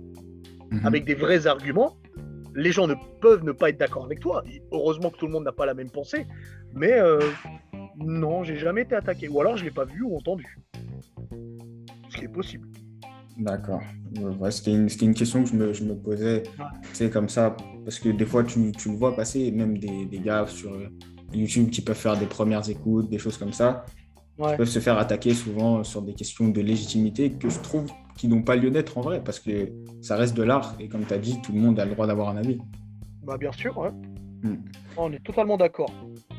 mhm. 0.72 0.86
avec 0.86 1.06
des 1.06 1.16
vrais 1.16 1.48
arguments, 1.48 1.98
les 2.56 2.72
gens 2.72 2.88
ne 2.88 2.96
peuvent 3.22 3.44
ne 3.44 3.52
pas 3.52 3.70
être 3.70 3.78
d'accord 3.78 4.06
avec 4.06 4.20
toi. 4.20 4.44
heureusement 4.72 5.12
que 5.12 5.18
tout 5.18 5.28
le 5.28 5.32
monde 5.32 5.44
n'a 5.44 5.52
pas 5.52 5.66
la 5.66 5.74
même 5.74 5.92
pensée, 5.92 6.26
mais 6.74 6.94
euh, 6.94 7.20
non, 7.98 8.44
j'ai 8.44 8.58
jamais 8.58 8.82
été 8.82 8.96
attaqué, 8.96 9.28
ou 9.28 9.40
alors 9.40 9.58
je 9.58 9.64
l'ai 9.64 9.72
pas 9.72 9.86
vu 9.86 10.04
ou 10.04 10.18
entendu. 10.18 10.58
Ce 12.10 12.18
qui 12.18 12.26
est 12.26 12.32
possible. 12.32 12.68
D'accord. 13.38 13.82
c'était 14.50 14.74
une, 14.74 14.88
une, 15.02 15.14
question 15.14 15.44
que 15.44 15.50
je 15.50 15.56
me, 15.56 15.74
je 15.74 15.84
me 15.84 15.96
posais, 15.96 16.44
c'est 16.94 17.12
comme 17.12 17.30
ça, 17.30 17.56
parce 17.84 18.00
que 18.00 18.10
des 18.10 18.26
fois, 18.26 18.44
tu, 18.44 18.72
tu 18.72 18.90
le 18.90 18.96
vois 18.96 19.16
passer, 19.16 19.52
même 19.52 19.78
des, 19.78 20.06
des, 20.06 20.20
gars 20.20 20.46
sur 20.48 20.76
YouTube 21.34 21.70
qui 21.70 21.82
peuvent 21.82 21.98
faire 21.98 22.18
des 22.18 22.26
premières 22.26 22.68
écoutes, 22.68 23.10
des 23.10 23.20
choses 23.20 23.38
comme 23.38 23.54
ça, 23.54 23.86
qui 24.38 24.56
peuvent 24.58 24.68
se 24.68 24.80
faire 24.80 24.98
attaquer 24.98 25.34
souvent 25.34 25.84
sur 25.84 26.02
des 26.02 26.14
questions 26.14 26.48
de 26.48 26.62
légitimité 26.62 27.32
que 27.32 27.50
je 27.50 27.60
trouve 27.60 27.92
qui 28.18 28.28
n'ont 28.28 28.42
pas 28.42 28.56
lieu 28.56 28.72
d'être 28.72 28.98
en 28.98 29.02
vrai, 29.02 29.22
parce 29.24 29.40
que 29.40 29.72
ça 30.02 30.16
reste 30.16 30.36
de 30.36 30.44
l'art, 30.44 30.76
et 30.80 30.90
comme 30.90 31.06
tu 31.06 31.14
as 31.14 31.20
dit, 31.20 31.40
tout 31.42 31.54
le 31.54 31.60
monde 31.60 31.80
a 31.80 31.86
le 31.86 31.92
droit 31.92 32.08
d'avoir 32.08 32.30
un 32.30 32.38
avis. 32.38 32.58
Bah 33.24 33.38
bien 33.38 33.52
sûr, 33.52 33.78
ouais. 33.78 33.92
Hmm. 34.44 34.58
On 34.98 35.12
est 35.12 35.24
totalement 35.24 35.58
d'accord. 35.58 35.92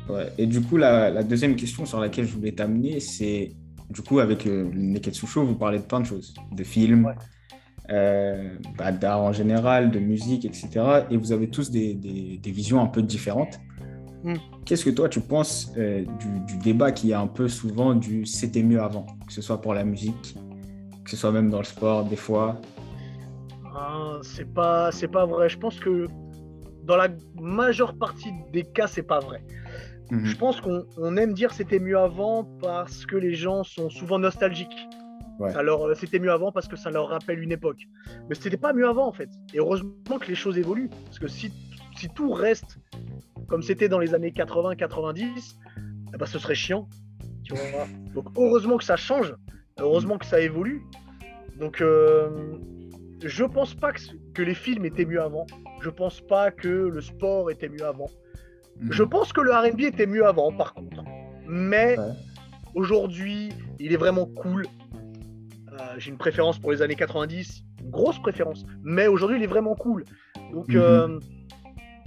Ouais. 0.09 0.27
Et 0.37 0.45
du 0.45 0.61
coup, 0.61 0.77
la, 0.77 1.09
la, 1.09 1.23
deuxième 1.23 1.55
question 1.55 1.85
sur 1.85 1.99
laquelle 1.99 2.25
je 2.25 2.33
voulais 2.33 2.51
t'amener, 2.51 2.99
c'est 2.99 3.51
du 3.89 4.01
coup, 4.01 4.19
avec 4.19 4.45
le 4.45 4.69
Neketsu 4.73 5.27
Show, 5.27 5.43
vous 5.45 5.55
parlez 5.55 5.79
de 5.79 5.83
plein 5.83 5.99
de 5.99 6.05
choses, 6.05 6.33
de 6.51 6.63
films, 6.63 7.13
euh, 7.89 8.55
bah, 8.77 8.91
d'art 8.91 9.21
en 9.21 9.33
général, 9.33 9.89
de 9.89 9.99
musique, 9.99 10.45
etc. 10.45 11.05
Et 11.09 11.17
vous 11.17 11.31
avez 11.31 11.49
tous 11.49 11.71
des, 11.71 11.95
des, 11.95 12.51
visions 12.51 12.81
un 12.81 12.87
peu 12.87 13.01
différentes. 13.01 13.59
Hmm. 14.23 14.35
Qu'est-ce 14.65 14.85
que 14.85 14.89
toi, 14.91 15.09
tu 15.09 15.21
penses 15.21 15.71
euh, 15.77 16.05
du, 16.19 16.39
du, 16.41 16.57
débat 16.57 16.91
qui 16.91 17.11
est 17.11 17.15
un 17.15 17.27
peu 17.27 17.47
souvent 17.47 17.95
du 17.95 18.25
c'était 18.25 18.61
mieux 18.61 18.81
avant, 18.81 19.05
que 19.25 19.33
ce 19.33 19.41
soit 19.41 19.61
pour 19.61 19.73
la 19.73 19.83
musique, 19.83 20.35
que 21.03 21.09
ce 21.09 21.17
soit 21.17 21.31
même 21.31 21.49
dans 21.49 21.59
le 21.59 21.63
sport, 21.63 22.03
des 22.05 22.15
fois? 22.15 22.61
Ah, 23.73 24.19
C'est 24.21 24.53
pas, 24.53 24.91
pas 25.11 25.25
vrai. 25.25 25.49
Je 25.49 25.57
pense 25.57 25.79
que 25.79 26.05
dans 26.83 26.97
la 26.97 27.07
majeure 27.39 27.97
partie 27.97 28.31
des 28.51 28.63
cas, 28.63 28.87
c'est 28.87 29.03
pas 29.03 29.19
vrai. 29.19 29.41
Mhm. 30.11 30.25
Je 30.25 30.35
pense 30.35 30.61
qu'on 30.61 31.17
aime 31.17 31.33
dire 31.33 31.53
c'était 31.53 31.79
mieux 31.79 31.97
avant 31.97 32.43
parce 32.61 33.05
que 33.05 33.15
les 33.15 33.33
gens 33.33 33.63
sont 33.63 33.89
souvent 33.89 34.19
nostalgiques. 34.19 34.87
Alors 35.55 35.85
euh, 35.85 35.93
c'était 35.95 36.19
mieux 36.19 36.31
avant 36.31 36.51
parce 36.51 36.67
que 36.67 36.75
ça 36.75 36.89
leur 36.89 37.07
rappelle 37.07 37.39
une 37.39 37.51
époque. 37.51 37.87
Mais 38.27 38.35
c'était 38.35 38.57
pas 38.57 38.73
mieux 38.73 38.87
avant 38.87 39.07
en 39.07 39.13
fait. 39.13 39.29
Et 39.53 39.59
heureusement 39.59 40.19
que 40.19 40.27
les 40.27 40.35
choses 40.35 40.57
évoluent. 40.57 40.89
Parce 41.05 41.19
que 41.19 41.27
si, 41.27 41.53
si 41.95 42.09
tout 42.09 42.31
reste 42.31 42.77
comme 43.47 43.61
c'était 43.61 43.89
dans 43.89 43.99
les 43.99 44.13
années 44.13 44.31
80-90, 44.31 45.55
eh 46.13 46.17
ben, 46.17 46.25
ce 46.25 46.39
serait 46.39 46.55
chiant. 46.55 46.87
Tu 47.43 47.53
vois 47.53 47.87
Donc 48.13 48.27
heureusement 48.35 48.77
que 48.77 48.83
ça 48.83 48.97
change. 48.97 49.33
Heureusement 49.79 50.17
que 50.17 50.25
ça 50.25 50.41
évolue. 50.41 50.83
Donc 51.57 51.81
euh, 51.81 52.29
je 53.23 53.43
pense 53.43 53.73
pas 53.75 53.93
que, 53.93 54.01
que 54.33 54.41
les 54.41 54.55
films 54.55 54.85
étaient 54.85 55.05
mieux 55.05 55.21
avant. 55.21 55.45
Je 55.81 55.89
pense 55.89 56.19
pas 56.19 56.51
que 56.51 56.67
le 56.67 57.01
sport 57.01 57.49
était 57.49 57.69
mieux 57.69 57.85
avant. 57.85 58.07
Mhm. 58.79 58.91
Je 58.91 59.03
pense 59.03 59.33
que 59.33 59.41
le 59.41 59.51
RB 59.51 59.81
était 59.81 60.05
mieux 60.05 60.25
avant, 60.25 60.51
par 60.51 60.73
contre. 60.73 61.03
Mais 61.47 61.97
aujourd'hui, 62.75 63.49
il 63.79 63.93
est 63.93 63.97
vraiment 63.97 64.25
cool. 64.25 64.65
Euh, 65.71 65.95
j'ai 65.97 66.11
une 66.11 66.17
préférence 66.17 66.59
pour 66.59 66.71
les 66.71 66.81
années 66.81 66.95
90, 66.95 67.63
une 67.81 67.89
grosse 67.89 68.19
préférence. 68.19 68.65
Mais 68.83 69.07
aujourd'hui, 69.07 69.37
il 69.37 69.43
est 69.43 69.47
vraiment 69.47 69.75
cool. 69.75 70.03
Donc, 70.53 70.69
mhm. 70.69 70.77
euh, 70.77 71.19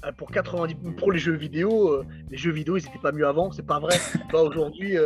euh, 0.04 0.12
pour 0.16 0.30
90, 0.30 0.76
pour 0.96 1.12
les 1.12 1.18
jeux 1.18 1.34
vidéo, 1.34 2.02
les 2.30 2.36
jeux 2.36 2.52
vidéo, 2.52 2.76
ils 2.76 2.84
n'étaient 2.84 2.98
pas 2.98 3.12
mieux 3.12 3.26
avant. 3.26 3.50
C'est 3.52 3.66
pas 3.66 3.78
vrai. 3.78 3.96
aujourd'hui, 4.32 4.96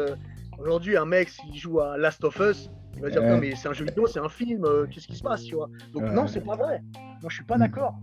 aujourd'hui, 0.58 0.96
un 0.96 1.06
mec, 1.06 1.28
s'il 1.28 1.54
joue 1.56 1.80
à 1.80 1.96
Last 1.98 2.24
of 2.24 2.38
Us, 2.40 2.70
il 2.96 3.02
va 3.02 3.10
dire 3.10 3.22
non, 3.22 3.38
mais 3.38 3.54
c'est 3.54 3.68
un 3.68 3.74
jeu 3.74 3.84
vidéo, 3.84 4.06
c'est 4.06 4.20
un 4.20 4.28
film. 4.28 4.64
Qu'est-ce 4.90 5.06
qui 5.06 5.16
se 5.16 5.22
passe, 5.22 5.42
tu 5.42 5.54
vois? 5.54 5.68
Donc 5.92 6.04
non, 6.12 6.26
c'est 6.26 6.44
pas 6.44 6.56
vrai. 6.56 6.80
Moi, 6.94 7.28
je 7.28 7.34
suis 7.34 7.44
pas 7.44 7.54
mhm. 7.56 7.60
d'accord. 7.60 7.94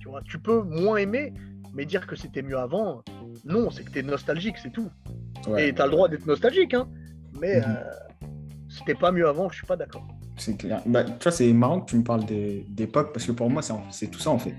Tu 0.00 0.08
vois, 0.08 0.20
tu 0.22 0.38
peux 0.38 0.62
moins 0.62 0.96
aimer, 0.96 1.32
mais 1.74 1.84
dire 1.84 2.06
que 2.06 2.16
c'était 2.16 2.42
mieux 2.42 2.58
avant, 2.58 3.02
non, 3.44 3.70
c'est 3.70 3.84
que 3.84 3.90
t'es 3.90 4.02
nostalgique, 4.02 4.56
c'est 4.62 4.72
tout. 4.72 4.90
Et 5.58 5.72
t'as 5.72 5.86
le 5.86 5.92
droit 5.92 6.08
d'être 6.08 6.26
nostalgique, 6.26 6.74
hein. 6.74 6.88
Mais 7.40 7.56
mhm. 7.56 7.64
euh, 7.66 8.28
c'était 8.68 8.94
pas 8.94 9.12
mieux 9.12 9.26
avant, 9.26 9.48
je 9.50 9.56
suis 9.56 9.66
pas 9.66 9.76
d'accord. 9.76 10.06
C'est 10.36 10.56
clair. 10.56 10.82
Bah, 10.86 11.04
tu 11.04 11.12
vois, 11.22 11.32
c'est 11.32 11.52
marrant 11.52 11.80
que 11.80 11.90
tu 11.90 11.96
me 11.96 12.04
parles 12.04 12.24
d'époque, 12.68 13.12
parce 13.12 13.26
que 13.26 13.32
pour 13.32 13.50
moi, 13.50 13.62
c'est 13.90 14.08
tout 14.08 14.18
ça, 14.18 14.30
en 14.30 14.38
fait. 14.38 14.54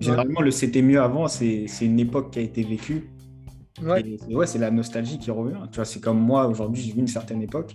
Généralement, 0.00 0.40
le 0.40 0.50
c'était 0.50 0.82
mieux 0.82 1.00
avant, 1.00 1.28
c'est 1.28 1.66
une 1.80 2.00
époque 2.00 2.32
qui 2.32 2.38
a 2.38 2.42
été 2.42 2.62
vécue. 2.62 3.10
Ouais. 3.82 4.18
ouais, 4.30 4.46
c'est 4.46 4.58
la 4.58 4.70
nostalgie 4.70 5.18
qui 5.18 5.30
revient. 5.30 5.56
Tu 5.70 5.76
vois, 5.76 5.84
c'est 5.84 6.00
comme 6.00 6.20
moi, 6.20 6.46
aujourd'hui, 6.46 6.82
j'ai 6.82 6.92
vu 6.92 7.00
une 7.00 7.08
certaine 7.08 7.42
époque. 7.42 7.74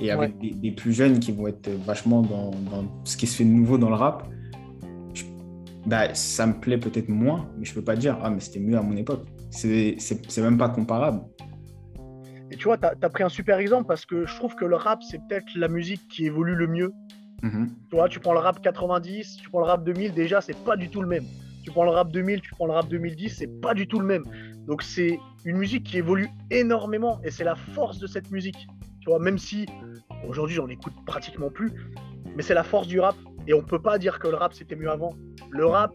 Et 0.00 0.10
avec 0.10 0.38
des, 0.38 0.72
plus 0.72 0.92
jeunes 0.92 1.20
qui 1.20 1.32
vont 1.32 1.46
être 1.46 1.70
vachement 1.84 2.22
dans, 2.22 2.50
dans, 2.50 2.84
ce 3.04 3.16
qui 3.16 3.26
se 3.26 3.36
fait 3.36 3.44
de 3.44 3.50
nouveau 3.50 3.78
dans 3.78 3.90
le 3.90 3.94
rap, 3.94 4.28
bah, 5.86 6.14
ça 6.14 6.46
me 6.46 6.54
plaît 6.54 6.78
peut-être 6.78 7.08
moins, 7.08 7.48
mais 7.58 7.64
je 7.64 7.74
peux 7.74 7.82
pas 7.82 7.96
dire, 7.96 8.18
ah, 8.22 8.30
mais 8.30 8.40
c'était 8.40 8.60
mieux 8.60 8.76
à 8.76 8.82
mon 8.82 8.96
époque. 8.96 9.26
C'est 9.54 10.38
même 10.38 10.58
pas 10.58 10.68
comparable. 10.68 11.22
Et 12.50 12.56
tu 12.56 12.64
vois, 12.64 12.76
tu 12.76 12.86
as, 12.86 13.10
pris 13.10 13.22
un 13.22 13.28
super 13.28 13.58
exemple 13.58 13.86
parce 13.86 14.04
que 14.04 14.26
je 14.26 14.36
trouve 14.36 14.54
que 14.54 14.64
le 14.64 14.76
rap, 14.76 15.02
c'est 15.02 15.18
peut-être 15.28 15.46
la 15.56 15.68
musique 15.68 16.06
qui 16.08 16.26
évolue 16.26 16.54
le 16.54 16.66
mieux. 16.66 16.92
Mhm. 17.42 17.70
Tu 17.90 17.96
vois, 17.96 18.08
tu 18.08 18.20
prends 18.20 18.32
le 18.32 18.40
rap 18.40 18.60
90, 18.62 19.36
tu 19.36 19.48
prends 19.50 19.60
le 19.60 19.66
rap 19.66 19.84
2000, 19.84 20.12
déjà, 20.12 20.40
c'est 20.40 20.56
pas 20.64 20.76
du 20.76 20.88
tout 20.88 21.02
le 21.02 21.08
même. 21.08 21.24
Tu 21.62 21.70
prends 21.70 21.84
le 21.84 21.90
rap 21.90 22.12
2000, 22.12 22.40
tu 22.40 22.50
prends 22.50 22.66
le 22.66 22.72
rap 22.72 22.88
2010, 22.88 23.30
c'est 23.30 23.60
pas 23.60 23.74
du 23.74 23.86
tout 23.86 23.98
le 23.98 24.06
même. 24.06 24.24
Donc, 24.66 24.82
c'est 24.82 25.18
une 25.44 25.56
musique 25.56 25.84
qui 25.84 25.98
évolue 25.98 26.28
énormément 26.50 27.20
et 27.24 27.30
c'est 27.30 27.44
la 27.44 27.54
force 27.54 27.98
de 27.98 28.06
cette 28.06 28.30
musique. 28.30 28.66
Tu 29.00 29.10
vois, 29.10 29.18
même 29.18 29.38
si 29.38 29.66
aujourd'hui, 30.28 30.56
j'en 30.56 30.68
écoute 30.68 30.94
pratiquement 31.06 31.50
plus, 31.50 31.72
mais 32.36 32.42
c'est 32.42 32.54
la 32.54 32.64
force 32.64 32.86
du 32.86 33.00
rap 33.00 33.16
et 33.46 33.54
on 33.54 33.62
peut 33.62 33.80
pas 33.80 33.98
dire 33.98 34.18
que 34.18 34.28
le 34.28 34.36
rap 34.36 34.54
c'était 34.54 34.76
mieux 34.76 34.90
avant. 34.90 35.10
Le 35.50 35.66
rap, 35.66 35.92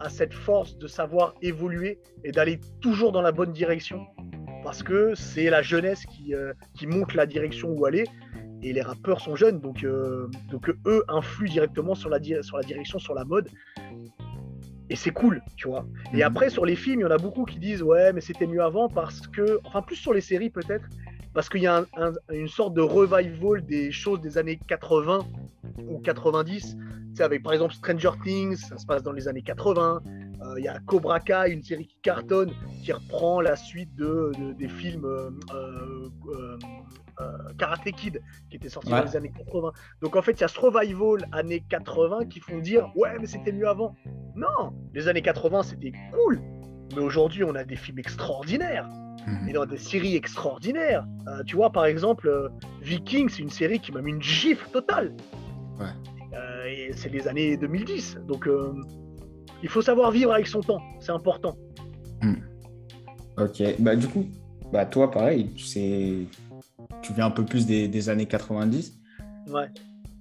a 0.00 0.08
cette 0.08 0.34
force 0.34 0.76
de 0.78 0.86
savoir 0.86 1.34
évoluer 1.42 1.98
et 2.24 2.32
d'aller 2.32 2.60
toujours 2.80 3.12
dans 3.12 3.22
la 3.22 3.32
bonne 3.32 3.52
direction. 3.52 4.06
Parce 4.62 4.82
que 4.82 5.14
c'est 5.14 5.48
la 5.48 5.62
jeunesse 5.62 6.04
qui, 6.06 6.34
euh, 6.34 6.52
qui 6.74 6.86
montre 6.86 7.16
la 7.16 7.26
direction 7.26 7.70
où 7.70 7.86
aller. 7.86 8.04
Et 8.62 8.72
les 8.72 8.82
rappeurs 8.82 9.20
sont 9.20 9.36
jeunes, 9.36 9.60
donc, 9.60 9.84
euh, 9.84 10.28
donc 10.50 10.70
eux 10.86 11.04
influent 11.08 11.52
directement 11.52 11.94
sur 11.94 12.08
la, 12.08 12.18
sur 12.42 12.56
la 12.56 12.62
direction, 12.62 12.98
sur 12.98 13.14
la 13.14 13.24
mode. 13.24 13.48
Et 14.88 14.96
c'est 14.96 15.10
cool, 15.10 15.42
tu 15.56 15.68
vois. 15.68 15.86
Et 16.12 16.16
mhm. 16.16 16.22
après, 16.22 16.50
sur 16.50 16.64
les 16.64 16.76
films, 16.76 17.00
il 17.00 17.02
y 17.02 17.06
en 17.06 17.10
a 17.10 17.18
beaucoup 17.18 17.44
qui 17.44 17.58
disent 17.58 17.82
Ouais, 17.82 18.12
mais 18.12 18.20
c'était 18.20 18.46
mieux 18.46 18.62
avant 18.62 18.88
parce 18.88 19.26
que. 19.26 19.60
Enfin, 19.64 19.82
plus 19.82 19.96
sur 19.96 20.12
les 20.12 20.20
séries 20.20 20.50
peut-être, 20.50 20.86
parce 21.36 21.50
qu'il 21.50 21.60
y 21.60 21.66
a 21.66 21.84
une 22.32 22.48
sorte 22.48 22.72
de 22.72 22.80
revival 22.80 23.62
des 23.66 23.92
choses 23.92 24.22
des 24.22 24.38
années 24.38 24.58
80 24.68 25.18
ou 25.86 25.98
90. 25.98 26.78
C'est 27.12 27.22
avec 27.22 27.42
par 27.42 27.52
exemple 27.52 27.74
Stranger 27.74 28.12
Things, 28.24 28.56
ça 28.56 28.78
se 28.78 28.86
passe 28.86 29.02
dans 29.02 29.12
les 29.12 29.28
années 29.28 29.42
80. 29.42 30.00
Euh, 30.06 30.54
il 30.56 30.64
y 30.64 30.68
a 30.68 30.78
Cobra 30.86 31.20
Kai, 31.20 31.50
une 31.50 31.62
série 31.62 31.88
qui 31.88 31.98
cartonne, 32.00 32.52
qui 32.82 32.90
reprend 32.90 33.42
la 33.42 33.54
suite 33.54 33.94
de, 33.96 34.32
des 34.56 34.68
films 34.68 35.04
euh, 35.04 35.30
euh, 37.20 37.36
Karate 37.58 37.92
Kid, 37.92 38.22
qui 38.48 38.56
était 38.56 38.70
sorti 38.70 38.88
dans 38.88 39.04
les 39.04 39.14
années 39.14 39.32
80. 39.36 39.72
Donc 40.00 40.16
en 40.16 40.22
fait, 40.22 40.32
il 40.32 40.40
y 40.40 40.44
a 40.44 40.48
ce 40.48 40.58
revival 40.58 41.28
années 41.32 41.62
80 41.68 42.28
qui 42.30 42.40
font 42.40 42.60
dire 42.60 42.90
ouais, 42.96 43.18
mais 43.20 43.26
c'était 43.26 43.52
mieux 43.52 43.68
avant. 43.68 43.94
Non, 44.36 44.72
les 44.94 45.06
années 45.06 45.20
80 45.20 45.64
c'était 45.64 45.92
cool, 46.14 46.40
mais 46.94 47.02
aujourd'hui 47.02 47.44
on 47.44 47.54
a 47.54 47.64
des 47.64 47.76
films 47.76 47.98
extraordinaires. 47.98 48.88
Mhm. 49.26 49.48
et 49.48 49.52
dans 49.52 49.66
des 49.66 49.78
séries 49.78 50.14
extraordinaires. 50.14 51.04
Euh, 51.26 51.42
tu 51.44 51.56
vois, 51.56 51.70
par 51.70 51.86
exemple, 51.86 52.28
euh, 52.28 52.48
Vikings, 52.82 53.28
c'est 53.28 53.42
une 53.42 53.50
série 53.50 53.80
qui 53.80 53.92
m'a 53.92 54.00
mis 54.00 54.12
une 54.12 54.22
gifle 54.22 54.68
totale. 54.70 55.14
Ouais. 55.80 55.86
Euh, 56.32 56.64
et 56.66 56.92
c'est 56.94 57.08
les 57.08 57.26
années 57.26 57.56
2010. 57.56 58.18
Donc, 58.28 58.48
il 59.62 59.68
faut 59.68 59.82
savoir 59.82 60.10
vivre 60.10 60.32
avec 60.32 60.46
son 60.46 60.60
temps. 60.60 60.80
C'est 61.00 61.12
important. 61.12 61.56
Hmm. 62.22 62.34
Ok. 63.38 63.62
Bah, 63.80 63.96
du 63.96 64.06
coup, 64.06 64.26
bah, 64.72 64.86
toi, 64.86 65.10
pareil, 65.10 65.50
c'est... 65.58 66.26
tu 67.02 67.12
viens 67.12 67.26
un 67.26 67.30
peu 67.30 67.44
plus 67.44 67.66
des, 67.66 68.08
années 68.08 68.26
90. 68.26 69.00
Ouais. 69.48 69.68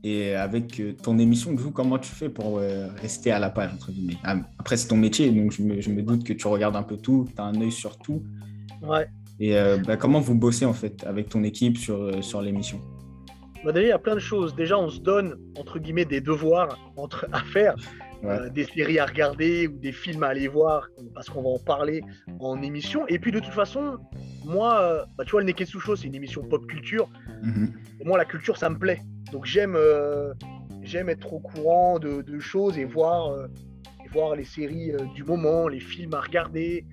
Et 0.03 0.35
avec 0.35 0.81
ton 1.01 1.17
émission, 1.17 1.51
du 1.51 1.63
coup, 1.63 1.71
comment 1.71 1.97
tu 1.97 2.11
fais 2.11 2.29
pour 2.29 2.59
rester 3.01 3.31
à 3.31 3.39
la 3.39 3.49
page, 3.49 3.71
entre 3.73 3.91
guillemets? 3.91 4.17
Ah, 4.23 4.37
Après, 4.59 4.77
c'est 4.77 4.87
ton 4.87 4.97
métier, 4.97 5.31
donc 5.31 5.51
je 5.51 5.63
me, 5.63 5.81
je 5.81 5.89
me, 5.89 6.01
doute 6.01 6.23
que 6.23 6.33
tu 6.33 6.47
regardes 6.47 6.75
un 6.75 6.83
peu 6.83 6.97
tout, 6.97 7.27
tu 7.35 7.41
as 7.41 7.45
un 7.45 7.59
œil 7.59 7.71
sur 7.71 7.97
tout. 7.97 8.23
Ouais. 8.87 9.07
Et 9.39 9.57
euh, 9.57 9.77
bah, 9.77 9.97
comment 9.97 10.19
vous 10.19 10.35
bossez 10.35 10.65
en 10.65 10.73
fait 10.73 11.03
avec 11.05 11.29
ton 11.29 11.43
équipe 11.43 11.77
sur, 11.77 12.01
euh, 12.01 12.21
sur 12.21 12.41
l'émission? 12.41 12.79
Bah 13.63 13.71
Déjà, 13.71 13.85
il 13.85 13.89
y 13.89 13.93
a 13.93 13.99
plein 13.99 14.15
de 14.15 14.19
choses. 14.19 14.55
Déjà, 14.55 14.77
on 14.77 14.89
se 14.89 14.99
donne 14.99 15.37
entre 15.57 15.79
guillemets 15.79 16.05
des 16.05 16.21
devoirs 16.21 16.79
entre, 16.95 17.27
à 17.31 17.39
faire, 17.39 17.75
euh, 18.23 18.49
des 18.49 18.63
séries 18.63 18.99
à 18.99 19.05
regarder 19.05 19.67
ou 19.67 19.77
des 19.77 19.91
films 19.91 20.23
à 20.23 20.27
aller 20.27 20.47
voir 20.47 20.87
parce 21.13 21.29
qu'on 21.29 21.41
va 21.41 21.49
en 21.49 21.59
parler 21.59 22.01
en 22.39 22.61
émission. 22.61 23.05
Et 23.07 23.19
puis 23.19 23.31
de 23.31 23.39
toute 23.39 23.53
façon, 23.53 23.97
moi, 24.45 25.05
bah, 25.17 25.25
tu 25.25 25.31
vois, 25.31 25.41
le 25.41 25.47
Neketsu 25.47 25.79
Show, 25.79 25.95
c'est 25.95 26.07
une 26.07 26.15
émission 26.15 26.43
pop 26.43 26.65
culture. 26.67 27.09
Mhm. 27.43 27.73
Et 27.99 28.05
moi, 28.05 28.17
la 28.17 28.25
culture, 28.25 28.57
ça 28.57 28.69
me 28.69 28.77
plaît. 28.77 29.01
Donc 29.31 29.45
j'aime 29.45 29.77
j'aime 30.83 31.09
être 31.09 31.33
au 31.33 31.39
courant 31.39 31.97
de, 31.97 32.21
de 32.21 32.39
choses 32.39 32.77
et 32.77 32.85
voir, 32.85 33.35
et 34.05 34.07
voir 34.09 34.35
les 34.35 34.43
séries 34.43 34.91
du 35.15 35.23
moment, 35.23 35.67
les 35.67 35.79
films 35.79 36.13
à 36.13 36.21
regarder 36.21 36.85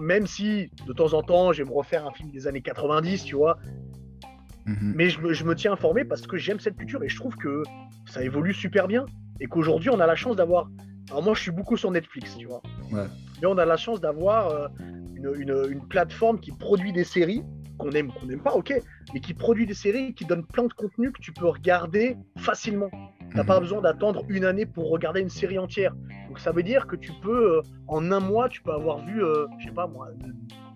même 0.00 0.26
si 0.26 0.70
de 0.86 0.92
temps 0.92 1.14
en 1.14 1.22
temps, 1.22 1.52
je 1.52 1.62
vais 1.62 1.68
me 1.68 1.74
refaire 1.74 2.06
un 2.06 2.12
film 2.12 2.30
des 2.30 2.46
années 2.46 2.62
90, 2.62 3.24
tu 3.24 3.36
vois. 3.36 3.58
Mhm. 4.66 4.92
Mais 4.94 5.08
je 5.08 5.44
me, 5.44 5.54
tiens 5.54 5.72
informé 5.72 6.04
parce 6.04 6.26
que 6.26 6.36
j'aime 6.36 6.60
cette 6.60 6.76
culture 6.76 7.02
et 7.02 7.08
je 7.08 7.16
trouve 7.16 7.34
que 7.36 7.62
ça 8.06 8.22
évolue 8.22 8.52
super 8.52 8.86
bien. 8.86 9.06
Et 9.40 9.46
qu'aujourd'hui, 9.46 9.90
on 9.90 10.00
a 10.00 10.06
la 10.06 10.16
chance 10.16 10.36
d'avoir. 10.36 10.68
Alors, 11.10 11.22
moi, 11.22 11.34
je 11.34 11.40
suis 11.40 11.50
beaucoup 11.50 11.76
sur 11.76 11.90
Netflix, 11.90 12.36
tu 12.36 12.46
vois. 12.46 12.60
Mais 12.92 13.46
on 13.46 13.56
a 13.56 13.64
la 13.64 13.76
chance 13.76 14.00
d'avoir 14.00 14.50
euh, 14.50 14.68
une, 15.16 15.80
plateforme 15.88 16.38
qui 16.38 16.52
produit 16.52 16.92
des 16.92 17.04
séries 17.04 17.42
qu'on 17.78 17.92
aime, 17.92 18.12
qu'on 18.12 18.26
n'aime 18.26 18.42
pas, 18.42 18.52
ok, 18.54 18.74
mais 19.14 19.20
qui 19.20 19.32
produit 19.32 19.64
des 19.64 19.74
séries 19.74 20.12
qui 20.12 20.24
donne 20.24 20.44
plein 20.44 20.64
de 20.64 20.72
contenu 20.72 21.12
que 21.12 21.20
tu 21.20 21.32
peux 21.32 21.46
regarder 21.46 22.16
facilement. 22.36 22.90
Tu 23.30 23.36
n'as 23.36 23.44
pas 23.44 23.56
mhm. 23.56 23.60
besoin 23.60 23.80
d'attendre 23.80 24.24
une 24.28 24.44
année 24.44 24.66
pour 24.66 24.90
regarder 24.90 25.20
une 25.20 25.28
série 25.28 25.58
entière. 25.58 25.94
Donc 26.28 26.38
ça 26.38 26.52
veut 26.52 26.62
dire 26.62 26.86
que 26.86 26.96
tu 26.96 27.12
peux, 27.22 27.58
euh, 27.58 27.62
en 27.86 28.10
un 28.12 28.20
mois, 28.20 28.48
tu 28.48 28.62
peux 28.62 28.72
avoir 28.72 29.04
vu, 29.04 29.22
euh, 29.22 29.46
je 29.58 29.66
sais 29.66 29.74
pas 29.74 29.86
moi, 29.86 30.08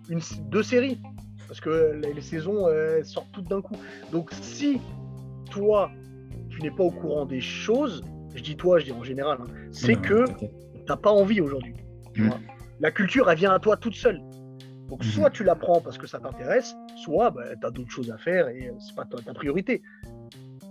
une, 0.09 0.21
deux 0.49 0.63
séries. 0.63 1.01
Parce 1.47 1.59
que 1.59 2.01
les, 2.01 2.21
saisons 2.21 2.65
sortent 3.03 3.31
toutes 3.31 3.47
d'un 3.47 3.61
coup. 3.61 3.75
Donc 4.11 4.31
si 4.41 4.81
toi, 5.51 5.91
tu 6.49 6.61
n'es 6.61 6.71
pas 6.71 6.83
au 6.83 6.89
courant 6.89 7.25
des 7.25 7.41
choses, 7.41 8.01
je 8.33 8.41
dis 8.41 8.55
toi, 8.55 8.79
je 8.79 8.85
dis 8.85 8.91
en 8.91 9.03
général, 9.03 9.37
hein, 9.41 9.51
c'est 9.71 9.95
que 9.95 10.25
tu 10.25 10.47
n'as 10.87 10.97
pas 10.97 11.11
envie 11.11 11.41
aujourd'hui. 11.41 11.75
Mhm. 12.15 12.31
La 12.79 12.91
culture, 12.91 13.29
elle 13.29 13.37
vient 13.37 13.51
à 13.51 13.59
toi 13.59 13.77
toute 13.77 13.95
seule. 13.95 14.19
Donc, 14.89 15.03
mhm. 15.03 15.11
soit 15.11 15.29
tu 15.29 15.43
l'apprends 15.43 15.81
parce 15.81 15.97
que 15.97 16.07
ça 16.07 16.19
t'intéresse, 16.19 16.75
soit 17.03 17.31
bah, 17.31 17.43
tu 17.59 17.65
as 17.65 17.71
d'autres 17.71 17.91
choses 17.91 18.11
à 18.11 18.17
faire 18.17 18.49
et 18.49 18.67
euh, 18.67 18.73
c'est 18.79 18.95
pas 18.95 19.05
ta, 19.05 19.33
priorité. 19.33 19.81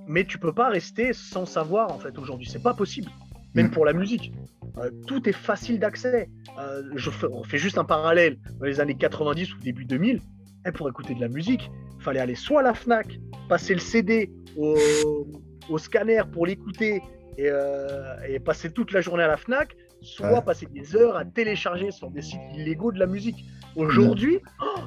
Mais 0.07 0.24
tu 0.24 0.38
peux 0.38 0.53
pas 0.53 0.68
rester 0.68 1.12
sans 1.12 1.46
savoir, 1.46 1.92
en 1.92 1.98
fait, 1.98 2.18
aujourd'hui. 2.18 2.48
C'est 2.50 2.62
pas 2.62 2.74
possible. 2.74 3.11
Même 3.55 3.66
mhm. 3.66 3.72
pour 3.72 3.84
la 3.84 3.92
musique. 3.92 4.32
Euh, 4.78 4.90
tout 5.07 5.28
est 5.28 5.34
facile 5.34 5.78
d'accès. 5.78 6.28
Euh, 6.59 6.82
je 6.94 7.11
fais, 7.11 7.26
on 7.26 7.44
fait 7.44 7.59
juste 7.59 7.78
un 7.78 7.84
parallèle. 7.84 8.38
Dans 8.59 8.66
les 8.66 8.80
années 8.80 8.96
90 8.96 9.55
ou 9.55 9.59
début 9.59 9.84
2000, 9.84 10.20
eh, 10.66 10.72
pour 10.72 10.88
écouter 10.88 11.14
de 11.14 11.20
la 11.20 11.28
musique, 11.28 11.70
il 11.98 12.03
fallait 12.03 12.20
aller 12.20 12.34
soit 12.34 12.61
à 12.61 12.62
la 12.62 12.74
Fnac, 12.74 13.18
passer 13.48 13.74
le 13.74 13.80
CD 13.80 14.30
au, 14.57 15.78
scanner 15.78 16.22
pour 16.30 16.46
l'écouter 16.46 17.03
et, 17.38 17.50
et, 18.28 18.40
passer 18.40 18.70
toute 18.70 18.92
la 18.92 19.00
journée 19.00 19.22
à 19.22 19.28
la 19.28 19.36
Fnac, 19.36 19.76
soit 20.00 20.42
passer 20.42 20.66
des 20.66 20.96
heures 20.96 21.16
à 21.16 21.24
télécharger 21.24 21.90
sur 21.90 22.11
des 22.11 22.22
sites 22.22 22.40
illégaux 22.55 22.92
de 22.92 22.98
la 22.98 23.07
musique. 23.07 23.44
Aujourd'hui, 23.76 24.38
oh, 24.61 24.80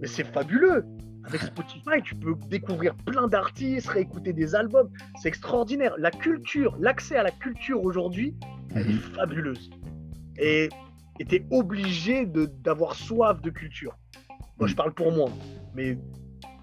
mais 0.00 0.06
c'est 0.06 0.24
fabuleux. 0.24 0.84
Avec 1.26 1.42
Spotify, 1.42 2.02
tu 2.02 2.14
peux 2.14 2.34
découvrir 2.48 2.94
plein 2.94 3.28
d'artistes, 3.28 3.88
réécouter 3.88 4.32
des 4.32 4.54
albums. 4.54 4.90
C'est 5.20 5.28
extraordinaire. 5.28 5.94
La 5.98 6.10
culture, 6.10 6.76
l'accès 6.78 7.16
à 7.16 7.22
la 7.22 7.30
culture 7.30 7.82
aujourd'hui, 7.82 8.34
elle 8.74 8.90
est 8.90 8.92
mhm. 8.92 8.98
fabuleuse. 9.16 9.70
Et 10.38 10.68
tu 11.18 11.34
es 11.36 11.46
obligé 11.50 12.26
d'avoir 12.26 12.94
soif 12.94 13.40
de 13.40 13.50
culture. 13.50 13.96
Moi, 14.58 14.68
je 14.68 14.72
mhm. 14.72 14.76
parle 14.76 14.94
pour 14.94 15.12
moi, 15.12 15.30
mais 15.74 15.98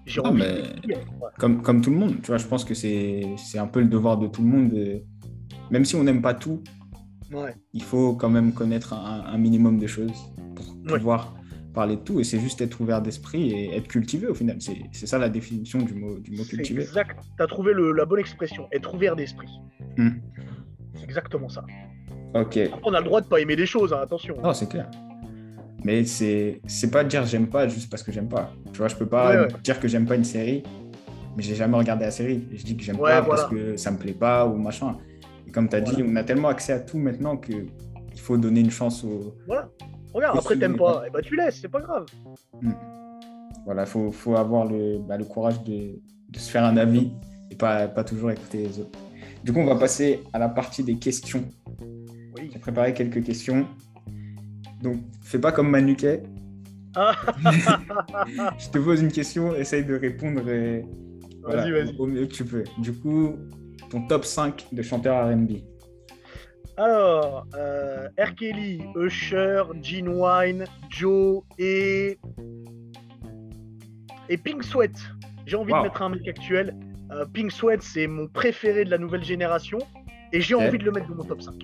j'ai 0.06 0.20
envie 0.20 0.42
de... 0.42 0.94
comme, 1.38 1.62
comme 1.62 1.80
tout 1.80 1.90
le 1.90 1.96
monde, 1.96 2.20
tu 2.22 2.28
vois, 2.28 2.38
je 2.38 2.46
pense 2.46 2.64
que 2.64 2.74
c'est 2.74 3.58
un 3.58 3.66
peu 3.66 3.80
le 3.80 3.88
devoir 3.88 4.18
de 4.18 4.26
tout 4.26 4.42
le 4.42 4.48
monde. 4.48 5.02
Même 5.70 5.84
si 5.84 5.96
on 5.96 6.04
n'aime 6.04 6.22
pas 6.22 6.34
tout, 6.34 6.62
il 7.72 7.82
faut 7.82 8.14
quand 8.14 8.30
même 8.30 8.52
connaître 8.52 8.92
un, 8.92 9.38
minimum 9.38 9.78
de 9.78 9.86
choses 9.86 10.32
pour 10.54 10.96
pouvoir 10.96 11.34
parler 11.72 11.96
de 11.96 12.00
tout. 12.00 12.20
Et 12.20 12.24
c'est 12.24 12.38
juste 12.38 12.60
être 12.60 12.80
ouvert 12.80 13.02
d'esprit 13.02 13.50
et 13.50 13.76
être 13.76 13.88
cultivé 13.88 14.26
au 14.26 14.34
final. 14.34 14.58
C'est 14.60 15.06
ça 15.06 15.18
la 15.18 15.28
définition 15.28 15.78
du 15.78 15.94
mot, 15.94 16.18
du 16.18 16.32
mot 16.32 16.44
cultivé. 16.44 16.82
Exact. 16.82 17.18
Tu 17.36 17.42
as 17.42 17.46
trouvé 17.46 17.72
la 17.74 18.04
bonne 18.04 18.20
expression, 18.20 18.68
être 18.72 18.94
ouvert 18.94 19.16
d'esprit. 19.16 19.48
Hmm. 19.96 20.10
C'est 20.94 21.04
exactement 21.04 21.48
ça. 21.48 21.64
Ok. 22.34 22.58
on 22.84 22.94
a 22.94 23.00
le 23.00 23.04
droit 23.04 23.20
de 23.20 23.26
pas 23.26 23.40
aimer 23.40 23.56
des 23.56 23.66
choses, 23.66 23.92
hein, 23.92 24.00
attention. 24.02 24.36
Non, 24.42 24.54
c'est 24.54 24.68
clair. 24.68 24.90
Mais 25.84 26.04
c'est 26.04 26.60
pas 26.92 27.04
dire 27.04 27.26
j'aime 27.26 27.48
pas 27.48 27.66
juste 27.68 27.90
parce 27.90 28.02
que 28.02 28.12
j'aime 28.12 28.28
pas. 28.28 28.52
Tu 28.72 28.78
vois, 28.78 28.88
je 28.88 28.96
peux 28.96 29.08
pas 29.08 29.48
dire 29.64 29.80
que 29.80 29.88
j'aime 29.88 30.06
pas 30.06 30.14
une 30.14 30.24
série, 30.24 30.62
mais 31.36 31.42
j'ai 31.42 31.56
jamais 31.56 31.76
regardé 31.76 32.04
la 32.04 32.10
série. 32.10 32.46
je 32.54 32.62
dis 32.62 32.76
que 32.76 32.82
j'aime 32.82 32.98
pas 32.98 33.22
parce 33.22 33.46
que 33.46 33.76
ça 33.76 33.90
me 33.90 33.98
plaît 33.98 34.12
pas 34.12 34.46
ou 34.46 34.56
machin 34.56 34.96
comme 35.52 35.68
tu 35.68 35.76
as 35.76 35.80
dit, 35.80 36.02
on 36.04 36.16
a 36.16 36.24
tellement 36.24 36.48
accès 36.48 36.72
à 36.72 36.80
tout 36.80 36.98
maintenant 36.98 37.36
qu'il 37.36 37.68
faut 38.16 38.36
donner 38.36 38.60
une 38.60 38.70
chance 38.70 39.04
aux. 39.04 39.34
Voilà. 39.46 39.68
Regarde, 40.12 40.38
après, 40.38 40.56
t'aimes 40.56 40.76
pas, 40.76 41.04
et 41.06 41.10
bah, 41.10 41.20
tu 41.22 41.36
laisses, 41.36 41.60
c'est 41.60 41.68
pas 41.68 41.80
grave. 41.80 42.06
Hmm. 42.60 42.72
Voilà, 43.64 43.82
il 43.82 43.88
faut, 43.88 44.10
faut, 44.10 44.36
avoir 44.36 44.66
le, 44.66 44.98
bah, 44.98 45.16
le 45.16 45.24
courage 45.24 45.62
de, 45.64 45.98
de, 46.28 46.38
se 46.38 46.50
faire 46.50 46.64
un 46.64 46.76
avis 46.76 47.12
et 47.50 47.54
pas, 47.54 47.88
pas 47.88 48.04
toujours 48.04 48.30
écouter 48.30 48.58
les 48.58 48.80
autres. 48.80 48.98
Du 49.44 49.52
coup, 49.52 49.60
on 49.60 49.66
va 49.66 49.76
passer 49.76 50.22
à 50.32 50.38
la 50.38 50.48
partie 50.48 50.82
des 50.82 50.96
questions. 50.96 51.44
Oui. 52.36 52.50
J'ai 52.52 52.58
préparé 52.58 52.92
quelques 52.92 53.24
questions. 53.24 53.66
Donc, 54.82 54.98
fais 55.22 55.38
pas 55.38 55.52
comme 55.52 55.70
Manuquet. 55.70 56.22
Ah. 56.94 57.14
je 58.58 58.68
te 58.68 58.78
pose 58.78 59.00
une 59.00 59.12
question, 59.12 59.54
essaye 59.54 59.84
de 59.84 59.94
répondre 59.94 60.46
et, 60.48 60.84
voilà, 61.42 61.66
au 61.98 62.06
mieux 62.06 62.26
que 62.26 62.32
tu 62.32 62.44
peux. 62.44 62.64
Du 62.78 62.92
coup, 62.92 63.36
ton 63.90 64.06
top 64.06 64.24
5 64.24 64.66
de 64.72 64.82
chanteurs 64.82 65.30
RB 65.32 65.52
Alors, 66.76 67.46
euh, 67.54 68.08
R. 68.18 68.34
Kelly, 68.34 68.82
Usher, 68.96 69.64
Gene 69.82 70.08
Wine, 70.08 70.64
Joe 70.88 71.42
et. 71.58 72.18
Et 74.28 74.36
Pink 74.38 74.64
Sweat. 74.64 74.96
J'ai 75.46 75.56
envie 75.56 75.72
de 75.72 75.80
mettre 75.80 76.00
un 76.00 76.10
mec 76.10 76.26
actuel. 76.26 76.74
Euh, 77.10 77.26
Pink 77.26 77.52
Sweat, 77.52 77.82
c'est 77.82 78.06
mon 78.06 78.26
préféré 78.28 78.84
de 78.84 78.90
la 78.90 78.98
nouvelle 78.98 79.24
génération. 79.24 79.78
Et 80.32 80.40
j'ai 80.40 80.54
envie 80.54 80.78
de 80.78 80.84
le 80.84 80.92
mettre 80.92 81.08
dans 81.08 81.16
mon 81.16 81.24
top 81.24 81.42
5. 81.42 81.54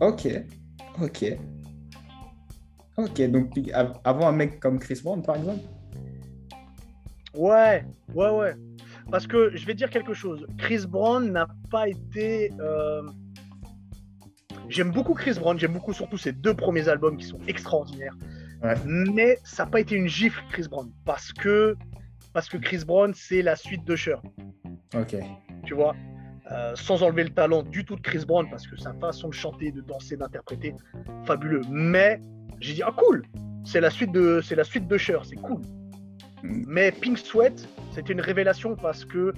Ok. 0.00 0.28
Ok. 1.00 1.24
Ok, 2.98 3.22
donc 3.30 3.52
avant 4.04 4.28
un 4.28 4.32
mec 4.32 4.58
comme 4.58 4.78
Chris 4.80 5.00
Brown, 5.02 5.22
par 5.22 5.36
exemple 5.36 5.60
Ouais, 7.34 7.84
ouais, 8.14 8.30
ouais. 8.30 8.54
Parce 9.10 9.26
que 9.26 9.56
je 9.56 9.64
vais 9.64 9.74
dire 9.74 9.88
quelque 9.88 10.12
chose. 10.12 10.44
Chris 10.58 10.84
Brown 10.86 11.30
n'a 11.30 11.46
pas 11.70 11.88
été. 11.88 12.52
Euh, 12.60 13.02
J'aime 14.68 14.90
beaucoup 14.90 15.14
Chris 15.14 15.34
Brown, 15.38 15.58
j'aime 15.58 15.72
beaucoup 15.72 15.92
surtout 15.92 16.18
ses 16.18 16.32
deux 16.32 16.54
premiers 16.54 16.88
albums 16.88 17.16
qui 17.16 17.26
sont 17.26 17.40
extraordinaires. 17.46 18.14
Mais 18.84 19.38
ça 19.44 19.64
n'a 19.64 19.70
pas 19.70 19.80
été 19.80 19.94
une 19.94 20.08
gifle, 20.08 20.42
Chris 20.50 20.66
Brown, 20.68 20.90
parce 21.04 21.32
que, 21.32 21.76
parce 22.32 22.48
que 22.48 22.56
Chris 22.56 22.82
Brown, 22.86 23.12
c'est 23.14 23.42
la 23.42 23.56
suite 23.56 23.84
de 23.84 23.96
Cher. 23.96 24.20
Ok. 24.94 25.16
Tu 25.64 25.74
vois 25.74 25.94
euh, 26.50 26.72
sans 26.76 27.02
enlever 27.02 27.24
le 27.24 27.30
talent 27.30 27.62
du 27.62 27.84
tout 27.84 27.94
de 27.94 28.00
Chris 28.00 28.24
Brown, 28.26 28.48
parce 28.48 28.66
que 28.66 28.74
sa 28.76 28.94
façon 28.94 29.28
de 29.28 29.34
chanter, 29.34 29.70
de 29.70 29.82
danser, 29.82 30.16
d'interpréter, 30.16 30.74
fabuleux. 31.26 31.60
Mais 31.68 32.22
j'ai 32.60 32.72
dit, 32.72 32.82
ah 32.82 32.94
cool, 32.96 33.26
c'est 33.64 33.82
la 33.82 33.90
suite 33.90 34.12
de, 34.12 34.40
c'est 34.42 34.54
la 34.54 34.64
suite 34.64 34.88
de 34.88 34.96
Cher, 34.96 35.26
c'est 35.26 35.36
cool. 35.36 35.60
Mm. 36.42 36.64
Mais 36.66 36.90
Pink 36.90 37.18
Sweat, 37.18 37.68
c'était 37.92 38.14
une 38.14 38.22
révélation 38.22 38.76
parce 38.76 39.04
que 39.04 39.34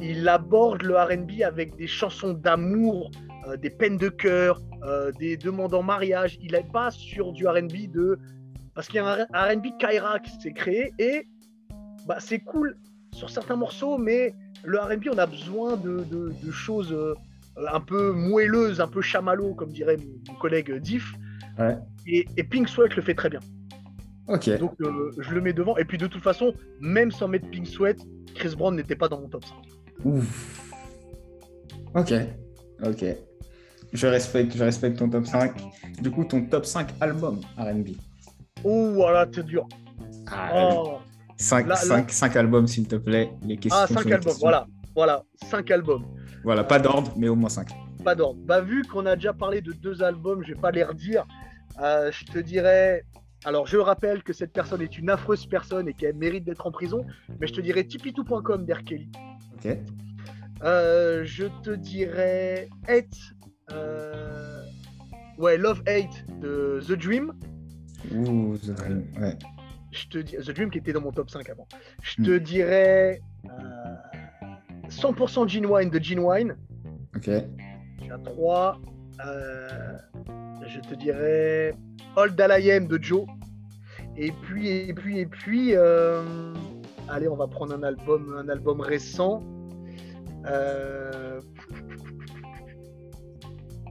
il 0.00 0.28
aborde 0.28 0.82
le 0.82 0.96
R&B 0.96 1.42
avec 1.44 1.76
des 1.76 1.88
chansons 1.88 2.34
d'amour, 2.34 3.10
euh, 3.46 3.56
des 3.56 3.70
peines 3.70 3.96
de 3.96 4.08
cœur, 4.08 4.60
euh, 4.84 5.12
des 5.12 5.36
demandes 5.36 5.74
en 5.74 5.82
mariage. 5.82 6.38
Il 6.40 6.52
n'est 6.52 6.62
pas 6.62 6.90
sur 6.90 7.32
du 7.32 7.46
R&B 7.46 7.90
de 7.92 8.18
parce 8.74 8.88
qu'il 8.88 8.96
y 8.96 8.98
a 9.00 9.26
un 9.32 9.54
R&B 9.54 9.66
Kaira 9.78 10.18
qui 10.18 10.30
s'est 10.40 10.52
créé 10.52 10.92
et 10.98 11.28
bah, 12.06 12.16
c'est 12.18 12.40
cool 12.40 12.76
sur 13.12 13.30
certains 13.30 13.56
morceaux, 13.56 13.98
mais 13.98 14.34
le 14.64 14.78
R&B 14.78 15.08
on 15.12 15.18
a 15.18 15.26
besoin 15.26 15.76
de, 15.76 16.04
choses 16.50 16.92
euh, 16.92 17.14
un 17.70 17.80
peu 17.80 18.12
moelleuses, 18.12 18.80
un 18.80 18.88
peu 18.88 19.00
chamallow, 19.00 19.54
comme 19.54 19.70
dirait 19.70 19.96
mon, 19.96 20.34
collègue 20.36 20.72
Diff. 20.78 21.14
Et, 22.06 22.24
Pink 22.50 22.68
Sweat 22.68 22.96
le 22.96 23.02
fait 23.02 23.14
très 23.14 23.30
bien. 23.30 23.40
Ok. 24.26 24.58
Donc 24.58 24.74
je 25.18 25.30
le 25.34 25.40
mets 25.40 25.52
devant. 25.52 25.76
Et 25.76 25.84
puis 25.84 25.98
de 25.98 26.06
toute 26.06 26.22
façon, 26.22 26.54
même 26.80 27.10
sans 27.10 27.28
mettre 27.28 27.48
Pink 27.50 27.66
Sweat, 27.66 28.00
Chris 28.34 28.54
Brown 28.56 28.74
n'était 28.74 28.96
pas 28.96 29.08
dans 29.08 29.20
mon 29.20 29.28
top 29.28 29.44
5. 29.44 29.54
Ouf. 30.04 30.74
Ok. 31.94 32.12
Ok. 32.84 33.04
Je 33.94 34.08
respecte, 34.08 34.56
je 34.56 34.64
respecte 34.64 34.98
ton 34.98 35.08
top 35.08 35.24
5. 35.24 35.54
Du 36.02 36.10
coup, 36.10 36.24
ton 36.24 36.44
top 36.46 36.66
5 36.66 36.88
album 37.00 37.40
RB. 37.56 37.90
Oh, 38.64 38.90
voilà, 38.92 39.24
c'est 39.32 39.46
dur. 39.46 39.68
5, 41.36 41.66
ah, 41.70 42.38
albums, 42.38 42.66
s'il 42.66 42.88
te 42.88 42.96
plaît. 42.96 43.30
Les 43.46 43.56
questions, 43.56 43.80
ah, 43.82 43.86
5 43.86 44.10
albums, 44.10 44.34
voilà. 44.40 44.66
Voilà, 44.96 45.22
5 45.48 45.70
albums. 45.70 46.04
Voilà, 46.42 46.64
pas 46.64 46.80
d'ordre, 46.80 47.12
mais 47.16 47.28
au 47.28 47.36
moins 47.36 47.48
5. 47.48 47.68
Pas 48.04 48.16
d'ordre. 48.16 48.40
Bah, 48.44 48.60
vu 48.60 48.82
qu'on 48.82 49.06
a 49.06 49.14
déjà 49.14 49.32
parlé 49.32 49.60
de 49.60 49.72
deux 49.72 50.02
albums, 50.02 50.42
je 50.42 50.54
vais 50.54 50.60
pas 50.60 50.72
les 50.72 50.82
redire. 50.82 51.24
Euh, 51.80 52.10
je 52.10 52.24
te 52.24 52.38
dirais. 52.40 53.04
Alors, 53.44 53.66
je 53.68 53.76
rappelle 53.76 54.24
que 54.24 54.32
cette 54.32 54.52
personne 54.52 54.82
est 54.82 54.98
une 54.98 55.08
affreuse 55.08 55.46
personne 55.46 55.86
et 55.86 55.94
qu'elle 55.94 56.16
mérite 56.16 56.44
d'être 56.44 56.66
en 56.66 56.72
prison, 56.72 57.06
mais 57.40 57.46
je 57.46 57.52
te 57.52 57.60
dirais 57.60 57.84
tipitou.com 57.84 58.64
d'Erkelly. 58.64 59.08
Ok. 59.54 59.78
Euh, 60.62 61.24
je 61.24 61.46
te 61.62 61.70
dirais 61.70 62.68
Hate, 62.88 63.33
euh, 63.70 64.64
ouais, 65.38 65.56
Love 65.56 65.82
Hate 65.86 66.24
de 66.40 66.80
The 66.86 66.92
Dream. 66.92 67.32
Ouh, 68.12 68.56
The 68.58 68.70
Dream, 68.70 69.06
ouais. 69.20 69.36
Je 69.92 70.08
te 70.08 70.18
dis, 70.18 70.36
The 70.36 70.50
Dream 70.50 70.70
qui 70.70 70.78
était 70.78 70.92
dans 70.92 71.00
mon 71.00 71.12
top 71.12 71.30
5 71.30 71.48
avant. 71.50 71.66
Je 72.02 72.22
te 72.22 72.30
hmm. 72.30 72.38
dirais 72.40 73.22
100% 74.88 75.44
euh, 75.44 75.48
Gin 75.48 75.66
Wine 75.66 75.90
de 75.90 75.98
Gin 75.98 76.18
Wine. 76.18 76.56
Ok. 77.16 77.26
J'ai 77.26 78.22
3. 78.24 78.80
je 80.66 80.80
te 80.80 80.94
dirais 80.94 81.74
Old 82.16 82.34
Dalayem 82.34 82.86
de 82.88 83.00
Joe. 83.00 83.26
Et 84.16 84.32
puis, 84.32 84.68
et 84.68 84.94
puis, 84.94 85.18
et 85.18 85.26
puis, 85.26 85.74
allez, 87.08 87.28
on 87.28 87.36
va 87.36 87.46
prendre 87.46 87.74
un 87.74 87.82
album, 87.82 88.36
un 88.38 88.48
album 88.48 88.80
récent. 88.80 89.42
Euh, 90.46 91.40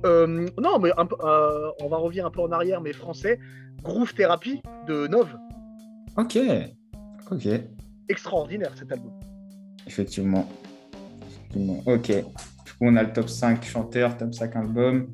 euh, 0.05 0.47
non, 0.59 0.79
mais 0.79 0.91
euh, 0.97 1.71
on 1.81 1.87
va 1.87 1.97
revenir 1.97 2.25
un 2.25 2.31
peu 2.31 2.41
en 2.41 2.51
arrière, 2.51 2.81
mais 2.81 2.93
français. 2.93 3.39
Groove 3.81 4.13
Therapy 4.13 4.61
de 4.87 5.07
Nov. 5.07 5.35
Ok. 6.17 6.37
Ok. 7.31 7.47
Extraordinaire 8.09 8.71
cet 8.75 8.91
album. 8.91 9.11
Effectivement. 9.87 10.47
Effectivement. 11.49 11.83
Ok. 11.85 12.07
Du 12.07 12.71
coup, 12.71 12.81
on 12.81 12.95
a 12.95 13.03
le 13.03 13.13
top 13.13 13.29
5 13.29 13.63
chanteurs, 13.63 14.17
top 14.17 14.33
5 14.33 14.55
albums. 14.55 15.07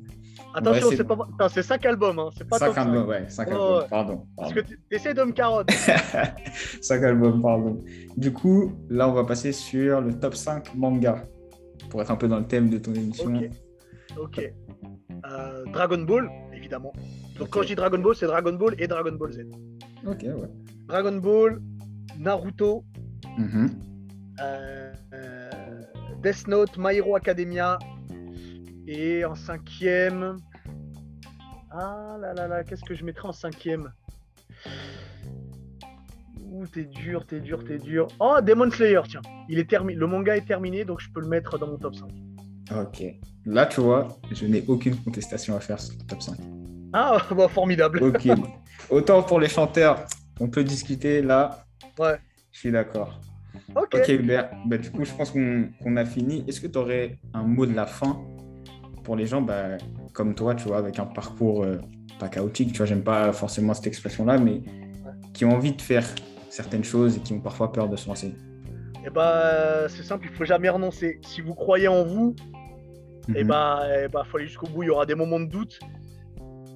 Attention, 0.52 0.88
c'est 0.90 1.04
pas... 1.04 1.48
c'est 1.48 1.62
5 1.62 1.86
albums, 1.86 2.18
hein. 2.18 2.30
c'est 2.36 2.48
pas 2.48 2.58
5 2.58 2.76
albums, 2.76 3.06
ouais, 3.06 3.24
5 3.28 3.48
albums, 3.48 3.84
pardon, 3.88 4.26
Parce 4.36 4.52
que 4.52 4.60
tu 4.60 4.80
essaies 4.90 5.14
de 5.14 5.22
me 5.22 5.32
carotte. 5.32 5.70
5 5.70 7.02
albums, 7.04 7.40
pardon. 7.40 7.78
Du 8.16 8.32
coup, 8.32 8.72
là, 8.88 9.08
on 9.08 9.12
va 9.12 9.24
passer 9.24 9.52
sur 9.52 10.00
le 10.00 10.18
top 10.18 10.34
5 10.34 10.74
manga, 10.74 11.24
pour 11.88 12.02
être 12.02 12.10
un 12.10 12.16
peu 12.16 12.26
dans 12.26 12.38
le 12.38 12.46
thème 12.46 12.68
de 12.68 12.78
ton 12.78 12.92
émission. 12.94 13.32
Ok. 13.32 13.50
Ok. 14.18 14.52
Euh, 15.26 15.64
Dragon 15.72 15.98
Ball, 15.98 16.30
évidemment. 16.52 16.92
Donc 17.38 17.50
quand 17.50 17.62
je 17.62 17.68
dis 17.68 17.74
Dragon 17.74 17.98
Ball, 17.98 18.14
c'est 18.14 18.26
Dragon 18.26 18.52
Ball 18.52 18.74
et 18.78 18.86
Dragon 18.86 19.12
Ball 19.12 19.32
Z. 19.32 19.40
Ok, 20.06 20.22
ouais. 20.22 20.50
Dragon 20.86 21.16
Ball, 21.16 21.60
Naruto, 22.18 22.84
mm 23.36 23.66
euh, 24.42 24.92
Death 26.22 26.48
Note, 26.48 26.76
My 26.78 26.96
Hero 26.96 27.14
Academia, 27.16 27.78
et 28.86 29.24
en 29.24 29.34
cinquième. 29.34 30.36
Ah 31.70 32.16
là 32.20 32.34
là 32.34 32.48
là, 32.48 32.64
qu'est-ce 32.64 32.84
que 32.84 32.94
je 32.94 33.04
mettrais 33.04 33.28
en 33.28 33.32
cinquième? 33.32 33.92
Ouh, 36.50 36.66
t'es 36.66 36.84
dur, 36.84 37.26
t'es 37.26 37.40
dur, 37.40 37.64
t'es 37.64 37.78
dur. 37.78 38.08
Oh, 38.18 38.38
Demon 38.42 38.70
Slayer, 38.70 39.02
tiens. 39.08 39.22
Il 39.48 39.58
est 39.58 39.68
terminé. 39.70 39.98
Le 39.98 40.06
manga 40.06 40.36
est 40.36 40.46
terminé, 40.46 40.84
donc 40.84 41.00
je 41.00 41.08
peux 41.10 41.20
le 41.20 41.28
mettre 41.28 41.58
dans 41.58 41.68
mon 41.68 41.78
top 41.78 41.94
5. 41.94 42.10
Ok. 42.76 43.04
Là, 43.46 43.66
tu 43.66 43.80
vois, 43.80 44.08
je 44.32 44.46
n'ai 44.46 44.64
aucune 44.68 44.96
contestation 44.96 45.56
à 45.56 45.60
faire 45.60 45.80
sur 45.80 45.94
le 45.98 46.06
top 46.06 46.22
5. 46.22 46.36
Ah, 46.92 47.18
bah, 47.36 47.48
formidable. 47.48 48.02
Ok. 48.02 48.28
Autant 48.90 49.22
pour 49.22 49.40
les 49.40 49.48
chanteurs, 49.48 50.04
on 50.38 50.48
peut 50.48 50.64
discuter 50.64 51.22
là. 51.22 51.64
Ouais. 51.98 52.16
Je 52.52 52.58
suis 52.58 52.72
d'accord. 52.72 53.20
Ok. 53.74 53.94
Ok, 53.94 54.08
Hubert. 54.08 54.50
Bah, 54.66 54.78
du 54.78 54.90
coup, 54.90 55.04
je 55.04 55.12
pense 55.12 55.30
qu'on 55.30 55.96
a 55.96 56.04
fini. 56.04 56.44
Est-ce 56.46 56.60
que 56.60 56.66
tu 56.66 56.78
aurais 56.78 57.18
un 57.34 57.42
mot 57.42 57.66
de 57.66 57.74
la 57.74 57.86
fin 57.86 58.20
pour 59.04 59.16
les 59.16 59.26
gens 59.26 59.40
bah, 59.40 59.78
comme 60.12 60.34
toi, 60.34 60.54
tu 60.54 60.68
vois, 60.68 60.78
avec 60.78 60.98
un 60.98 61.06
parcours 61.06 61.64
euh, 61.64 61.78
pas 62.18 62.28
chaotique, 62.28 62.72
tu 62.72 62.78
vois, 62.78 62.86
j'aime 62.86 63.02
pas 63.02 63.32
forcément 63.32 63.74
cette 63.74 63.86
expression-là, 63.86 64.38
mais 64.38 64.60
qui 65.32 65.44
ont 65.44 65.52
envie 65.52 65.72
de 65.72 65.80
faire 65.80 66.04
certaines 66.50 66.84
choses 66.84 67.16
et 67.16 67.20
qui 67.20 67.32
ont 67.32 67.40
parfois 67.40 67.72
peur 67.72 67.88
de 67.88 67.96
se 67.96 68.08
lancer? 68.08 68.34
Eh 69.06 69.10
bah, 69.10 69.88
c'est 69.88 70.02
simple, 70.02 70.28
il 70.30 70.36
faut 70.36 70.44
jamais 70.44 70.68
renoncer. 70.68 71.20
Si 71.22 71.40
vous 71.40 71.54
croyez 71.54 71.88
en 71.88 72.04
vous, 72.04 72.36
et 73.34 73.44
bah, 73.44 73.86
et 74.04 74.08
bah, 74.08 74.24
faut 74.24 74.36
aller 74.38 74.46
jusqu'au 74.46 74.66
bout. 74.66 74.82
Il 74.82 74.86
y 74.86 74.90
aura 74.90 75.06
des 75.06 75.14
moments 75.14 75.40
de 75.40 75.46
doute 75.46 75.78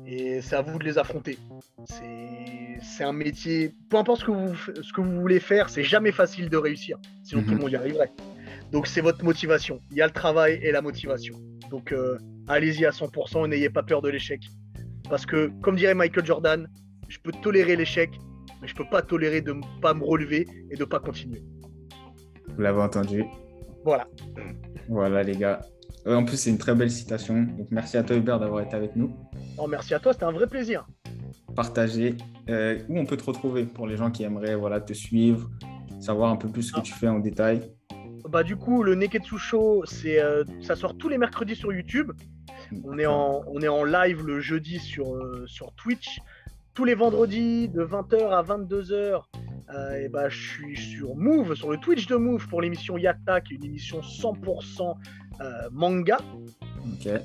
et 0.07 0.41
c'est 0.41 0.57
à 0.57 0.63
vous 0.63 0.79
de 0.79 0.85
les 0.85 0.99
affronter. 0.99 1.39
C'est 1.89 3.05
un 3.05 3.13
métier, 3.13 3.75
peu 3.89 3.97
importe 3.97 4.21
ce 4.21 4.25
que 4.27 4.31
vous, 4.31 4.55
ce 4.55 4.93
que 4.93 5.01
vous 5.01 5.21
voulez 5.21 5.41
faire, 5.41 5.69
c'est 5.69 5.83
jamais 5.83 6.13
facile 6.13 6.49
de 6.49 6.57
réussir. 6.57 6.99
Sinon 7.23 7.43
tout 7.43 7.51
le 7.51 7.55
mhm. 7.57 7.63
monde 7.63 7.73
y 7.73 7.77
arriverait. 7.77 8.13
Donc 8.73 8.87
c'est 8.87 9.01
votre 9.01 9.25
motivation. 9.25 9.81
Il 9.91 9.97
y 9.97 10.03
a 10.03 10.07
le 10.07 10.13
travail 10.13 10.59
et 10.63 10.73
la 10.73 10.83
motivation. 10.83 11.35
Donc 11.71 11.93
euh, 11.93 12.19
allez-y 12.49 12.85
à 12.85 12.91
100%, 12.91 13.49
n'ayez 13.49 13.71
pas 13.71 13.83
peur 13.83 14.03
de 14.03 14.09
l'échec. 14.09 14.41
Parce 15.09 15.27
que, 15.27 15.51
comme 15.63 15.77
dirait 15.77 15.95
Michael 15.95 16.25
Jordan, 16.25 16.69
je 17.09 17.19
peux 17.19 17.33
tolérer 17.43 17.77
l'échec, 17.77 18.11
mais 18.61 18.69
je 18.69 18.75
peux 18.75 18.89
pas 18.91 19.03
tolérer 19.03 19.43
de 19.43 19.53
ne 19.53 19.63
pas 19.81 19.95
me 19.95 20.05
relever 20.05 20.47
et 20.71 20.77
de 20.77 20.81
ne 20.81 20.85
pas 20.85 21.01
continuer. 21.01 21.43
Vous 22.49 22.63
l'avez 22.63 22.81
entendu. 22.81 23.25
Voilà. 23.85 24.07
Voilà 24.89 25.23
les 25.23 25.37
gars. 25.37 25.61
Euh, 26.07 26.17
en 26.17 26.25
plus, 26.25 26.37
c'est 26.37 26.51
une 26.51 26.59
très 26.59 26.75
belle 26.75 26.91
citation. 26.91 27.43
Donc 27.43 27.69
merci 27.71 27.97
à 27.97 28.03
toi 28.03 28.17
Hubert 28.17 28.39
d'avoir 28.39 28.63
été 28.63 28.77
avec 28.77 28.95
nous. 28.97 29.17
Oh, 29.59 29.67
merci 29.67 29.95
à 29.95 30.01
toi, 30.01 30.13
c'était 30.13 30.25
un 30.25 30.33
vrai 30.33 30.47
plaisir. 30.47 30.87
Partager. 31.55 32.17
Euh, 32.51 32.79
où 32.89 32.99
on 32.99 33.07
peut 33.07 33.17
te 33.17 33.25
retrouver 33.25 33.65
pour 33.65 33.87
les 33.87 33.97
gens 33.97 34.11
qui 34.11 34.23
aimeraient 34.23 34.55
voilà, 34.55 34.81
te 34.81 34.93
suivre, 34.93 35.49
savoir 36.01 36.31
un 36.31 36.37
peu 36.37 36.49
plus 36.49 36.65
ce 36.65 36.73
que 36.73 36.81
ah. 36.81 36.83
tu 36.83 36.93
fais 36.93 37.09
en 37.09 37.19
détail? 37.19 37.63
Bah, 38.29 38.43
du 38.43 38.57
coup, 38.57 38.83
le 38.83 38.95
Neketsu 38.95 39.39
Show, 39.39 39.85
c'est, 39.87 40.21
euh, 40.21 40.45
ça 40.63 40.77
sort 40.77 40.97
tous 40.97 41.09
les 41.09 41.19
mercredis 41.19 41.57
sur 41.57 41.73
YouTube. 41.73 42.13
On 42.85 42.99
est 42.99 43.07
en, 43.07 43.43
on 43.47 43.61
est 43.61 43.69
en 43.69 43.85
live 43.85 44.27
le 44.27 44.41
jeudi 44.41 44.79
sur, 44.79 45.15
euh, 45.15 45.45
sur 45.47 45.73
Twitch. 45.75 46.21
Tous 46.75 46.85
les 46.85 46.95
vendredis 46.95 47.69
de 47.69 47.85
20h 47.85 48.31
à 48.31 48.43
22h, 48.43 49.23
euh, 49.71 50.01
et 50.01 50.09
bah, 50.09 50.29
je 50.29 50.49
suis 50.49 50.77
sur 50.77 51.15
Move, 51.17 51.55
sur 51.55 51.71
le 51.71 51.79
Twitch 51.79 52.07
de 52.07 52.17
Move 52.17 52.47
pour 52.49 52.61
l'émission 52.61 52.99
Yatta, 52.99 53.41
qui 53.41 53.55
est 53.55 53.57
une 53.57 53.65
émission 53.65 54.01
100% 54.01 54.95
manga. 55.73 56.19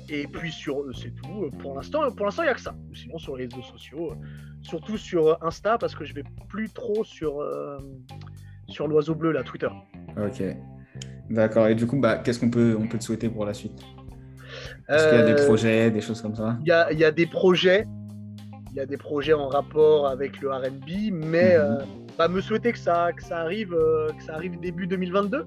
Et 0.08 0.26
puis 0.26 0.50
sur 0.50 0.84
c'est 0.96 1.14
tout. 1.14 1.50
Pour 1.60 1.76
l'instant, 1.76 2.10
pour 2.10 2.26
l'instant, 2.26 2.42
il 2.42 2.46
n'y 2.46 2.50
a 2.50 2.54
que 2.54 2.60
ça. 2.60 2.74
Sinon, 2.92 3.18
sur 3.18 3.36
les 3.36 3.44
réseaux 3.44 3.62
sociaux, 3.62 4.14
surtout 4.62 4.96
sur 4.96 5.38
Insta, 5.44 5.78
parce 5.78 5.94
que 5.94 6.04
je 6.04 6.14
vais 6.14 6.24
plus 6.48 6.70
trop 6.70 7.04
sur, 7.04 7.46
sur 8.68 8.88
l'oiseau 8.88 9.14
bleu, 9.14 9.30
là, 9.32 9.42
Twitter. 9.44 9.68
Ok. 10.16 10.42
D'accord. 11.30 11.68
Et 11.68 11.74
du 11.74 11.86
coup, 11.86 11.98
bah, 11.98 12.16
qu'est-ce 12.18 12.40
qu'on 12.40 12.50
peut, 12.50 12.76
on 12.78 12.88
peut 12.88 12.98
te 12.98 13.04
souhaiter 13.04 13.28
pour 13.28 13.46
la 13.46 13.54
suite? 13.54 13.80
Est-ce 14.88 15.08
qu'il 15.08 15.18
y 15.18 15.22
a 15.22 15.24
des 15.24 15.40
euh, 15.40 15.46
projets, 15.46 15.90
des 15.90 16.00
choses 16.00 16.20
comme 16.20 16.34
ça? 16.34 16.58
Il 16.60 16.66
y 16.66 16.72
a, 16.72 16.92
y 16.92 17.04
a, 17.04 17.12
des 17.12 17.26
projets. 17.26 17.86
Il 18.72 18.76
y 18.76 18.80
a 18.80 18.86
des 18.86 18.96
projets 18.96 19.32
en 19.32 19.48
rapport 19.48 20.08
avec 20.08 20.40
le 20.40 20.50
RB, 20.50 21.12
mais 21.12 21.56
mhm. 21.56 21.62
euh, 21.62 21.78
bah, 22.20 22.28
me 22.28 22.42
souhaiter 22.42 22.70
que 22.70 22.78
ça, 22.78 23.12
que 23.16 23.22
ça, 23.22 23.38
arrive, 23.38 23.72
euh, 23.72 24.08
que 24.10 24.22
ça 24.22 24.34
arrive 24.34 24.60
début 24.60 24.86
2022, 24.86 25.46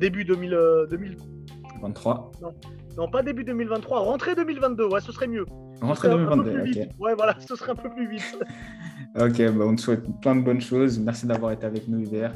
début 0.00 0.24
2000, 0.24 0.58
2023 0.88 2.32
non. 2.40 2.54
non. 2.96 3.10
pas 3.10 3.22
début 3.22 3.44
2023, 3.44 3.98
rentrée 3.98 4.34
2022, 4.34 4.86
ouais, 4.86 5.02
ce 5.02 5.12
serait 5.12 5.26
mieux. 5.26 5.44
Rentrée 5.82 6.08
2022, 6.08 6.60
ok. 6.60 6.88
Ouais, 6.98 7.14
voilà, 7.14 7.36
ce 7.38 7.54
serait 7.54 7.72
un 7.72 7.74
peu 7.74 7.90
plus 7.90 8.08
vite. 8.08 8.38
ok, 9.14 9.52
bah, 9.58 9.64
on 9.66 9.76
te 9.76 9.80
souhaite 9.82 10.04
plein 10.22 10.34
de 10.36 10.40
bonnes 10.40 10.62
choses. 10.62 10.98
Merci 10.98 11.26
d'avoir 11.26 11.52
été 11.52 11.66
avec 11.66 11.86
nous, 11.86 12.00
Hubert. 12.00 12.32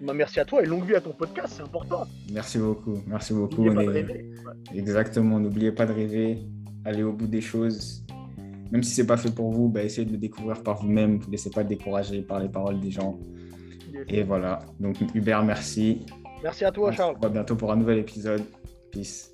Bah, 0.00 0.12
merci 0.14 0.38
à 0.38 0.44
toi 0.44 0.62
et 0.62 0.66
longue 0.66 0.84
vie 0.84 0.94
à 0.94 1.00
ton 1.00 1.10
podcast, 1.10 1.54
c'est 1.56 1.62
important. 1.64 2.06
Merci 2.32 2.58
beaucoup, 2.58 3.02
merci 3.04 3.32
beaucoup. 3.32 3.64
N'oubliez 3.64 3.74
pas 3.74 3.84
de 3.84 3.90
rêver. 3.90 4.30
Exactement, 4.72 5.40
n'oubliez 5.40 5.72
pas 5.72 5.86
de 5.86 5.92
rêver, 5.92 6.38
allez 6.84 7.02
au 7.02 7.12
bout 7.12 7.26
des 7.26 7.40
choses. 7.40 8.03
Même 8.70 8.82
si 8.82 8.94
c'est 8.94 9.06
pas 9.06 9.16
fait 9.16 9.30
pour 9.30 9.50
vous, 9.50 9.68
bah, 9.68 9.82
essayez 9.82 10.06
de 10.06 10.12
le 10.12 10.18
découvrir 10.18 10.62
par 10.62 10.76
vous-même. 10.82 11.14
Ne 11.14 11.18
vous 11.18 11.30
laissez 11.30 11.50
pas 11.50 11.64
décourager 11.64 12.22
par 12.22 12.40
les 12.40 12.48
paroles 12.48 12.80
des 12.80 12.90
gens. 12.90 13.18
Et 14.08 14.22
voilà. 14.22 14.60
Donc 14.80 14.96
Hubert, 15.14 15.44
merci. 15.44 16.04
Merci 16.42 16.64
à 16.64 16.72
toi, 16.72 16.92
Charles. 16.92 17.16
À 17.22 17.28
bientôt 17.28 17.56
pour 17.56 17.72
un 17.72 17.76
nouvel 17.76 17.98
épisode. 17.98 18.42
Peace. 18.90 19.33